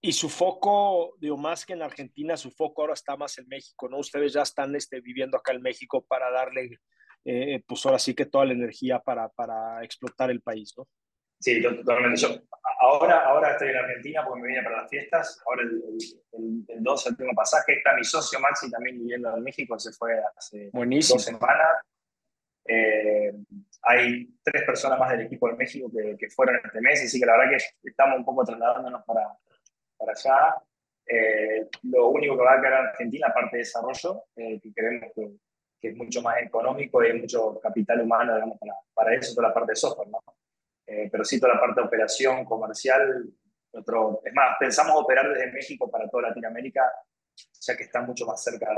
Y 0.00 0.12
su 0.12 0.28
foco, 0.28 1.16
digo, 1.18 1.36
más 1.36 1.66
que 1.66 1.72
en 1.72 1.82
Argentina, 1.82 2.36
su 2.36 2.50
foco 2.52 2.82
ahora 2.82 2.94
está 2.94 3.16
más 3.16 3.36
en 3.38 3.48
México, 3.48 3.88
¿no? 3.88 3.98
Ustedes 3.98 4.32
ya 4.32 4.42
están 4.42 4.74
este, 4.76 5.00
viviendo 5.00 5.36
acá 5.36 5.52
en 5.52 5.62
México 5.62 6.04
para 6.06 6.30
darle, 6.30 6.78
eh, 7.24 7.62
pues 7.66 7.84
ahora 7.84 7.98
sí 7.98 8.14
que 8.14 8.26
toda 8.26 8.44
la 8.44 8.52
energía 8.52 9.00
para, 9.00 9.28
para 9.28 9.82
explotar 9.82 10.30
el 10.30 10.40
país, 10.40 10.72
¿no? 10.76 10.86
Sí, 11.40 11.62
totalmente. 11.62 12.20
Yo 12.20 12.28
ahora, 12.80 13.24
ahora 13.26 13.52
estoy 13.52 13.68
en 13.68 13.76
Argentina 13.76 14.24
porque 14.24 14.42
me 14.42 14.48
vine 14.48 14.62
para 14.62 14.82
las 14.82 14.90
fiestas. 14.90 15.40
Ahora 15.46 15.62
el, 15.62 15.82
el, 16.32 16.64
el 16.66 16.82
12 16.82 17.14
tengo 17.14 17.32
pasaje. 17.32 17.74
Está 17.74 17.94
mi 17.94 18.04
socio 18.04 18.40
Maxi 18.40 18.70
también 18.70 18.98
viviendo 18.98 19.36
en 19.36 19.42
México. 19.44 19.78
Se 19.78 19.92
fue 19.92 20.20
hace 20.36 20.70
Buenísimo. 20.72 21.16
dos 21.16 21.24
semanas. 21.24 21.78
Eh, 22.66 23.32
hay 23.82 24.28
tres 24.42 24.64
personas 24.64 24.98
más 24.98 25.10
del 25.10 25.22
equipo 25.22 25.48
de 25.48 25.56
México 25.56 25.90
que, 25.90 26.16
que, 26.18 26.28
fueron 26.28 26.56
este 26.56 26.80
mes. 26.80 27.02
Así 27.04 27.20
que 27.20 27.26
la 27.26 27.36
verdad 27.36 27.56
que 27.56 27.88
estamos 27.88 28.18
un 28.18 28.24
poco 28.24 28.44
trasladándonos 28.44 29.04
para, 29.04 29.28
para 29.98 30.12
allá. 30.12 30.62
Eh, 31.06 31.68
lo 31.84 32.08
único 32.08 32.36
que 32.36 32.44
va 32.44 32.54
a 32.54 32.60
quedar 32.60 32.80
en 32.80 32.86
Argentina, 32.88 33.26
aparte 33.28 33.56
de 33.56 33.62
desarrollo, 33.62 34.24
eh, 34.36 34.60
que 34.60 34.72
creemos 34.72 35.10
que, 35.14 35.30
que, 35.80 35.88
es 35.88 35.96
mucho 35.96 36.20
más 36.20 36.36
económico 36.42 37.02
y 37.02 37.08
hay 37.08 37.20
mucho 37.20 37.58
capital 37.60 38.02
humano 38.02 38.34
digamos, 38.34 38.58
para, 38.58 38.74
para, 38.92 39.14
eso, 39.14 39.34
toda 39.34 39.48
la 39.48 39.54
parte 39.54 39.72
de 39.72 39.76
software. 39.76 40.08
¿no? 40.08 40.22
Eh, 40.86 41.08
pero 41.10 41.24
sí, 41.24 41.40
toda 41.40 41.54
la 41.54 41.60
parte 41.60 41.80
de 41.80 41.86
operación 41.86 42.44
comercial. 42.44 43.24
Otro, 43.72 44.22
es 44.24 44.32
más, 44.34 44.56
pensamos 44.58 44.96
operar 44.96 45.28
desde 45.28 45.52
México 45.52 45.90
para 45.90 46.08
toda 46.08 46.28
Latinoamérica, 46.28 46.82
ya 47.60 47.76
que 47.76 47.84
está 47.84 48.02
mucho 48.02 48.26
más 48.26 48.42
cerca. 48.42 48.68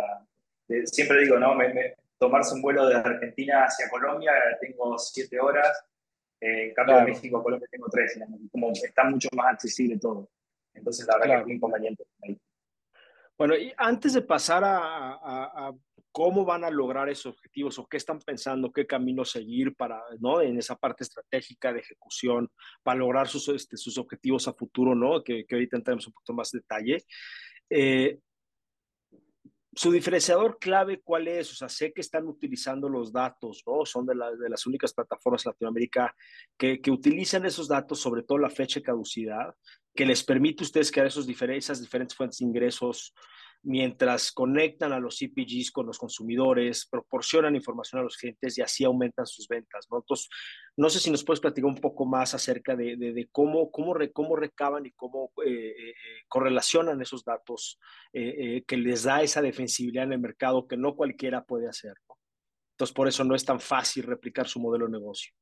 De, 0.66 0.86
siempre 0.86 1.20
digo, 1.22 1.38
¿no? 1.38 1.54
Me, 1.54 1.72
me, 1.72 1.94
tomarse 2.18 2.54
un 2.54 2.62
vuelo 2.62 2.86
de 2.86 2.96
Argentina 2.96 3.64
hacia 3.64 3.88
Colombia, 3.88 4.32
tengo 4.60 4.98
siete 4.98 5.40
horas. 5.40 5.84
en 6.40 6.74
cambio, 6.74 6.94
claro. 6.94 7.06
de 7.06 7.12
México 7.12 7.38
a 7.38 7.42
Colombia 7.42 7.68
tengo 7.70 7.88
tres. 7.90 8.20
Como 8.52 8.70
está 8.72 9.04
mucho 9.04 9.28
más 9.34 9.54
accesible 9.54 9.98
todo. 9.98 10.28
Entonces, 10.74 11.06
la 11.06 11.14
verdad 11.14 11.26
claro. 11.26 11.40
que 11.40 11.42
es 11.42 11.46
un 11.46 11.56
inconveniente. 11.56 12.04
Bueno, 13.36 13.56
y 13.56 13.72
antes 13.76 14.12
de 14.12 14.22
pasar 14.22 14.64
a, 14.64 14.76
a, 15.14 15.68
a, 15.68 15.74
cómo 16.12 16.44
van 16.44 16.64
a 16.64 16.70
lograr 16.70 17.08
esos 17.08 17.34
objetivos 17.34 17.78
o 17.78 17.86
qué 17.86 17.96
están 17.96 18.18
pensando, 18.18 18.72
qué 18.72 18.86
camino 18.86 19.24
seguir 19.24 19.74
para, 19.74 20.02
¿no? 20.18 20.40
En 20.42 20.58
esa 20.58 20.76
parte 20.76 21.04
estratégica 21.04 21.72
de 21.72 21.80
ejecución 21.80 22.50
para 22.82 22.98
lograr 22.98 23.28
sus, 23.28 23.48
este, 23.48 23.76
sus 23.76 23.96
objetivos 23.96 24.46
a 24.48 24.52
futuro, 24.52 24.94
¿no? 24.94 25.22
Que, 25.22 25.44
que 25.46 25.54
ahorita 25.54 25.76
entremos 25.76 26.06
un 26.06 26.12
poquito 26.12 26.34
más 26.34 26.50
detalle. 26.50 27.02
Eh, 27.70 28.18
su 29.72 29.92
diferenciador 29.92 30.58
clave, 30.58 31.00
¿cuál 31.00 31.28
es? 31.28 31.52
O 31.52 31.54
sea, 31.54 31.68
sé 31.68 31.92
que 31.92 32.00
están 32.00 32.26
utilizando 32.26 32.88
los 32.88 33.12
datos, 33.12 33.62
¿no? 33.66 33.86
Son 33.86 34.04
de, 34.04 34.14
de 34.38 34.48
las 34.48 34.66
únicas 34.66 34.92
plataformas 34.92 35.46
en 35.46 35.50
Latinoamérica 35.50 36.14
que, 36.58 36.80
que, 36.80 36.90
utilizan 36.90 37.46
esos 37.46 37.68
datos, 37.68 38.00
sobre 38.00 38.24
todo 38.24 38.38
la 38.38 38.50
fecha 38.50 38.80
de 38.80 38.84
caducidad, 38.84 39.54
que 39.94 40.06
les 40.06 40.22
permite 40.22 40.62
a 40.62 40.66
ustedes 40.66 40.90
crear 40.90 41.06
esos 41.06 41.28
esas 41.28 41.80
diferentes 41.80 42.16
fuentes 42.16 42.38
de 42.38 42.46
ingresos 42.46 43.12
mientras 43.62 44.32
conectan 44.32 44.92
a 44.92 45.00
los 45.00 45.18
CPGs 45.18 45.70
con 45.70 45.86
los 45.86 45.98
consumidores, 45.98 46.86
proporcionan 46.86 47.56
información 47.56 48.00
a 48.00 48.04
los 48.04 48.16
clientes 48.16 48.56
y 48.56 48.62
así 48.62 48.84
aumentan 48.84 49.26
sus 49.26 49.46
ventas. 49.48 49.86
¿no? 49.90 49.98
Entonces, 49.98 50.28
no 50.76 50.88
sé 50.88 50.98
si 50.98 51.10
nos 51.10 51.24
puedes 51.24 51.40
platicar 51.40 51.68
un 51.68 51.76
poco 51.76 52.06
más 52.06 52.34
acerca 52.34 52.74
de, 52.74 53.28
cómo, 53.32 53.70
cómo, 53.70 53.94
cómo, 54.12 54.36
recaban 54.36 54.86
y 54.86 54.92
cómo 54.92 55.32
eh, 55.44 55.74
eh, 55.76 55.94
correlacionan 56.28 57.02
esos 57.02 57.24
datos 57.24 57.78
eh, 58.12 58.34
eh, 58.38 58.64
que 58.66 58.76
les 58.76 59.02
da 59.02 59.22
esa 59.22 59.42
defensibilidad 59.42 60.04
en 60.04 60.14
el 60.14 60.20
mercado 60.20 60.66
que 60.66 60.76
no 60.76 60.96
cualquiera 60.96 61.44
puede 61.44 61.68
hacer. 61.68 61.94
¿no? 62.08 62.16
Entonces, 62.72 62.94
por 62.94 63.08
eso 63.08 63.24
no 63.24 63.34
es 63.34 63.44
tan 63.44 63.60
fácil 63.60 64.04
replicar 64.04 64.48
su 64.48 64.58
modelo 64.58 64.86
de 64.86 64.92
negocio. 64.92 65.32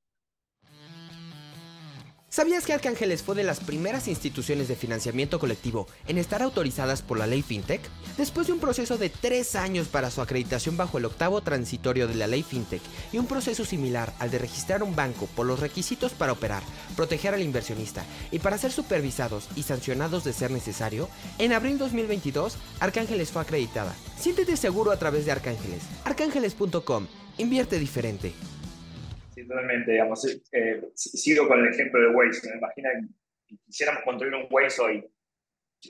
¿Sabías 2.31 2.67
que 2.67 2.75
Arcángeles 2.75 3.23
fue 3.23 3.35
de 3.35 3.43
las 3.43 3.61
primeras 3.61 4.07
instituciones 4.07 4.69
de 4.69 4.77
financiamiento 4.77 5.39
colectivo 5.39 5.87
en 6.07 6.19
estar 6.19 6.43
autorizadas 6.43 7.01
por 7.01 7.19
la 7.19 7.27
ley 7.27 7.41
FinTech? 7.41 7.81
Después 8.19 8.47
de 8.47 8.53
un 8.53 8.61
proceso 8.61 8.99
de 8.99 9.09
tres 9.09 9.57
años 9.57 9.89
para 9.89 10.11
su 10.11 10.21
acreditación 10.21 10.77
bajo 10.77 10.99
el 10.99 11.07
octavo 11.07 11.41
transitorio 11.41 12.07
de 12.07 12.17
la 12.17 12.27
ley 12.27 12.43
FinTech 12.43 12.83
y 13.15 13.19
un 13.19 13.27
proceso 13.27 13.65
similar 13.65 14.13
al 14.19 14.31
de 14.31 14.41
registrar 14.41 14.83
un 14.83 14.95
banco 14.95 15.27
por 15.35 15.47
los 15.47 15.61
requisitos 15.61 16.13
para 16.13 16.33
operar, 16.33 16.63
proteger 16.97 17.33
al 17.33 17.43
inversionista 17.43 18.05
y 18.31 18.41
para 18.41 18.59
ser 18.59 18.73
supervisados 18.73 19.49
y 19.57 19.63
sancionados 19.63 20.23
de 20.25 20.35
ser 20.35 20.51
necesario, 20.51 21.09
en 21.39 21.55
abril 21.55 21.79
2022 21.79 22.59
Arcángeles 22.79 23.31
fue 23.31 23.41
acreditada. 23.41 23.95
Siéntete 24.19 24.59
seguro 24.59 24.91
a 24.91 24.99
través 24.99 25.25
de 25.25 25.33
Arcángeles. 25.33 25.81
Arcángeles.com. 26.05 27.07
Invierte 27.39 27.79
diferente 27.79 28.35
totalmente, 29.47 29.93
digamos, 29.93 30.25
eh, 30.53 30.91
sigo 30.95 31.47
con 31.49 31.61
el 31.61 31.73
ejemplo 31.73 32.01
de 32.01 32.15
Waze, 32.15 32.51
me 32.51 32.57
imagina 32.57 32.91
que 33.47 33.57
quisiéramos 33.67 34.03
construir 34.03 34.35
un 34.35 34.47
Waze 34.51 34.83
hoy 34.83 35.11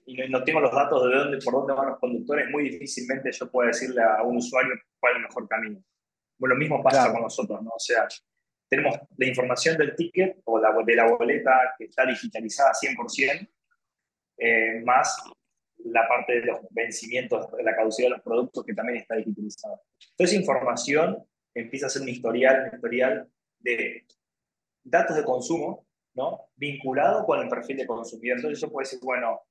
y 0.05 0.29
no, 0.29 0.45
tengo 0.45 0.61
los 0.61 0.73
datos 0.73 1.03
de 1.05 1.17
dónde, 1.17 1.39
por 1.39 1.55
dónde 1.55 1.73
van 1.73 1.89
los 1.91 1.99
conductores, 1.99 2.51
muy 2.51 2.65
difícilmente 2.65 3.33
yo 3.33 3.51
puedo 3.51 3.69
decirle 3.69 4.03
a 4.03 4.23
un 4.23 4.37
usuario 4.37 4.75
cuál 5.01 5.13
es 5.13 5.17
el 5.17 5.23
mejor 5.23 5.49
camino. 5.49 5.83
Bueno, 6.39 6.55
lo 6.55 6.59
mismo 6.59 6.83
pasa 6.83 6.99
claro. 6.99 7.15
con 7.15 7.23
nosotros, 7.23 7.63
¿no? 7.63 7.71
O 7.71 7.79
sea, 7.79 8.07
tenemos 8.69 8.99
la 9.17 9.27
información 9.27 9.79
del 9.79 9.97
ticket 9.97 10.41
o 10.45 10.61
la, 10.61 10.75
de 10.85 10.95
la 10.95 11.11
boleta 11.11 11.75
que 11.79 11.85
está 11.85 12.05
digitalizada 12.05 12.73
100%, 12.73 13.49
eh, 14.39 14.83
más 14.85 15.23
la 15.85 16.07
parte 16.07 16.41
de 16.41 16.47
los 16.47 16.61
vencimientos, 16.71 17.51
de 17.53 17.63
la 17.63 17.75
caducidad 17.75 18.09
de 18.09 18.15
los 18.17 18.23
productos 18.23 18.65
que 18.65 18.75
también 18.75 18.99
está 18.99 19.17
digitalizada. 19.17 19.81
Entonces, 20.11 20.39
información 20.39 21.25
empieza 21.55 21.87
a 21.87 21.91
ser 21.91 22.03
un 22.03 22.09
historial, 22.09 22.69
un 22.69 22.77
historial 22.77 23.29
de 23.59 24.07
datos 24.85 25.17
de 25.17 25.25
consumo, 25.25 25.87
¿no? 26.15 26.51
Vinculado 26.57 27.25
con 27.25 27.41
el 27.41 27.49
perfil 27.49 27.79
de 27.79 27.87
consumidor. 27.87 28.39
Entonces 28.39 28.61
yo 28.61 28.71
puedo 28.71 28.85
decir, 28.85 29.01
bueno, 29.03 29.43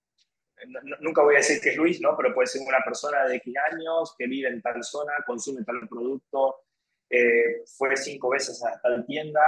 nunca 1.02 1.22
voy 1.22 1.36
a 1.36 1.38
decir 1.38 1.62
que 1.62 1.70
es 1.70 1.78
Luis, 1.78 2.02
¿no? 2.02 2.16
Pero 2.18 2.34
puede 2.34 2.48
ser 2.48 2.62
una 2.68 2.80
persona 2.84 3.26
de 3.26 3.38
X 3.38 3.54
años 3.72 4.16
que 4.18 4.28
vive 4.28 4.50
en 4.50 4.62
tal 4.62 4.84
zona, 4.84 5.14
consume 5.26 5.64
tal 5.64 5.88
producto, 5.88 6.64
eh, 7.10 7.64
fue 7.78 7.96
cinco 7.96 8.30
veces 8.30 8.64
a 8.64 8.80
tal 8.82 9.06
tienda. 9.06 9.42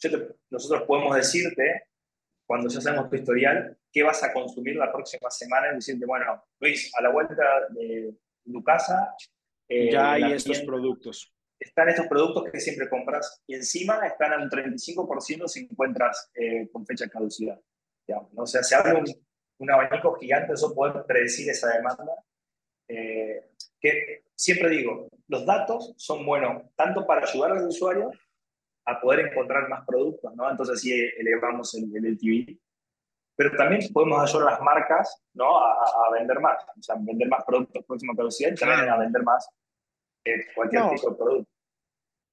Te, 0.00 0.10
nosotros 0.50 0.82
podemos 0.82 1.16
decirte, 1.16 1.84
cuando 2.46 2.68
ya 2.68 2.80
sabemos 2.80 3.10
tu 3.10 3.16
historial, 3.16 3.76
qué 3.92 4.02
vas 4.02 4.22
a 4.22 4.32
consumir 4.32 4.76
la 4.76 4.92
próxima 4.92 5.30
semana 5.30 5.68
y 5.72 5.76
decirte, 5.76 6.06
bueno, 6.06 6.44
Luis, 6.60 6.92
a 6.96 7.02
la 7.02 7.10
vuelta 7.10 7.34
de 7.70 8.14
tu 8.44 8.62
casa. 8.62 9.14
Eh, 9.68 9.90
ya 9.90 10.12
hay 10.12 10.32
estos 10.32 10.52
tienda, 10.52 10.66
productos 10.66 11.33
están 11.64 11.88
estos 11.88 12.06
productos 12.06 12.44
que 12.50 12.60
siempre 12.60 12.88
compras 12.88 13.42
y 13.46 13.54
encima 13.54 14.06
están 14.06 14.32
a 14.32 14.42
un 14.42 14.50
35% 14.50 15.48
si 15.48 15.60
encuentras 15.60 16.30
eh, 16.34 16.68
con 16.70 16.86
fecha 16.86 17.04
de 17.04 17.10
caducidad. 17.10 17.60
Digamos, 18.06 18.32
¿no? 18.32 18.42
O 18.42 18.46
sea, 18.46 18.62
se 18.62 18.74
abre 18.74 18.94
un, 18.94 19.04
un, 19.58 19.70
abanico 19.70 20.14
gigante, 20.14 20.52
eso 20.52 20.74
poder 20.74 21.04
predecir 21.06 21.48
esa 21.48 21.74
demanda. 21.74 22.12
Eh, 22.88 23.50
que 23.80 24.24
siempre 24.34 24.68
digo, 24.68 25.08
los 25.28 25.46
datos 25.46 25.94
son 25.96 26.24
buenos 26.26 26.62
tanto 26.76 27.06
para 27.06 27.26
ayudar 27.26 27.52
al 27.52 27.66
usuario 27.66 28.10
a 28.86 29.00
poder 29.00 29.26
encontrar 29.26 29.68
más 29.68 29.86
productos, 29.86 30.34
¿no? 30.34 30.50
Entonces 30.50 30.80
sí 30.80 30.92
elevamos 31.18 31.74
el, 31.74 31.84
el 31.96 32.12
LTV, 32.12 32.58
pero 33.36 33.56
también 33.56 33.80
podemos 33.92 34.22
ayudar 34.22 34.48
a 34.48 34.50
las 34.52 34.60
marcas, 34.60 35.22
¿no? 35.32 35.58
A, 35.58 35.72
a, 35.72 36.10
vender 36.12 36.38
más, 36.40 36.62
o 36.78 36.82
sea, 36.82 36.96
vender 36.98 37.28
más 37.28 37.42
productos 37.44 37.84
próxima 37.86 38.14
caducidad 38.14 38.52
y 38.52 38.54
también 38.54 38.90
a 38.90 38.98
vender 38.98 39.22
más 39.22 39.48
eh, 40.24 40.46
cualquier 40.54 40.82
no, 40.82 40.90
tipo 40.90 41.10
de 41.10 41.16
producto. 41.16 41.53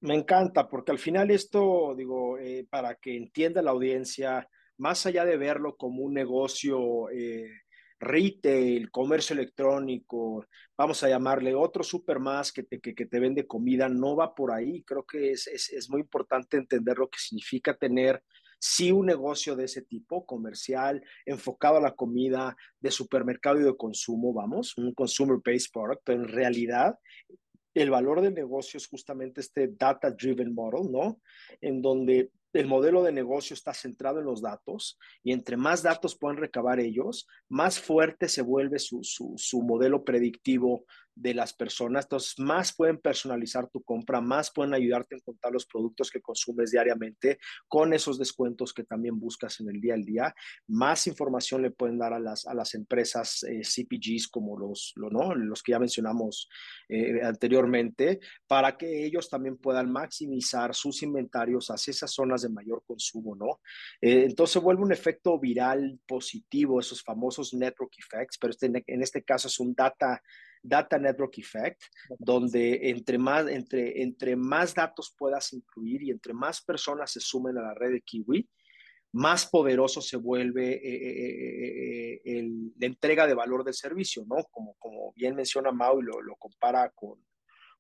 Me 0.02 0.16
encanta, 0.16 0.68
porque 0.68 0.92
al 0.92 0.98
final 0.98 1.30
esto, 1.30 1.94
digo, 1.96 2.40
eh, 2.40 2.66
para 2.70 2.96
que 2.96 3.16
entienda 3.16 3.62
la 3.62 3.70
audiencia, 3.70 4.50
más 4.78 5.06
allá 5.06 5.26
de 5.26 5.38
verlo 5.38 5.78
como 5.78 6.02
un 6.02 6.14
negocio 6.16 7.08
eh, 7.12 7.52
retail, 8.00 8.90
comercio 8.90 9.36
electrónico, 9.36 10.48
vamos 10.76 11.04
a 11.04 11.10
llamarle 11.10 11.54
otro 11.54 11.84
super 11.84 12.20
más 12.20 12.52
que 12.52 12.64
te, 12.64 12.80
que, 12.80 12.96
que 12.96 13.06
te 13.06 13.20
vende 13.20 13.46
comida, 13.46 13.88
no 13.90 14.16
va 14.16 14.34
por 14.34 14.52
ahí. 14.52 14.82
Creo 14.84 15.06
que 15.06 15.34
es, 15.34 15.46
es, 15.46 15.70
es, 15.70 15.88
muy 15.88 16.02
importante 16.02 16.58
entender 16.58 16.98
lo 16.98 17.08
que 17.08 17.20
significa 17.20 17.78
tener 17.78 18.24
sí 18.58 18.92
un 18.92 19.06
negocio 19.06 19.56
de 19.56 19.66
ese 19.66 19.84
tipo, 19.84 20.26
comercial, 20.26 21.04
enfocado 21.28 21.78
a 21.78 21.82
la 21.82 21.94
comida, 21.94 22.58
de 22.80 22.90
supermercado 22.90 23.60
y 23.60 23.64
de 23.64 23.78
consumo, 23.78 24.34
vamos, 24.34 24.76
un 24.78 24.96
consumer-based 24.96 25.72
product, 25.72 26.02
pero 26.04 26.24
en 26.24 26.28
realidad 26.28 26.98
el 27.74 27.90
valor 27.90 28.22
del 28.22 28.34
negocio 28.34 28.78
es 28.78 28.88
justamente 28.88 29.42
este 29.42 29.68
data-driven 29.68 30.54
model, 30.54 30.92
¿no? 30.92 31.22
En 31.62 31.82
donde 31.82 32.32
el 32.54 32.68
modelo 32.68 33.04
de 33.04 33.12
negocio 33.12 33.54
está 33.54 33.74
centrado 33.74 34.20
en 34.20 34.26
los 34.26 34.42
datos 34.42 35.00
y 35.24 35.32
entre 35.32 35.58
más 35.58 35.84
datos 35.84 36.18
puedan 36.18 36.38
recabar 36.38 36.80
ellos, 36.80 37.28
más 37.50 37.80
fuerte 37.80 38.28
se 38.28 38.42
vuelve 38.42 38.80
su, 38.80 39.02
su, 39.04 39.62
modelo 39.62 40.04
predictivo 40.04 40.86
de 41.14 41.34
las 41.34 41.54
personas, 41.54 42.06
entonces 42.06 42.40
más 42.40 42.74
pueden 42.74 42.98
personalizar 42.98 43.68
tu 43.68 43.84
compra, 43.84 44.22
más 44.22 44.52
pueden 44.52 44.74
ayudarte 44.74 45.16
a 45.16 45.18
encontrar 45.18 45.54
los 45.54 45.66
productos 45.66 46.10
que 46.10 46.22
consumes 46.22 46.72
diariamente 46.72 47.38
con 47.68 47.94
esos 47.94 48.18
descuentos 48.18 48.74
que 48.74 48.86
también 48.86 49.20
buscas 49.20 49.60
en 49.60 49.70
el 49.70 49.82
día 49.82 49.94
al 49.94 50.06
día, 50.06 50.34
más 50.68 51.08
información 51.08 51.62
le 51.62 51.72
pueden 51.72 51.98
dar 51.98 52.14
a 52.14 52.20
las, 52.20 52.48
a 52.48 52.54
las 52.54 52.74
empresas 52.74 53.44
eh, 53.44 53.62
CPGs 53.62 54.30
como 54.30 54.58
los, 54.58 54.94
los 54.96 55.64
que 55.64 55.74
ya 55.74 55.80
mencionamos 55.80 56.50
eh, 56.90 57.22
anteriormente, 57.24 58.20
para 58.48 58.78
que 58.78 59.06
ellos 59.06 59.30
también 59.30 59.58
puedan 59.58 59.92
maximizar 59.92 60.74
sus 60.74 61.04
inventarios 61.04 61.68
hacia 61.70 61.92
esas 61.92 62.12
zonas 62.12 62.41
de 62.42 62.50
mayor 62.50 62.84
consumo, 62.86 63.36
¿no? 63.36 63.62
Eh, 64.02 64.26
entonces 64.26 64.62
vuelve 64.62 64.84
un 64.84 64.92
efecto 64.92 65.40
viral 65.40 66.00
positivo, 66.06 66.80
esos 66.80 67.02
famosos 67.04 67.54
network 67.54 67.94
effects, 67.98 68.38
pero 68.38 68.52
este, 68.52 68.72
en 68.88 69.02
este 69.02 69.24
caso 69.24 69.48
es 69.48 69.60
un 69.60 69.74
data 69.74 70.22
Data 70.64 71.00
Network 71.00 71.38
Effect, 71.38 71.82
donde 72.20 72.90
entre 72.90 73.18
más, 73.18 73.48
entre, 73.48 74.02
entre 74.02 74.36
más 74.36 74.74
datos 74.74 75.14
puedas 75.18 75.54
incluir 75.54 76.04
y 76.04 76.12
entre 76.12 76.34
más 76.34 76.62
personas 76.62 77.12
se 77.12 77.20
sumen 77.20 77.58
a 77.58 77.64
la 77.64 77.74
red 77.74 77.92
de 77.92 78.02
Kiwi, 78.02 78.48
más 79.14 79.46
poderoso 79.46 80.02
se 80.02 80.18
vuelve 80.18 80.74
eh, 80.74 82.22
eh, 82.24 82.50
la 82.78 82.86
entrega 82.86 83.28
de 83.28 83.34
valor 83.34 83.64
del 83.64 83.74
servicio, 83.74 84.24
¿no? 84.26 84.44
Como, 84.52 84.76
como 84.76 85.14
bien 85.14 85.36
menciona 85.36 85.72
Mau 85.72 86.00
y 86.00 86.04
lo, 86.04 86.22
lo 86.22 86.36
compara 86.36 86.90
con, 86.92 87.20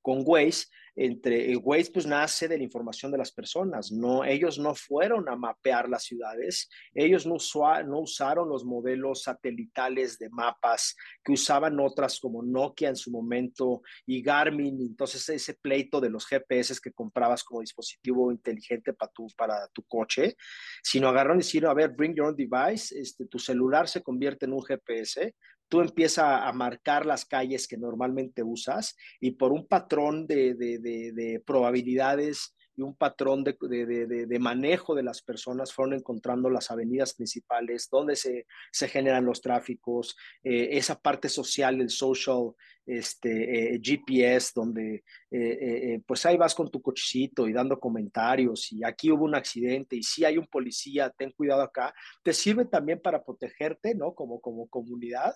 con 0.01 0.23
Waze, 0.25 0.65
entre 0.95 1.55
Waze 1.55 1.91
pues 1.91 2.05
nace 2.05 2.47
de 2.47 2.57
la 2.57 2.63
información 2.63 3.11
de 3.11 3.17
las 3.17 3.31
personas, 3.31 3.91
no, 3.91 4.25
ellos 4.25 4.59
no 4.59 4.75
fueron 4.75 5.29
a 5.29 5.35
mapear 5.35 5.87
las 5.87 6.03
ciudades, 6.03 6.69
ellos 6.93 7.25
no, 7.25 7.37
no 7.85 7.99
usaron 7.99 8.49
los 8.49 8.65
modelos 8.65 9.23
satelitales 9.23 10.19
de 10.19 10.29
mapas 10.29 10.95
que 11.23 11.31
usaban 11.31 11.79
otras 11.79 12.19
como 12.19 12.43
Nokia 12.43 12.89
en 12.89 12.95
su 12.95 13.09
momento 13.09 13.81
y 14.05 14.21
Garmin, 14.21 14.81
entonces 14.81 15.27
ese 15.29 15.53
pleito 15.53 16.01
de 16.01 16.09
los 16.09 16.27
GPS 16.27 16.79
que 16.81 16.91
comprabas 16.91 17.43
como 17.43 17.61
dispositivo 17.61 18.31
inteligente 18.31 18.93
para 18.93 19.11
tu, 19.11 19.27
para 19.37 19.67
tu 19.69 19.83
coche, 19.83 20.35
sino 20.83 21.07
agarraron 21.07 21.39
y 21.39 21.43
dijeron, 21.43 21.71
a 21.71 21.73
ver, 21.73 21.91
bring 21.91 22.13
your 22.13 22.27
own 22.27 22.35
device, 22.35 22.97
este, 22.99 23.25
tu 23.27 23.39
celular 23.39 23.87
se 23.87 24.03
convierte 24.03 24.45
en 24.45 24.53
un 24.53 24.61
GPS, 24.61 25.35
tú 25.71 25.79
empiezas 25.79 26.25
a 26.25 26.51
marcar 26.51 27.05
las 27.05 27.23
calles 27.23 27.65
que 27.65 27.77
normalmente 27.77 28.43
usas 28.43 28.97
y 29.21 29.31
por 29.31 29.53
un 29.53 29.65
patrón 29.65 30.27
de, 30.27 30.53
de, 30.53 30.79
de, 30.79 31.13
de 31.13 31.39
probabilidades 31.39 32.53
y 32.75 32.81
un 32.81 32.95
patrón 32.95 33.43
de, 33.43 34.37
manejo 34.39 34.95
de 34.95 35.03
las 35.03 35.21
personas 35.21 35.73
fueron 35.73 35.95
encontrando 35.95 36.49
las 36.49 36.71
avenidas 36.71 37.13
principales, 37.13 37.89
donde 37.89 38.15
se, 38.15 38.45
generan 38.87 39.25
los 39.25 39.41
tráficos, 39.41 40.15
eh, 40.43 40.69
esa 40.71 40.99
parte 40.99 41.27
social, 41.29 41.81
el 41.81 41.89
social 41.89 42.53
este, 42.85 43.75
eh, 43.75 43.81
GPS, 43.83 44.51
donde 44.55 45.03
eh, 45.29 46.01
pues 46.05 46.25
ahí 46.25 46.37
vas 46.37 46.55
con 46.55 46.69
tu 46.71 46.81
cochecito 46.81 47.47
y 47.47 47.53
dando 47.53 47.79
comentarios 47.79 48.71
y 48.71 48.83
aquí 48.83 49.11
hubo 49.11 49.25
un 49.25 49.35
accidente 49.35 49.95
y 49.95 50.03
si 50.03 50.25
hay 50.25 50.37
un 50.37 50.47
policía, 50.47 51.09
ten 51.09 51.31
cuidado 51.31 51.61
acá, 51.61 51.93
te 52.23 52.33
sirve 52.33 52.65
también 52.65 53.01
para 53.01 53.23
protegerte, 53.23 53.95
¿no? 53.95 54.13
Como, 54.13 54.39
como 54.39 54.67
comunidad 54.67 55.33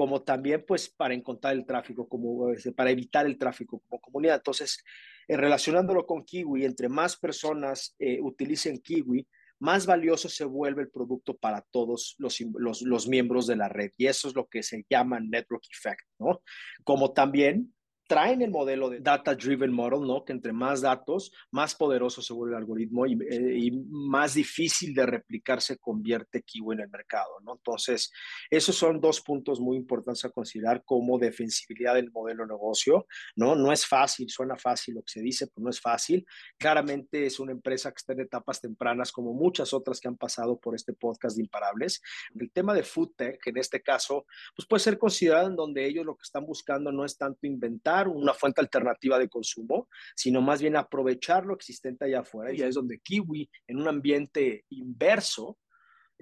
como 0.00 0.22
también 0.22 0.64
pues 0.66 0.88
para 0.88 1.12
encontrar 1.12 1.52
el 1.52 1.66
tráfico, 1.66 2.08
como 2.08 2.48
este, 2.52 2.72
para 2.72 2.88
evitar 2.88 3.26
el 3.26 3.36
tráfico 3.36 3.82
como 3.86 4.00
comunidad. 4.00 4.36
Entonces, 4.36 4.82
eh, 5.28 5.36
relacionándolo 5.36 6.06
con 6.06 6.24
Kiwi, 6.24 6.64
entre 6.64 6.88
más 6.88 7.18
personas 7.18 7.94
eh, 7.98 8.18
utilicen 8.22 8.78
Kiwi, 8.78 9.28
más 9.58 9.84
valioso 9.84 10.30
se 10.30 10.46
vuelve 10.46 10.80
el 10.84 10.90
producto 10.90 11.36
para 11.36 11.60
todos 11.70 12.14
los, 12.16 12.40
los, 12.54 12.80
los, 12.80 13.08
miembros 13.08 13.46
de 13.46 13.56
la 13.56 13.68
red. 13.68 13.90
Y 13.98 14.06
eso 14.06 14.28
es 14.28 14.34
lo 14.34 14.48
que 14.48 14.62
se 14.62 14.86
llama 14.88 15.20
network 15.20 15.64
effect, 15.70 16.06
¿no? 16.18 16.40
Como 16.82 17.12
también 17.12 17.74
traen 18.10 18.42
el 18.42 18.50
modelo 18.50 18.90
de 18.90 18.98
Data 18.98 19.36
Driven 19.36 19.70
Model, 19.70 20.00
¿no? 20.00 20.24
Que 20.24 20.32
entre 20.32 20.52
más 20.52 20.80
datos, 20.80 21.30
más 21.52 21.76
poderoso 21.76 22.20
se 22.20 22.32
vuelve 22.32 22.56
el 22.56 22.58
algoritmo 22.58 23.06
y, 23.06 23.12
eh, 23.12 23.56
y, 23.56 23.70
más 23.70 24.34
difícil 24.34 24.92
de 24.92 25.06
replicar 25.06 25.62
se 25.62 25.78
convierte 25.78 26.42
Kiwi 26.42 26.74
en 26.74 26.80
el 26.80 26.90
mercado, 26.90 27.38
¿no? 27.44 27.52
Entonces, 27.52 28.10
esos 28.50 28.74
son 28.74 29.00
dos 29.00 29.20
puntos 29.20 29.60
muy 29.60 29.76
importantes 29.76 30.24
a 30.24 30.30
considerar 30.30 30.82
como 30.84 31.20
defensibilidad 31.20 31.94
del 31.94 32.10
modelo 32.10 32.42
de 32.42 32.48
negocio, 32.48 33.06
¿no? 33.36 33.54
No 33.54 33.70
es 33.70 33.86
fácil, 33.86 34.28
suena 34.28 34.56
fácil 34.56 34.96
lo 34.96 35.02
que 35.02 35.12
se 35.12 35.22
dice, 35.22 35.46
pero 35.46 35.62
no 35.62 35.70
es 35.70 35.80
fácil. 35.80 36.26
Claramente 36.58 37.26
es 37.26 37.38
una 37.38 37.52
empresa 37.52 37.92
que 37.92 37.98
está 37.98 38.12
en 38.12 38.22
etapas 38.22 38.60
tempranas, 38.60 39.12
como 39.12 39.34
muchas 39.34 39.72
otras 39.72 40.00
que 40.00 40.08
han 40.08 40.16
pasado 40.16 40.58
por 40.58 40.74
este 40.74 40.94
podcast 40.94 41.36
de 41.36 41.42
Imparables. 41.42 42.02
El 42.34 42.50
tema 42.50 42.74
de 42.74 42.82
Food 42.82 43.12
Tech, 43.14 43.46
en 43.46 43.56
este 43.56 43.80
caso, 43.80 44.26
pues 44.56 44.66
puede 44.66 44.80
ser 44.80 44.98
considerado 44.98 45.46
en 45.46 45.54
donde 45.54 45.86
ellos 45.86 46.04
lo 46.04 46.16
que 46.16 46.24
están 46.24 46.44
buscando 46.44 46.90
no 46.90 47.04
es 47.04 47.16
tanto 47.16 47.46
inventar, 47.46 47.99
una 48.08 48.34
fuente 48.34 48.60
alternativa 48.60 49.18
de 49.18 49.28
consumo, 49.28 49.88
sino 50.14 50.40
más 50.40 50.60
bien 50.60 50.76
aprovechar 50.76 51.46
lo 51.46 51.54
existente 51.54 52.04
allá 52.04 52.20
afuera. 52.20 52.52
Y 52.52 52.62
es 52.62 52.74
donde 52.74 53.00
Kiwi, 53.00 53.50
en 53.66 53.80
un 53.80 53.88
ambiente 53.88 54.64
inverso, 54.70 55.58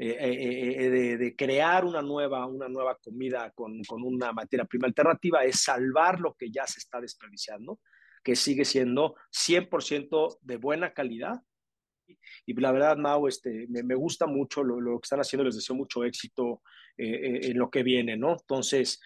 eh, 0.01 0.17
eh, 0.17 0.87
eh, 0.87 1.17
de, 1.19 1.35
crear 1.35 1.85
una 1.85 2.01
nueva, 2.01 2.47
una 2.47 2.69
nueva 2.69 2.97
comida 3.03 3.51
con, 3.51 3.83
con, 3.83 4.05
una 4.05 4.33
materia 4.33 4.65
prima 4.65 4.87
alternativa, 4.87 5.43
es 5.43 5.61
salvar 5.65 6.21
lo 6.21 6.35
que 6.35 6.53
ya 6.53 6.65
se 6.69 6.79
está 6.79 7.01
desperdiciando, 7.01 7.81
que 8.23 8.37
sigue 8.37 8.65
siendo 8.65 9.17
100% 9.33 10.39
de 10.41 10.57
buena 10.57 10.93
calidad. 10.93 11.43
Y 12.47 12.55
la 12.61 12.71
verdad, 12.71 12.97
Mau, 12.97 13.27
este, 13.27 13.67
me, 13.71 13.83
me 13.83 13.97
gusta 13.97 14.29
mucho 14.29 14.63
lo, 14.63 14.81
lo, 14.81 15.01
que 15.01 15.07
están 15.07 15.19
haciendo, 15.19 15.43
les 15.43 15.57
deseo 15.57 15.75
mucho 15.75 16.05
éxito 16.05 16.63
en 16.97 17.59
lo 17.59 17.69
que 17.69 17.83
viene, 17.83 18.17
¿no? 18.17 18.33
Entonces, 18.33 19.01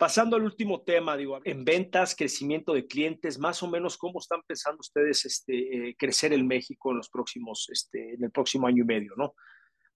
Pasando 0.00 0.36
al 0.36 0.44
último 0.44 0.80
tema, 0.80 1.14
digo, 1.14 1.40
en 1.44 1.62
ventas, 1.62 2.16
crecimiento 2.16 2.72
de 2.72 2.86
clientes, 2.86 3.38
más 3.38 3.62
o 3.62 3.68
menos, 3.68 3.98
¿cómo 3.98 4.18
están 4.18 4.40
pensando 4.46 4.78
ustedes 4.80 5.26
este, 5.26 5.90
eh, 5.90 5.94
crecer 5.98 6.32
en 6.32 6.46
México 6.46 6.90
en 6.90 6.96
los 6.96 7.10
próximos, 7.10 7.68
este, 7.70 8.14
en 8.14 8.24
el 8.24 8.30
próximo 8.30 8.66
año 8.66 8.82
y 8.82 8.86
medio, 8.86 9.12
no? 9.18 9.34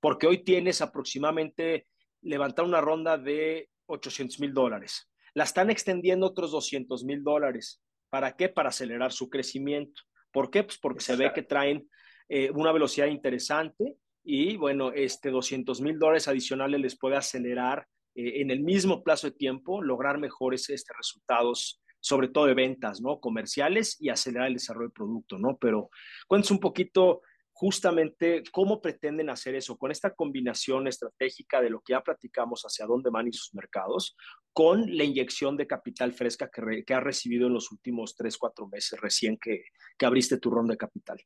Porque 0.01 0.27
hoy 0.27 0.45
tienes 0.45 0.83
aproximadamente 0.83 1.87
levantar 2.21 2.67
una 2.67 2.83
ronda 2.83 3.17
de 3.17 3.71
800 3.87 4.41
mil 4.41 4.53
dólares. 4.53 5.11
La 5.33 5.45
están 5.45 5.71
extendiendo 5.71 6.27
otros 6.27 6.51
200 6.51 7.03
mil 7.05 7.25
dólares. 7.25 7.83
¿Para 8.11 8.37
qué? 8.37 8.51
Para 8.51 8.69
acelerar 8.69 9.11
su 9.11 9.31
crecimiento. 9.31 10.03
¿Por 10.31 10.51
qué? 10.51 10.65
Pues 10.65 10.77
porque 10.77 11.01
se 11.01 11.17
ve 11.17 11.33
que 11.33 11.45
traen 11.45 11.89
eh, 12.29 12.51
una 12.51 12.73
velocidad 12.73 13.07
interesante 13.07 13.97
y 14.23 14.59
bueno, 14.59 14.93
este 14.93 15.31
200 15.31 15.81
mil 15.81 15.99
dólares 15.99 16.29
adicionales 16.29 16.79
les 16.79 16.99
puede 16.99 17.17
acelerar 17.17 17.87
eh, 18.15 18.41
en 18.41 18.51
el 18.51 18.61
mismo 18.61 19.03
plazo 19.03 19.29
de 19.29 19.37
tiempo 19.37 19.83
lograr 19.83 20.19
mejores 20.19 20.69
este, 20.71 20.93
resultados, 20.97 21.83
sobre 22.01 22.29
todo 22.29 22.47
de 22.47 22.55
ventas, 22.55 23.01
¿no? 23.01 23.21
Comerciales 23.21 23.97
y 24.01 24.09
acelerar 24.11 24.49
el 24.49 24.55
desarrollo 24.55 24.89
del 24.89 24.93
producto, 24.93 25.39
¿no? 25.39 25.57
Pero 25.59 25.91
cuéntanos 26.29 26.51
un 26.51 26.61
poquito 26.61 27.23
justamente 27.55 28.43
cómo 28.51 28.83
pretenden 28.83 29.31
hacer 29.31 29.55
eso, 29.55 29.79
con 29.79 29.93
esta 29.93 30.13
combinación 30.13 30.89
estratégica 30.89 31.63
de 31.63 31.71
lo 31.71 31.81
que 31.81 31.93
ya 31.93 32.03
platicamos 32.03 32.63
hacia 32.65 32.85
dónde 32.85 33.11
van 33.11 33.29
y 33.29 33.33
sus 33.33 33.55
mercados, 33.55 34.17
con 34.53 34.97
la 34.97 35.05
inyección 35.05 35.57
de 35.57 35.69
capital 35.69 36.13
fresca 36.13 36.51
que, 36.51 36.61
re, 36.61 36.85
que 36.85 36.95
has 36.95 37.03
recibido 37.03 37.47
en 37.47 37.55
los 37.55 37.71
últimos 37.71 38.17
tres, 38.17 38.37
cuatro 38.39 38.67
meses 38.67 39.01
recién 39.01 39.39
que, 39.39 39.67
que 39.97 40.07
abriste 40.07 40.39
tu 40.39 40.51
ronda 40.51 40.73
de 40.73 40.79
capital. 40.79 41.19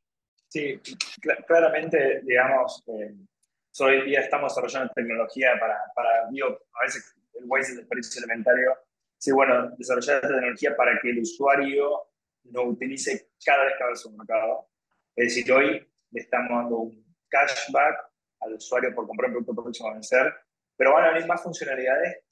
Sí, 0.48 0.78
cl 0.82 1.44
claramente, 1.46 2.22
digamos, 2.24 2.82
eh, 2.86 3.14
hoy 3.80 4.04
día 4.06 4.20
estamos 4.20 4.52
desarrollando 4.52 4.92
tecnología 4.94 5.50
para, 5.60 5.76
para 5.94 6.28
digo, 6.30 6.48
a 6.48 6.84
veces 6.84 7.14
el 7.34 7.44
Waze 7.46 7.72
es 7.72 7.76
desperdicio 7.76 8.24
elementario. 8.24 8.76
Sí, 9.18 9.32
bueno, 9.32 9.70
desarrollar 9.76 10.16
esta 10.16 10.28
tecnología 10.28 10.76
para 10.76 10.98
que 11.00 11.10
el 11.10 11.20
usuario 11.20 12.02
no 12.44 12.62
utilice 12.64 13.30
cada 13.44 13.64
vez 13.64 13.74
que 13.76 13.84
va 13.84 13.90
al 13.90 13.96
supermercado. 13.96 14.68
Es 15.16 15.34
decir, 15.34 15.52
hoy 15.52 15.86
le 16.10 16.20
estamos 16.20 16.50
dando 16.50 16.76
un 16.76 17.16
cashback 17.28 18.10
al 18.40 18.54
usuario 18.54 18.94
por 18.94 19.06
comprar 19.06 19.30
un 19.30 19.44
producto 19.44 19.62
próximo 19.62 19.90
a 19.90 19.94
vencer, 19.94 20.32
pero 20.76 20.92
van 20.92 21.04
a 21.04 21.12
venir 21.12 21.26
más 21.26 21.42
funcionalidades 21.42 22.24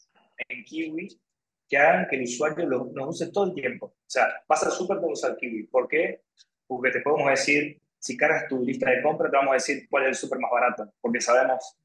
en 0.48 0.64
Kiwi 0.64 1.20
que 1.68 1.76
hagan 1.76 2.06
que 2.08 2.16
el 2.16 2.22
usuario 2.22 2.66
lo, 2.66 2.90
lo 2.94 3.08
use 3.08 3.30
todo 3.32 3.46
el 3.46 3.54
tiempo. 3.54 3.86
O 3.86 4.08
sea, 4.08 4.28
vas 4.48 4.62
al 4.62 4.70
súper 4.70 4.98
para 4.98 5.12
usar 5.12 5.36
Kiwi. 5.36 5.66
¿Por 5.66 5.88
qué? 5.88 6.22
Porque 6.66 6.90
te 6.92 7.00
podemos 7.00 7.28
decir, 7.28 7.80
si 8.06 8.16
cargas 8.16 8.46
tu 8.46 8.62
lista 8.62 8.88
de 8.88 9.02
compra, 9.02 9.28
te 9.28 9.36
vamos 9.36 9.50
a 9.50 9.54
decir 9.54 9.88
cuál 9.90 10.04
es 10.04 10.08
el 10.10 10.14
súper 10.14 10.38
más 10.38 10.50
barato, 10.50 10.92
porque 11.00 11.20
sabemos 11.20 11.76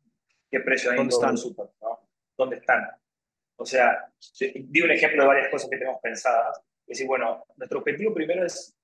qué 0.50 0.60
precio 0.60 0.92
hay 0.92 1.00
en 1.00 1.10
todo 1.10 1.30
el 1.30 1.38
súper, 1.38 1.66
¿no? 1.82 2.08
¿Dónde 2.38 2.58
están? 2.58 2.88
O 3.56 3.66
sea, 3.66 4.08
digo 4.40 4.86
un 4.86 4.92
ejemplo 4.92 5.24
de 5.24 5.28
varias 5.28 5.50
cosas 5.50 5.70
que 5.70 5.78
tenemos 5.78 6.00
pensadas. 6.02 6.60
Es 6.82 6.98
decir, 6.98 7.08
bueno, 7.08 7.44
nuestro 7.58 7.80
objetivo 7.80 8.14
primero 8.14 8.46
es 8.46 8.76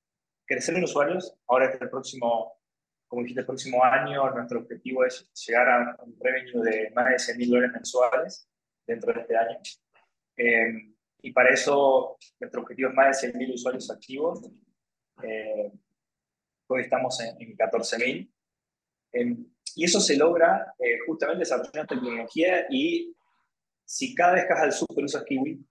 crecer 0.46 0.76
en 0.76 0.84
usuarios. 0.84 1.36
Ahora 1.48 1.70
es 1.70 1.80
el 1.80 1.90
próximo, 1.90 2.60
como 3.08 3.22
dijiste, 3.22 3.42
el 3.42 3.46
próximo 3.46 3.84
año, 3.84 4.32
nuestro 4.32 4.62
objetivo 4.62 5.06
es 5.06 5.30
llegar 5.46 5.70
a 5.70 5.98
un 6.04 6.18
revenue 6.20 6.64
de 6.64 6.92
más 6.96 7.10
de 7.10 7.20
100 7.20 7.38
mil 7.38 7.50
dólares 7.52 7.72
mensuales 7.74 8.50
dentro 8.86 9.14
de 9.14 9.22
este 9.22 9.38
año. 9.38 9.60
Eh, 10.38 10.94
y 11.22 11.32
para 11.32 11.50
eso, 11.50 12.18
nuestro 12.40 12.62
objetivo 12.62 12.90
es 12.90 12.96
más 12.96 13.08
de 13.22 13.30
100 13.30 13.38
mil 13.38 13.52
usuarios 13.54 13.92
activos. 13.92 14.42
Eh, 15.24 15.72
hoy 16.68 16.84
estamos 16.84 17.20
en, 17.22 17.42
en 17.42 17.58
14.000. 17.58 18.32
Eh, 19.14 19.38
y 19.76 19.86
eso 19.86 20.00
se 20.00 20.18
logra 20.18 20.74
eh, 20.80 21.00
justamente 21.06 21.40
desarrollando 21.40 21.86
tecnología 21.88 22.66
y 22.70 23.16
si 23.86 24.16
cada 24.16 24.34
vez 24.34 24.46
que 24.46 24.54
vas 24.54 24.64
al 24.64 24.74
super 24.74 25.06
usas 25.06 25.24
Kiwi, 25.24 25.64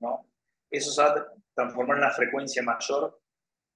¿no? 0.00 0.26
eso 0.70 0.92
se 0.92 1.02
va 1.02 1.10
a 1.10 1.34
transformar 1.54 1.98
en 1.98 2.04
una 2.04 2.12
frecuencia 2.12 2.62
mayor 2.62 3.20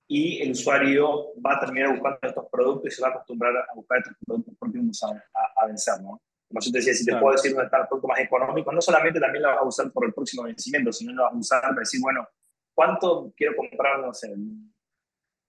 y 0.07 0.43
el 0.43 0.53
usuario 0.53 1.33
va 1.45 1.57
a 1.57 1.61
terminar 1.61 1.91
buscando 1.91 2.19
estos 2.23 2.47
productos 2.51 2.93
y 2.93 2.95
se 2.95 3.03
va 3.03 3.09
a 3.09 3.11
acostumbrar 3.13 3.57
a 3.57 3.75
buscar 3.75 3.99
estos 3.99 4.15
productos 4.25 4.55
porque 4.59 4.79
vamos 4.79 5.03
a, 5.03 5.09
a, 5.09 5.63
a 5.63 5.67
vencer. 5.67 6.01
¿no? 6.01 6.21
Como 6.49 6.61
yo 6.61 6.71
te 6.71 6.79
decía, 6.79 6.95
si 6.95 7.05
te 7.05 7.17
puedo 7.17 7.33
decir 7.33 7.51
dónde 7.51 7.65
está 7.65 7.81
el 7.81 7.89
producto 7.89 8.09
más 8.09 8.21
económico, 8.21 8.71
no 8.71 8.81
solamente 8.81 9.19
también 9.19 9.43
lo 9.43 9.49
vas 9.49 9.59
a 9.59 9.65
usar 9.65 9.91
por 9.91 10.07
el 10.07 10.15
próximo 10.15 10.45
vencimiento, 10.45 10.93
sino 10.93 11.13
lo 11.13 11.25
vas 11.25 11.33
a 11.33 11.37
usar 11.37 11.63
para 11.63 11.81
decir, 11.81 12.01
bueno, 12.01 12.29
¿cuánto 12.75 13.33
quiero 13.37 13.57
comprar, 13.57 14.01
no 14.01 14.15
sé, 14.15 14.33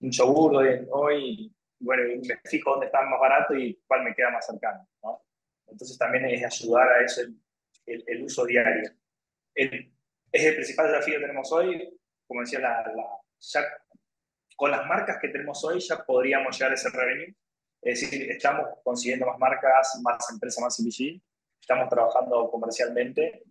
un 0.02 0.12
yogur 0.12 0.56
hoy, 0.56 0.88
hoy 0.92 1.56
bueno, 1.80 2.04
me 2.28 2.38
fijo 2.50 2.72
dónde 2.72 2.88
está 2.88 3.02
más 3.04 3.20
barato 3.20 3.56
y 3.56 3.80
cuál 3.88 4.04
me 4.04 4.14
queda 4.14 4.32
más 4.32 4.46
cercano. 4.46 4.88
¿no? 5.04 5.22
Entonces 5.68 5.98
también 5.98 6.26
es 6.26 6.44
ayudar 6.44 6.88
a 6.88 7.04
eso 7.04 7.22
el, 7.86 8.04
el, 8.08 8.24
uso 8.24 8.46
diario. 8.46 8.92
El, 9.54 9.94
es 10.32 10.44
el 10.44 10.56
principal 10.56 10.88
desafío 10.88 11.16
que 11.16 11.22
tenemos 11.22 11.52
hoy, 11.52 12.00
como 12.28 12.42
decía, 12.42 12.60
la, 12.60 12.82
la, 12.96 13.06
ya 13.40 13.62
con 14.56 14.72
las 14.72 14.86
marcas 14.88 15.18
que 15.22 15.30
tenemos 15.30 15.64
hoy 15.66 15.80
ya 15.80 16.04
podríamos 16.04 16.58
llegar 16.58 16.72
a 16.72 16.76
ese 16.76 16.90
revenue. 16.90 17.36
Es 17.82 18.02
decir, 18.02 18.32
estamos 18.32 18.68
consiguiendo 18.84 19.28
más 19.28 19.38
marcas, 19.38 20.00
más 20.02 20.30
empresas, 20.32 20.64
más 20.64 20.76
CPG, 20.76 21.22
estamos 21.60 21.90
trabajando 21.90 22.50
comercialmente, 22.50 23.44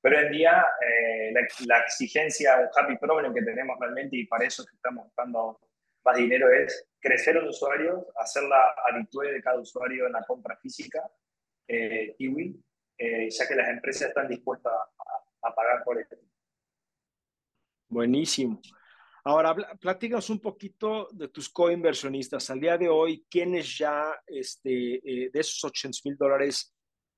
pero 0.00 0.18
hoy 0.18 0.26
en 0.26 0.32
día 0.32 0.64
eh, 0.80 1.32
la, 1.32 1.40
la, 1.66 1.80
exigencia, 1.80 2.56
un 2.60 2.68
happy 2.74 2.96
problem 2.96 3.34
que 3.34 3.42
tenemos 3.42 3.78
realmente 3.78 4.16
y 4.16 4.26
para 4.26 4.46
eso 4.46 4.64
que 4.64 4.74
estamos 4.74 5.04
buscando 5.04 5.58
más 6.04 6.16
dinero 6.16 6.50
es 6.52 6.88
crecer 7.00 7.34
los 7.36 7.56
usuarios, 7.56 8.04
hacer 8.16 8.44
la 8.44 8.74
habitual 8.90 9.32
de 9.32 9.42
cada 9.42 9.60
usuario 9.60 10.06
en 10.06 10.12
la 10.12 10.24
compra 10.24 10.56
física, 10.56 11.00
eh, 11.68 12.14
Kiwi, 12.16 12.60
eh, 12.98 13.28
ya 13.30 13.48
que 13.48 13.54
las 13.54 13.68
empresas 13.68 14.08
están 14.08 14.28
dispuestas 14.28 14.72
a, 14.72 15.48
a 15.48 15.54
pagar 15.54 15.82
por 15.84 16.00
esto. 16.00 16.16
Buenísimo. 17.88 18.60
Ahora, 19.24 19.54
platícanos 19.80 20.28
un 20.28 20.40
poquito 20.40 21.08
de 21.12 21.28
tus 21.28 21.48
coinversionistas. 21.48 22.50
Al 22.50 22.60
día 22.60 22.76
de 22.76 22.90
hoy, 22.90 23.24
¿quiénes 23.30 23.78
ya 23.78 24.20
este, 24.26 24.96
eh, 24.96 25.30
de 25.32 25.40
esos 25.40 25.64
800 25.64 26.04
mil 26.04 26.16
dólares 26.16 26.74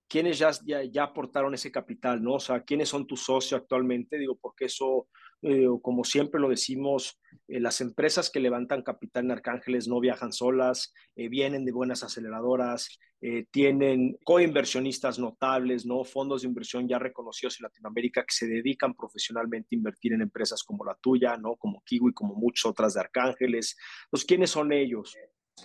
quiénes 0.08 0.38
ya, 0.38 0.50
ya, 0.64 1.02
aportaron 1.02 1.54
ese 1.54 1.70
capital, 1.70 2.22
¿no? 2.22 2.34
O 2.34 2.40
sea, 2.40 2.62
quiénes 2.62 2.88
son 2.88 3.06
tus 3.06 3.24
socios 3.24 3.60
actualmente, 3.60 4.18
digo, 4.18 4.36
porque 4.36 4.66
eso, 4.66 5.08
eh, 5.42 5.66
como 5.82 6.04
siempre 6.04 6.40
lo 6.40 6.48
decimos, 6.48 7.20
eh, 7.48 7.60
las 7.60 7.80
empresas 7.80 8.30
que 8.30 8.40
levantan 8.40 8.82
capital 8.82 9.24
en 9.24 9.30
Arcángeles 9.32 9.86
no 9.86 10.00
viajan 10.00 10.32
solas, 10.32 10.94
eh, 11.14 11.28
vienen 11.28 11.64
de 11.64 11.72
buenas 11.72 12.02
aceleradoras, 12.02 12.98
tienen 13.50 14.18
coinversionistas 14.24 15.18
notables, 15.18 15.84
¿no? 15.86 16.04
Fondos 16.04 16.42
de 16.42 16.48
inversión 16.48 16.86
ya 16.86 16.98
reconocidos 16.98 17.58
en 17.58 17.64
Latinoamérica 17.64 18.20
que 18.22 18.32
se 18.32 18.46
dedican 18.46 18.94
profesionalmente 18.94 19.74
a 19.74 19.78
invertir 19.78 20.12
en 20.12 20.20
empresas 20.20 20.62
como 20.62 20.84
la 20.84 20.94
tuya, 20.94 21.36
¿no? 21.36 21.56
Como 21.56 21.82
Kiwi, 21.82 22.12
como 22.12 22.34
muchas 22.34 22.66
otras 22.66 22.94
de 22.94 23.00
Arcángeles. 23.00 23.74
Entonces, 24.04 24.26
¿quiénes 24.26 24.50
son 24.50 24.70
ellos? 24.70 25.16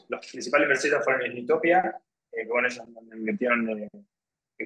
Los 0.07 0.26
principales 0.32 0.65
inversores 0.65 1.03
fueron 1.03 1.24
en 1.24 1.43
Utopia, 1.43 2.01
que 2.32 2.47
bueno, 2.47 2.67
ellos 2.69 2.88
invirtieron 3.13 3.89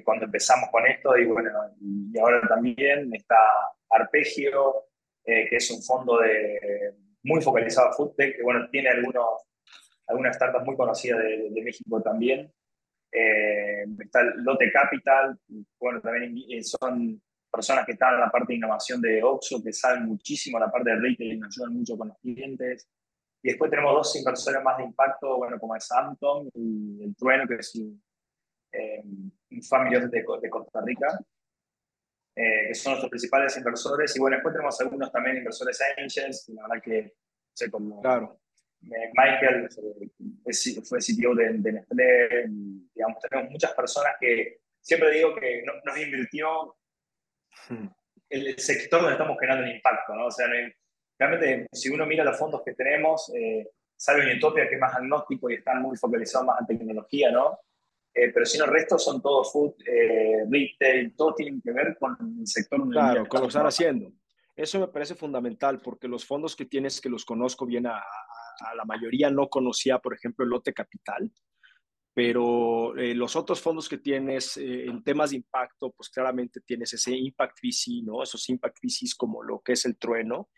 cuando 0.04 0.26
empezamos 0.26 0.70
con 0.70 0.86
esto 0.86 1.16
y 1.16 1.24
bueno, 1.26 1.50
y 1.80 2.18
ahora 2.18 2.40
también 2.48 3.12
está 3.14 3.36
Arpegio, 3.90 4.86
eh, 5.26 5.48
que 5.50 5.56
es 5.56 5.70
un 5.70 5.82
fondo 5.82 6.18
de, 6.18 6.94
muy 7.24 7.42
focalizado 7.42 7.88
a 7.88 7.92
FoodTech, 7.92 8.36
que 8.36 8.42
bueno, 8.42 8.68
tiene 8.70 8.88
algunos, 8.88 9.26
algunas 10.06 10.36
startups 10.36 10.64
muy 10.64 10.76
conocidas 10.76 11.20
de, 11.20 11.62
México 11.62 12.00
también. 12.00 12.52
Eh, 13.12 13.84
está 13.98 14.22
Lote 14.36 14.70
Capital, 14.70 15.38
bueno, 15.80 16.00
también 16.00 16.36
eh, 16.48 16.62
son 16.62 17.20
personas 17.50 17.86
que 17.86 17.92
están 17.92 18.14
en 18.14 18.20
la 18.20 18.30
parte 18.30 18.52
de 18.52 18.58
innovación 18.58 19.00
de 19.00 19.22
Oxxo, 19.22 19.62
que 19.62 19.72
saben 19.72 20.04
muchísimo 20.04 20.58
la 20.58 20.70
parte 20.70 20.90
de 20.90 20.96
retail 20.96 21.32
y 21.32 21.38
nos 21.38 21.56
ayudan 21.56 21.76
mucho 21.76 21.96
con 21.96 22.08
los 22.08 22.18
clientes. 22.18 22.88
Y 23.42 23.48
después 23.48 23.70
tenemos 23.70 23.94
dos 23.94 24.16
inversores 24.16 24.62
más 24.62 24.78
de 24.78 24.84
impacto, 24.84 25.38
bueno, 25.38 25.58
como 25.58 25.74
es 25.76 25.90
Amton 25.90 26.50
y 26.54 27.02
el 27.02 27.16
Trueno, 27.16 27.46
que 27.48 27.56
es 27.56 27.74
un, 27.74 28.02
eh, 28.72 29.02
familias 29.68 30.10
de, 30.10 30.18
de, 30.18 30.50
Costa 30.50 30.80
Rica, 30.84 31.18
eh, 32.36 32.68
que 32.68 32.74
son 32.74 32.92
nuestros 32.92 33.10
principales 33.10 33.56
inversores. 33.56 34.14
Y 34.14 34.20
bueno, 34.20 34.36
después 34.36 34.54
tenemos 34.54 34.80
algunos 34.80 35.10
también 35.10 35.38
inversores 35.38 35.80
angels, 35.96 36.48
la 36.50 36.62
verdad 36.68 36.82
que, 36.82 37.14
sé, 37.54 37.70
como 37.70 38.00
claro. 38.02 38.38
Eh, 38.82 39.10
Michael 39.16 39.68
fue 40.84 40.98
CTO 40.98 41.34
de, 41.34 41.54
de, 41.54 41.72
Nestlé, 41.72 42.44
digamos, 42.94 43.18
tenemos 43.20 43.50
muchas 43.50 43.72
personas 43.72 44.12
que 44.20 44.60
siempre 44.80 45.10
digo 45.12 45.34
que 45.34 45.64
nos 45.84 45.98
invirtió 45.98 46.76
hmm. 47.70 47.86
el 48.28 48.58
sector 48.58 49.00
donde 49.00 49.14
estamos 49.14 49.38
generando 49.40 49.64
un 49.64 49.74
impacto, 49.74 50.14
¿no? 50.14 50.26
O 50.26 50.30
sea, 50.30 50.46
realmente, 51.18 51.66
si 51.72 51.88
uno 51.88 52.06
mira 52.06 52.22
los 52.22 52.38
fondos 52.38 52.62
que 52.64 52.74
tenemos, 52.74 53.32
eh, 53.34 53.66
en 54.08 54.36
Utopia, 54.36 54.68
que 54.68 54.74
es 54.74 54.80
más 54.80 54.94
agnóstico 54.94 55.50
y 55.50 55.54
están 55.54 55.80
muy 55.80 55.96
focalizados 55.96 56.46
más 56.46 56.60
en 56.60 56.66
tecnología, 56.66 57.32
¿no? 57.32 57.58
Eh, 58.16 58.30
pero 58.32 58.46
si 58.46 58.56
no, 58.56 58.64
el 58.64 58.70
resto 58.70 58.98
son 58.98 59.20
todos 59.20 59.52
food, 59.52 59.74
eh, 59.86 60.46
retail, 60.50 61.14
todo 61.14 61.34
tiene 61.34 61.60
que 61.62 61.70
ver 61.70 61.98
con 62.00 62.16
el 62.40 62.46
sector. 62.46 62.88
Claro, 62.88 63.26
con 63.28 63.40
lo 63.40 63.46
que 63.46 63.48
están 63.48 63.66
haciendo. 63.66 64.10
Eso 64.56 64.80
me 64.80 64.88
parece 64.88 65.14
fundamental 65.14 65.82
porque 65.82 66.08
los 66.08 66.24
fondos 66.24 66.56
que 66.56 66.64
tienes, 66.64 66.98
que 67.02 67.10
los 67.10 67.26
conozco 67.26 67.66
bien, 67.66 67.86
a, 67.86 68.02
la 68.74 68.84
mayoría 68.86 69.30
no 69.30 69.48
conocía, 69.48 69.98
por 69.98 70.14
ejemplo, 70.14 70.46
el 70.46 70.50
lote 70.50 70.72
capital, 70.72 71.30
pero 72.14 72.96
eh, 72.96 73.14
los 73.14 73.36
otros 73.36 73.60
fondos 73.60 73.86
que 73.86 73.98
tienes 73.98 74.56
en 74.56 75.04
temas 75.04 75.28
de 75.28 75.36
impacto, 75.36 75.92
pues 75.92 76.08
claramente 76.08 76.62
tienes 76.62 76.94
ese 76.94 77.14
Impact 77.14 77.58
VC, 77.62 78.02
¿no? 78.02 78.22
Esos 78.22 78.48
Impact 78.48 78.78
VCs 78.82 79.14
como 79.14 79.42
lo 79.42 79.60
que 79.60 79.72
es 79.72 79.84
el 79.84 79.98
trueno. 79.98 80.48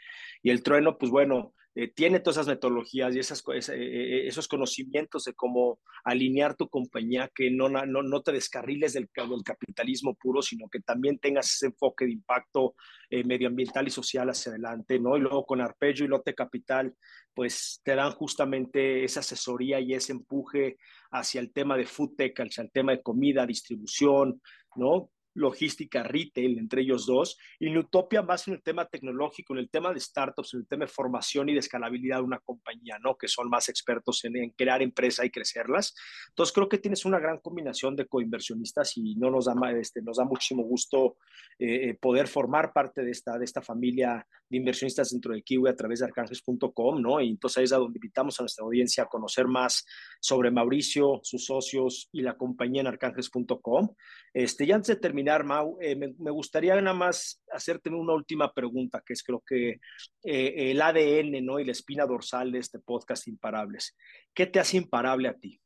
Y 0.45 0.51
el 0.51 0.63
trueno, 0.63 0.97
pues 0.97 1.11
bueno, 1.11 1.55
eh, 1.81 1.93
tiene 1.95 2.19
todas 2.19 2.39
esas 2.39 2.49
metodologías 2.49 3.15
y 3.15 3.21
esas, 3.21 3.41
eh, 3.55 3.61
eh, 3.73 4.27
esos 4.27 4.49
conocimientos 4.49 5.23
de 5.23 5.35
cómo 5.35 5.79
alinear 6.03 6.57
tu 6.57 6.69
compañía, 6.69 7.31
que 7.33 7.53
no, 7.53 7.69
no, 7.69 7.87
no 7.87 8.21
te 8.21 8.33
descarriles 8.33 8.95
del, 8.95 9.09
del, 9.15 9.45
capitalismo 9.45 10.17
puro, 10.17 10.43
sino 10.43 10.69
que 10.69 10.81
también 10.81 11.21
tengas 11.21 11.55
ese 11.55 11.67
enfoque 11.67 12.05
de 12.07 12.15
impacto 12.15 12.75
medioambiental 13.11 13.87
y 13.87 13.91
social 13.91 14.29
hacia 14.29 14.51
adelante, 14.51 14.99
¿no? 14.99 15.17
Y 15.17 15.21
luego 15.21 15.47
con 15.47 15.61
Arpeggio 15.61 16.05
y 16.05 16.09
Lote 16.09 16.35
Capital, 16.35 16.93
pues 17.33 17.81
te 17.85 17.95
dan 17.95 18.11
justamente 18.11 19.05
esa 19.05 19.21
asesoría 19.21 19.79
y 19.79 19.95
ese 19.95 20.11
empuje 20.11 20.79
hacia 21.13 21.41
el 21.41 21.53
tema 21.53 21.77
de 21.77 21.87
food 21.87 22.17
tech, 22.17 22.41
hacia 22.41 22.63
el 22.63 22.73
tema 22.73 22.91
de 22.91 23.03
comida, 23.03 23.47
distribución, 23.47 24.43
¿no? 24.75 25.13
Logística, 25.39 26.03
retail, 26.03 26.59
entre 26.59 26.83
ellos 26.83 27.07
dos, 27.07 27.39
y 27.59 27.77
Utopia 27.77 28.23
más 28.23 28.47
en 28.49 28.55
el 28.55 28.63
tema 28.63 28.87
tecnológico, 28.87 29.55
en 29.55 29.61
el 29.61 29.71
tema 29.71 29.93
de 29.93 30.01
startups, 30.01 30.55
en 30.55 30.61
el 30.61 30.67
tema 30.67 30.85
de 30.85 30.91
formación 30.91 31.49
y 31.49 31.55
de 31.55 31.61
escalabilidad 31.61 32.19
de 32.19 32.25
una 32.25 32.41
compañía, 32.41 32.99
¿no? 32.99 33.17
Que 33.17 33.29
son 33.29 33.49
más 33.49 33.69
expertos 33.69 34.25
en, 34.25 34.51
crear 34.51 34.83
empresas 34.83 35.25
y 35.25 35.31
crecerlas. 35.31 35.95
Entonces, 36.29 36.53
creo 36.53 36.69
que 36.69 36.79
tienes 36.79 37.05
una 37.05 37.19
gran 37.19 37.39
combinación 37.39 37.97
de 37.97 38.07
coinversionistas 38.07 38.97
y 38.97 39.15
no 39.17 39.31
nos 39.31 39.47
da, 39.47 39.55
este, 39.79 40.03
nos 40.03 40.17
da 40.17 40.25
muchísimo 40.25 40.65
gusto 40.65 41.17
eh, 41.59 41.91
eh, 41.91 41.95
poder 41.95 42.29
formar 42.29 42.73
parte 42.73 43.03
de 43.03 43.11
esta, 43.11 43.39
de 43.39 43.45
esta 43.45 43.63
familia 43.63 44.27
de 44.49 44.57
inversionistas 44.57 45.11
dentro 45.11 45.35
de 45.35 45.43
Kiwi 45.43 45.69
a 45.69 45.77
través 45.77 46.01
de 46.01 46.07
arcángeles.com, 46.07 47.01
¿no? 47.01 47.21
Y 47.21 47.31
entonces 47.31 47.59
ahí 47.59 47.65
es 47.65 47.73
a 47.73 47.77
donde 47.77 47.99
invitamos 47.99 48.39
a 48.39 48.43
nuestra 48.43 48.65
audiencia 48.65 49.05
a 49.05 49.07
conocer 49.07 49.47
más 49.47 49.85
sobre 50.21 50.51
Mauricio, 50.51 51.21
sus 51.23 51.45
socios 51.45 52.09
y 52.13 52.23
la 52.23 52.37
compañía 52.37 52.81
en 52.81 52.87
arcángeles.com. 52.87 53.95
Este, 54.33 54.65
y 54.65 54.73
antes 54.73 54.89
de 54.89 55.01
terminar, 55.01 55.45
Mau, 55.45 55.79
eh, 55.81 55.97
me, 55.97 56.31
gustaría 56.31 56.81
nada 56.81 56.97
más 56.97 57.43
hacerte 57.53 57.91
una 57.91 58.15
última 58.15 58.53
pregunta, 58.53 59.03
que 59.05 59.13
es 59.13 59.23
creo 59.23 59.43
que 59.47 59.81
eh, 60.25 60.71
el 60.71 60.81
ADN, 60.81 61.45
¿no? 61.45 61.59
Y 61.59 61.65
la 61.65 61.73
espina 61.73 62.07
dorsal 62.07 62.53
de 62.53 62.59
este 62.59 62.79
podcast 62.79 63.29
Imparables. 63.29 63.97
¿Qué 64.35 64.47
te 64.47 64.61
hace 64.61 64.77
imparable 64.77 65.29
a 65.29 65.35
ti? 65.35 65.61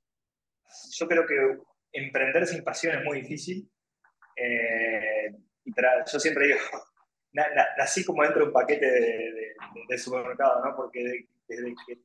Yo 0.92 1.06
creo 1.06 1.26
que 1.26 1.34
emprender 1.92 2.46
sin 2.46 2.64
pasión 2.64 2.96
es 2.98 3.04
muy 3.04 3.20
difícil. 3.20 3.70
Eh, 4.36 5.36
yo 6.12 6.18
siempre 6.18 6.48
digo, 6.48 6.58
nací 7.32 8.04
como 8.04 8.22
dentro 8.22 8.40
de 8.40 8.46
un 8.46 8.52
paquete 8.52 8.86
de, 9.88 9.98
supermercado, 9.98 10.64
¿no? 10.64 10.76
Porque 10.76 11.26
desde 11.46 11.74
que 11.86 11.98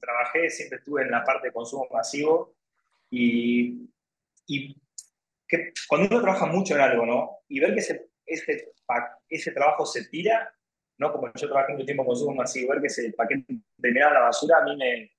trabajé 0.00 0.50
siempre 0.50 0.78
estuve 0.78 1.02
en 1.02 1.10
la 1.10 1.24
parte 1.24 1.48
de 1.48 1.52
consumo 1.52 1.86
masivo 1.92 2.54
y, 3.10 3.88
y 4.46 4.76
que 5.46 5.72
cuando 5.88 6.08
uno 6.08 6.22
trabaja 6.22 6.46
mucho 6.46 6.74
en 6.74 6.80
algo, 6.80 7.06
¿no? 7.06 7.38
Y 7.48 7.60
ver 7.60 7.74
que 7.74 7.80
ese, 7.80 8.10
ese, 8.26 8.72
ese 9.28 9.52
trabajo 9.52 9.86
se 9.86 10.08
tira, 10.08 10.54
¿no? 10.98 11.12
Como 11.12 11.32
yo 11.32 11.48
trabajé 11.48 11.72
mucho 11.72 11.86
tiempo 11.86 12.02
en 12.02 12.08
consumo 12.08 12.34
masivo, 12.34 12.70
ver 12.70 12.80
que 12.80 12.86
ese 12.88 13.12
paquete 13.12 13.58
termina 13.80 14.08
a 14.08 14.14
la 14.14 14.20
basura, 14.20 14.58
a 14.58 14.64
mí 14.64 14.76
me, 14.76 15.10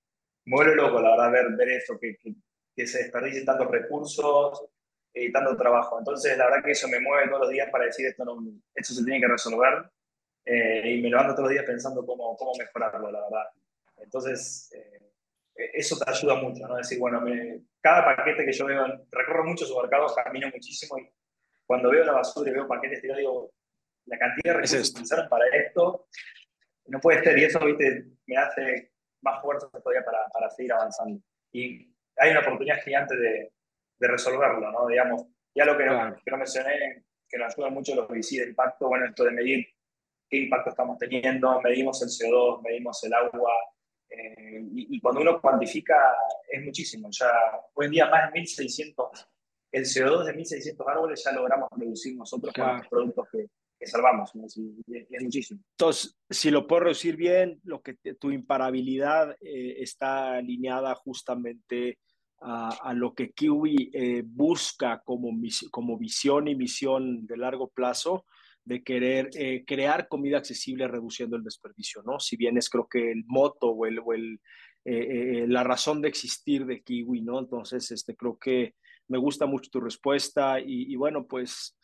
muero 0.46 0.76
loco, 0.76 1.00
la 1.00 1.12
verdad, 1.12 1.32
ver, 1.32 1.56
ver 1.56 1.70
eso, 1.70 2.00
que, 2.00 2.18
que, 2.18 2.34
que 2.76 2.88
se 2.88 3.00
desperdicien 3.00 3.46
tantos 3.46 3.70
recursos, 3.70 4.66
y 5.14 5.32
tanto 5.32 5.56
trabajo. 5.56 6.00
Entonces, 6.00 6.38
la 6.38 6.46
verdad 6.46 6.64
que 6.64 6.72
eso 6.72 6.88
me 6.88 7.00
mueve 7.00 7.28
todos 7.28 7.42
los 7.42 7.50
días 7.50 7.70
para 7.72 7.86
decir 7.86 8.06
esto, 8.08 8.26
no, 8.26 8.38
esto 8.76 8.94
se 8.94 9.04
tiene 9.04 9.20
que 9.20 9.28
resolver 9.28 9.90
eh, 10.46 10.96
y 10.96 11.02
me 11.02 11.10
lo 11.10 11.20
ando 11.20 11.34
todos 11.34 11.46
los 11.46 11.52
días 11.52 11.66
pensando 11.66 12.06
cómo, 12.06 12.36
cómo 12.38 12.54
mejorarlo, 12.58 13.12
la 13.12 13.22
verdad. 13.22 13.46
Entonces, 13.98 14.72
eh, 14.74 15.12
eso 15.74 15.98
te 15.98 16.10
ayuda 16.10 16.36
mucho, 16.36 16.68
¿no? 16.68 16.78
Decir, 16.78 17.00
bueno, 17.00 17.24
cada 17.82 18.16
paquete 18.16 18.46
que 18.46 18.54
yo 18.54 18.66
veo, 18.66 18.86
recorro 19.12 19.44
mucho 19.44 19.66
supermercados, 19.66 20.16
camino 20.16 20.50
muchísimo 20.54 20.98
y 20.98 21.10
cuando 21.66 21.92
veo 21.92 22.04
la 22.04 22.14
basura 22.14 22.50
y 22.50 22.54
veo 22.54 22.68
paquetes, 22.68 23.02
te 23.02 23.16
digo, 23.16 23.52
la 24.06 24.18
cantidad 24.18 24.54
de 24.56 24.62
recursos 24.62 24.94
que 24.94 25.30
para 25.30 25.46
esto, 25.56 26.08
no 26.86 27.00
puede 27.00 27.24
ser, 27.24 27.38
y 27.38 27.44
eso, 27.44 27.60
viste, 27.60 28.06
me 28.26 28.38
hace 28.38 28.92
más 29.22 29.42
fuerza 29.42 29.70
todavía 29.70 30.04
para, 30.04 30.26
para 30.30 30.50
seguir 30.50 30.74
avanzando. 30.74 31.22
Y 31.52 31.94
hay 32.18 32.32
una 32.32 32.40
oportunidad 32.40 32.82
gigante 32.82 33.16
de, 33.16 33.52
de 34.00 34.08
resolverlo, 34.08 34.72
¿no? 34.72 34.88
Digamos, 34.88 35.26
ya 35.54 35.66
lo 35.66 35.78
que, 35.78 35.86
no, 35.86 36.16
que 36.24 36.32
no 36.32 36.38
mencioné, 36.38 37.06
que 37.28 37.38
nos 37.38 37.54
ayuda 37.54 37.70
mucho 37.70 37.96
los 37.96 38.08
VC 38.08 38.40
de 38.40 38.50
impacto, 38.50 38.88
bueno, 38.88 39.06
esto 39.06 39.24
de 39.26 39.32
medir 39.32 39.68
qué 40.30 40.38
impacto 40.38 40.70
estamos 40.70 40.98
teniendo, 40.98 41.62
medimos 41.62 42.02
el 42.02 42.10
CO2, 42.10 42.62
medimos 42.64 43.04
el 43.04 43.14
agua, 43.14 43.52
eh, 44.10 44.64
y, 44.74 45.00
cuando 45.00 45.22
uno 45.22 45.40
cuantifica 45.40 45.96
es 46.50 46.64
muchísimo, 46.64 47.10
ya 47.12 47.30
hoy 47.76 47.86
en 47.86 47.92
día 47.92 48.10
más 48.10 48.32
de 48.34 48.40
1.600, 48.40 49.28
el 49.72 49.84
CO2 49.84 50.26
de 50.26 50.34
1.600 50.36 50.84
árboles 50.88 51.24
ya 51.24 51.32
logramos 51.32 51.70
reducir 51.78 52.16
nosotros 52.18 52.54
con 52.54 52.78
los 52.78 52.88
productos 52.88 53.28
que, 53.32 53.46
que 53.80 53.86
salvamos, 53.86 54.32
es, 54.44 54.58
muchísimo. 55.22 55.62
Entonces, 55.72 56.18
si 56.30 56.50
lo 56.50 56.68
puedo 56.68 56.82
reducir 56.82 57.16
bien, 57.16 57.60
lo 57.64 57.82
que 57.82 57.96
tu 58.20 58.32
imparabilidad 58.32 59.38
eh, 59.40 59.76
está 59.78 60.34
alineada 60.34 60.96
justamente 60.96 62.00
a, 62.42 62.94
lo 62.94 63.14
que 63.14 63.32
Kiwi 63.32 63.92
eh, 63.94 64.24
busca 64.26 65.02
como, 65.04 65.32
como 65.72 65.98
visión 65.98 66.48
y 66.48 66.56
misión 66.56 67.26
de 67.26 67.38
largo 67.38 67.70
plazo 67.70 68.26
de 68.64 68.84
querer 68.84 69.30
eh, 69.34 69.64
crear 69.66 70.08
comida 70.08 70.38
accesible 70.38 70.88
reduciendo 70.88 71.36
el 71.36 71.44
desperdicio, 71.44 72.04
¿no? 72.04 72.20
Si 72.20 72.38
bien 72.38 72.58
es 72.58 72.70
creo 72.70 72.88
que 72.88 73.12
el 73.12 73.24
moto 73.26 73.68
o, 73.70 73.86
el, 73.86 74.00
o 74.00 74.14
el, 74.14 74.40
eh, 74.86 75.46
la 75.48 75.64
razón 75.64 76.02
de 76.02 76.10
existir 76.10 76.66
de 76.66 76.82
Kiwi, 76.82 77.22
¿no? 77.22 77.40
Entonces, 77.40 77.92
este, 77.92 78.16
creo 78.16 78.38
que 78.38 78.76
me 79.08 79.18
gusta 79.18 79.46
mucho 79.46 79.70
tu 79.72 79.82
respuesta 79.82 80.60
y, 80.60 80.92
y 80.92 80.96
bueno, 80.96 81.26
pues 81.26 81.76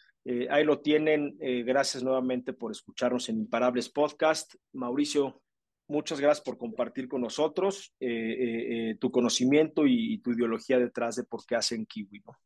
ahí 0.49 0.63
lo 0.63 0.79
tienen. 0.79 1.37
gracias 1.65 2.01
nuevamente 2.01 2.51
por 2.51 2.71
escucharnos 2.71 3.29
en 3.29 3.37
Imparables 3.37 3.89
Podcast. 3.89 4.55
Mauricio, 4.73 5.43
Muchas 5.87 6.19
gracias 6.19 6.43
por 6.43 6.57
compartir 6.57 7.07
con 7.07 7.21
nosotros 7.21 7.93
eh, 7.99 8.07
eh, 8.07 8.89
eh, 8.89 8.95
tu 8.95 9.11
conocimiento 9.11 9.85
y, 9.85 10.17
tu 10.19 10.31
ideología 10.31 10.79
detrás 10.79 11.15
de 11.15 11.23
por 11.23 11.45
qué 11.45 11.55
hacen 11.55 11.85
Kiwi. 11.85 12.23
¿no? 12.25 12.39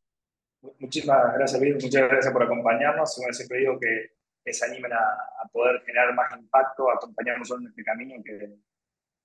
Muchísimas 0.78 1.34
gracias, 1.34 1.58
Luis. 1.60 1.82
Muchas 1.82 2.08
gracias 2.08 2.32
por 2.32 2.42
acompañarnos. 2.42 3.16
Como 3.16 3.32
siempre 3.32 3.58
digo 3.60 3.78
que, 3.80 4.52
se 4.52 4.66
animen 4.66 4.92
a, 4.92 5.48
poder 5.52 5.80
generar 5.82 6.12
más 6.14 6.36
impacto, 6.38 6.90
acompañarnos 6.90 7.50
en 7.52 7.68
este 7.68 7.82
camino 7.84 8.22
que, 8.22 8.56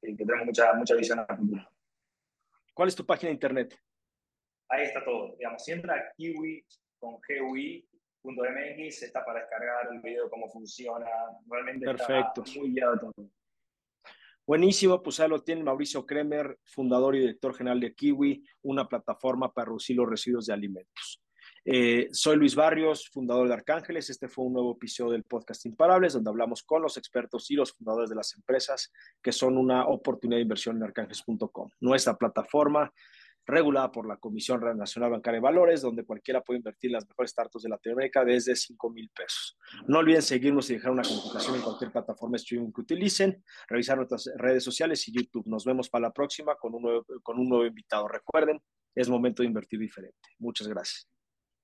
que, 0.01 0.15
tenemos 0.15 0.45
mucha, 0.45 0.73
mucha 0.73 0.95
visión 0.95 1.19
a 1.19 1.25
futuro. 1.25 1.67
¿Cuál 2.73 2.89
es 2.89 2.95
tu 2.95 3.05
página 3.05 3.29
de 3.29 3.33
internet? 3.33 3.79
Ahí 4.69 4.83
está 4.83 5.03
todo. 5.03 5.35
Digamos, 5.35 5.67
entra 5.67 6.13
kiwi 6.15 6.65
con 6.99 7.15
GUI.mx, 7.15 9.03
está 9.03 9.25
para 9.25 9.41
descargar 9.41 9.87
el 9.91 9.99
video, 9.99 10.29
cómo 10.29 10.49
funciona. 10.49 11.07
Realmente 11.49 11.85
Perfecto. 11.85 12.43
está 12.43 12.59
muy 12.59 12.71
guiado 12.71 12.99
todo. 12.99 13.29
Buenísimo, 14.47 15.01
pues 15.01 15.19
ahí 15.19 15.27
lo 15.27 15.41
tiene 15.41 15.63
Mauricio 15.63 16.05
Kremer, 16.05 16.59
fundador 16.65 17.15
y 17.15 17.19
director 17.19 17.55
general 17.55 17.79
de 17.79 17.95
Kiwi, 17.95 18.43
una 18.61 18.87
plataforma 18.87 19.51
para 19.51 19.65
reducir 19.65 19.95
los 19.95 20.07
residuos 20.07 20.45
de 20.45 20.53
alimentos. 20.53 21.21
Eh, 21.67 22.09
soy 22.11 22.37
Luis 22.37 22.53
Barrios, 22.53 23.09
fundador 23.09 23.47
de 23.47 23.55
Arcángeles. 23.55 24.11
Este 24.11 24.27
fue 24.27 24.45
un 24.45 24.53
nuevo 24.53 24.73
episodio 24.73 25.13
del 25.13 25.23
podcast 25.23 25.65
Imparables, 25.65 26.13
donde 26.13 26.29
hablamos 26.29 26.61
con 26.61 26.83
los 26.83 26.95
expertos 26.95 27.49
y 27.49 27.55
los 27.55 27.71
fundadores 27.71 28.07
de 28.07 28.15
las 28.15 28.35
empresas 28.35 28.93
que 29.19 29.31
son 29.31 29.57
una 29.57 29.87
oportunidad 29.87 30.37
de 30.37 30.43
inversión 30.43 30.77
en 30.77 30.83
arcángeles.com. 30.83 31.71
Nuestra 31.79 32.15
plataforma 32.15 32.93
regulada 33.45 33.91
por 33.91 34.07
la 34.07 34.17
Comisión 34.17 34.61
Nacional 34.77 35.11
Bancaria 35.11 35.39
de 35.39 35.43
Valores, 35.43 35.81
donde 35.81 36.05
cualquiera 36.05 36.41
puede 36.41 36.57
invertir 36.57 36.91
las 36.91 37.07
mejores 37.07 37.31
startups 37.31 37.63
de 37.63 37.69
Latinoamérica 37.69 38.25
desde 38.25 38.55
5 38.55 38.89
mil 38.89 39.09
pesos. 39.09 39.57
No 39.87 39.99
olviden 39.99 40.21
seguirnos 40.21 40.69
y 40.69 40.75
dejar 40.75 40.91
una 40.91 41.03
calificación 41.03 41.55
en 41.55 41.61
cualquier 41.61 41.91
plataforma 41.91 42.37
streaming 42.37 42.71
que 42.71 42.81
utilicen, 42.81 43.43
revisar 43.67 43.97
nuestras 43.97 44.29
redes 44.37 44.63
sociales 44.63 45.07
y 45.07 45.13
YouTube. 45.13 45.45
Nos 45.47 45.65
vemos 45.65 45.89
para 45.89 46.03
la 46.07 46.11
próxima 46.11 46.55
con 46.55 46.73
un 46.73 46.81
nuevo, 46.81 47.05
con 47.21 47.39
un 47.39 47.49
nuevo 47.49 47.65
invitado. 47.65 48.07
Recuerden, 48.07 48.61
es 48.95 49.09
momento 49.09 49.43
de 49.43 49.47
invertir 49.47 49.79
diferente. 49.79 50.29
Muchas 50.39 50.67
gracias. 50.67 51.14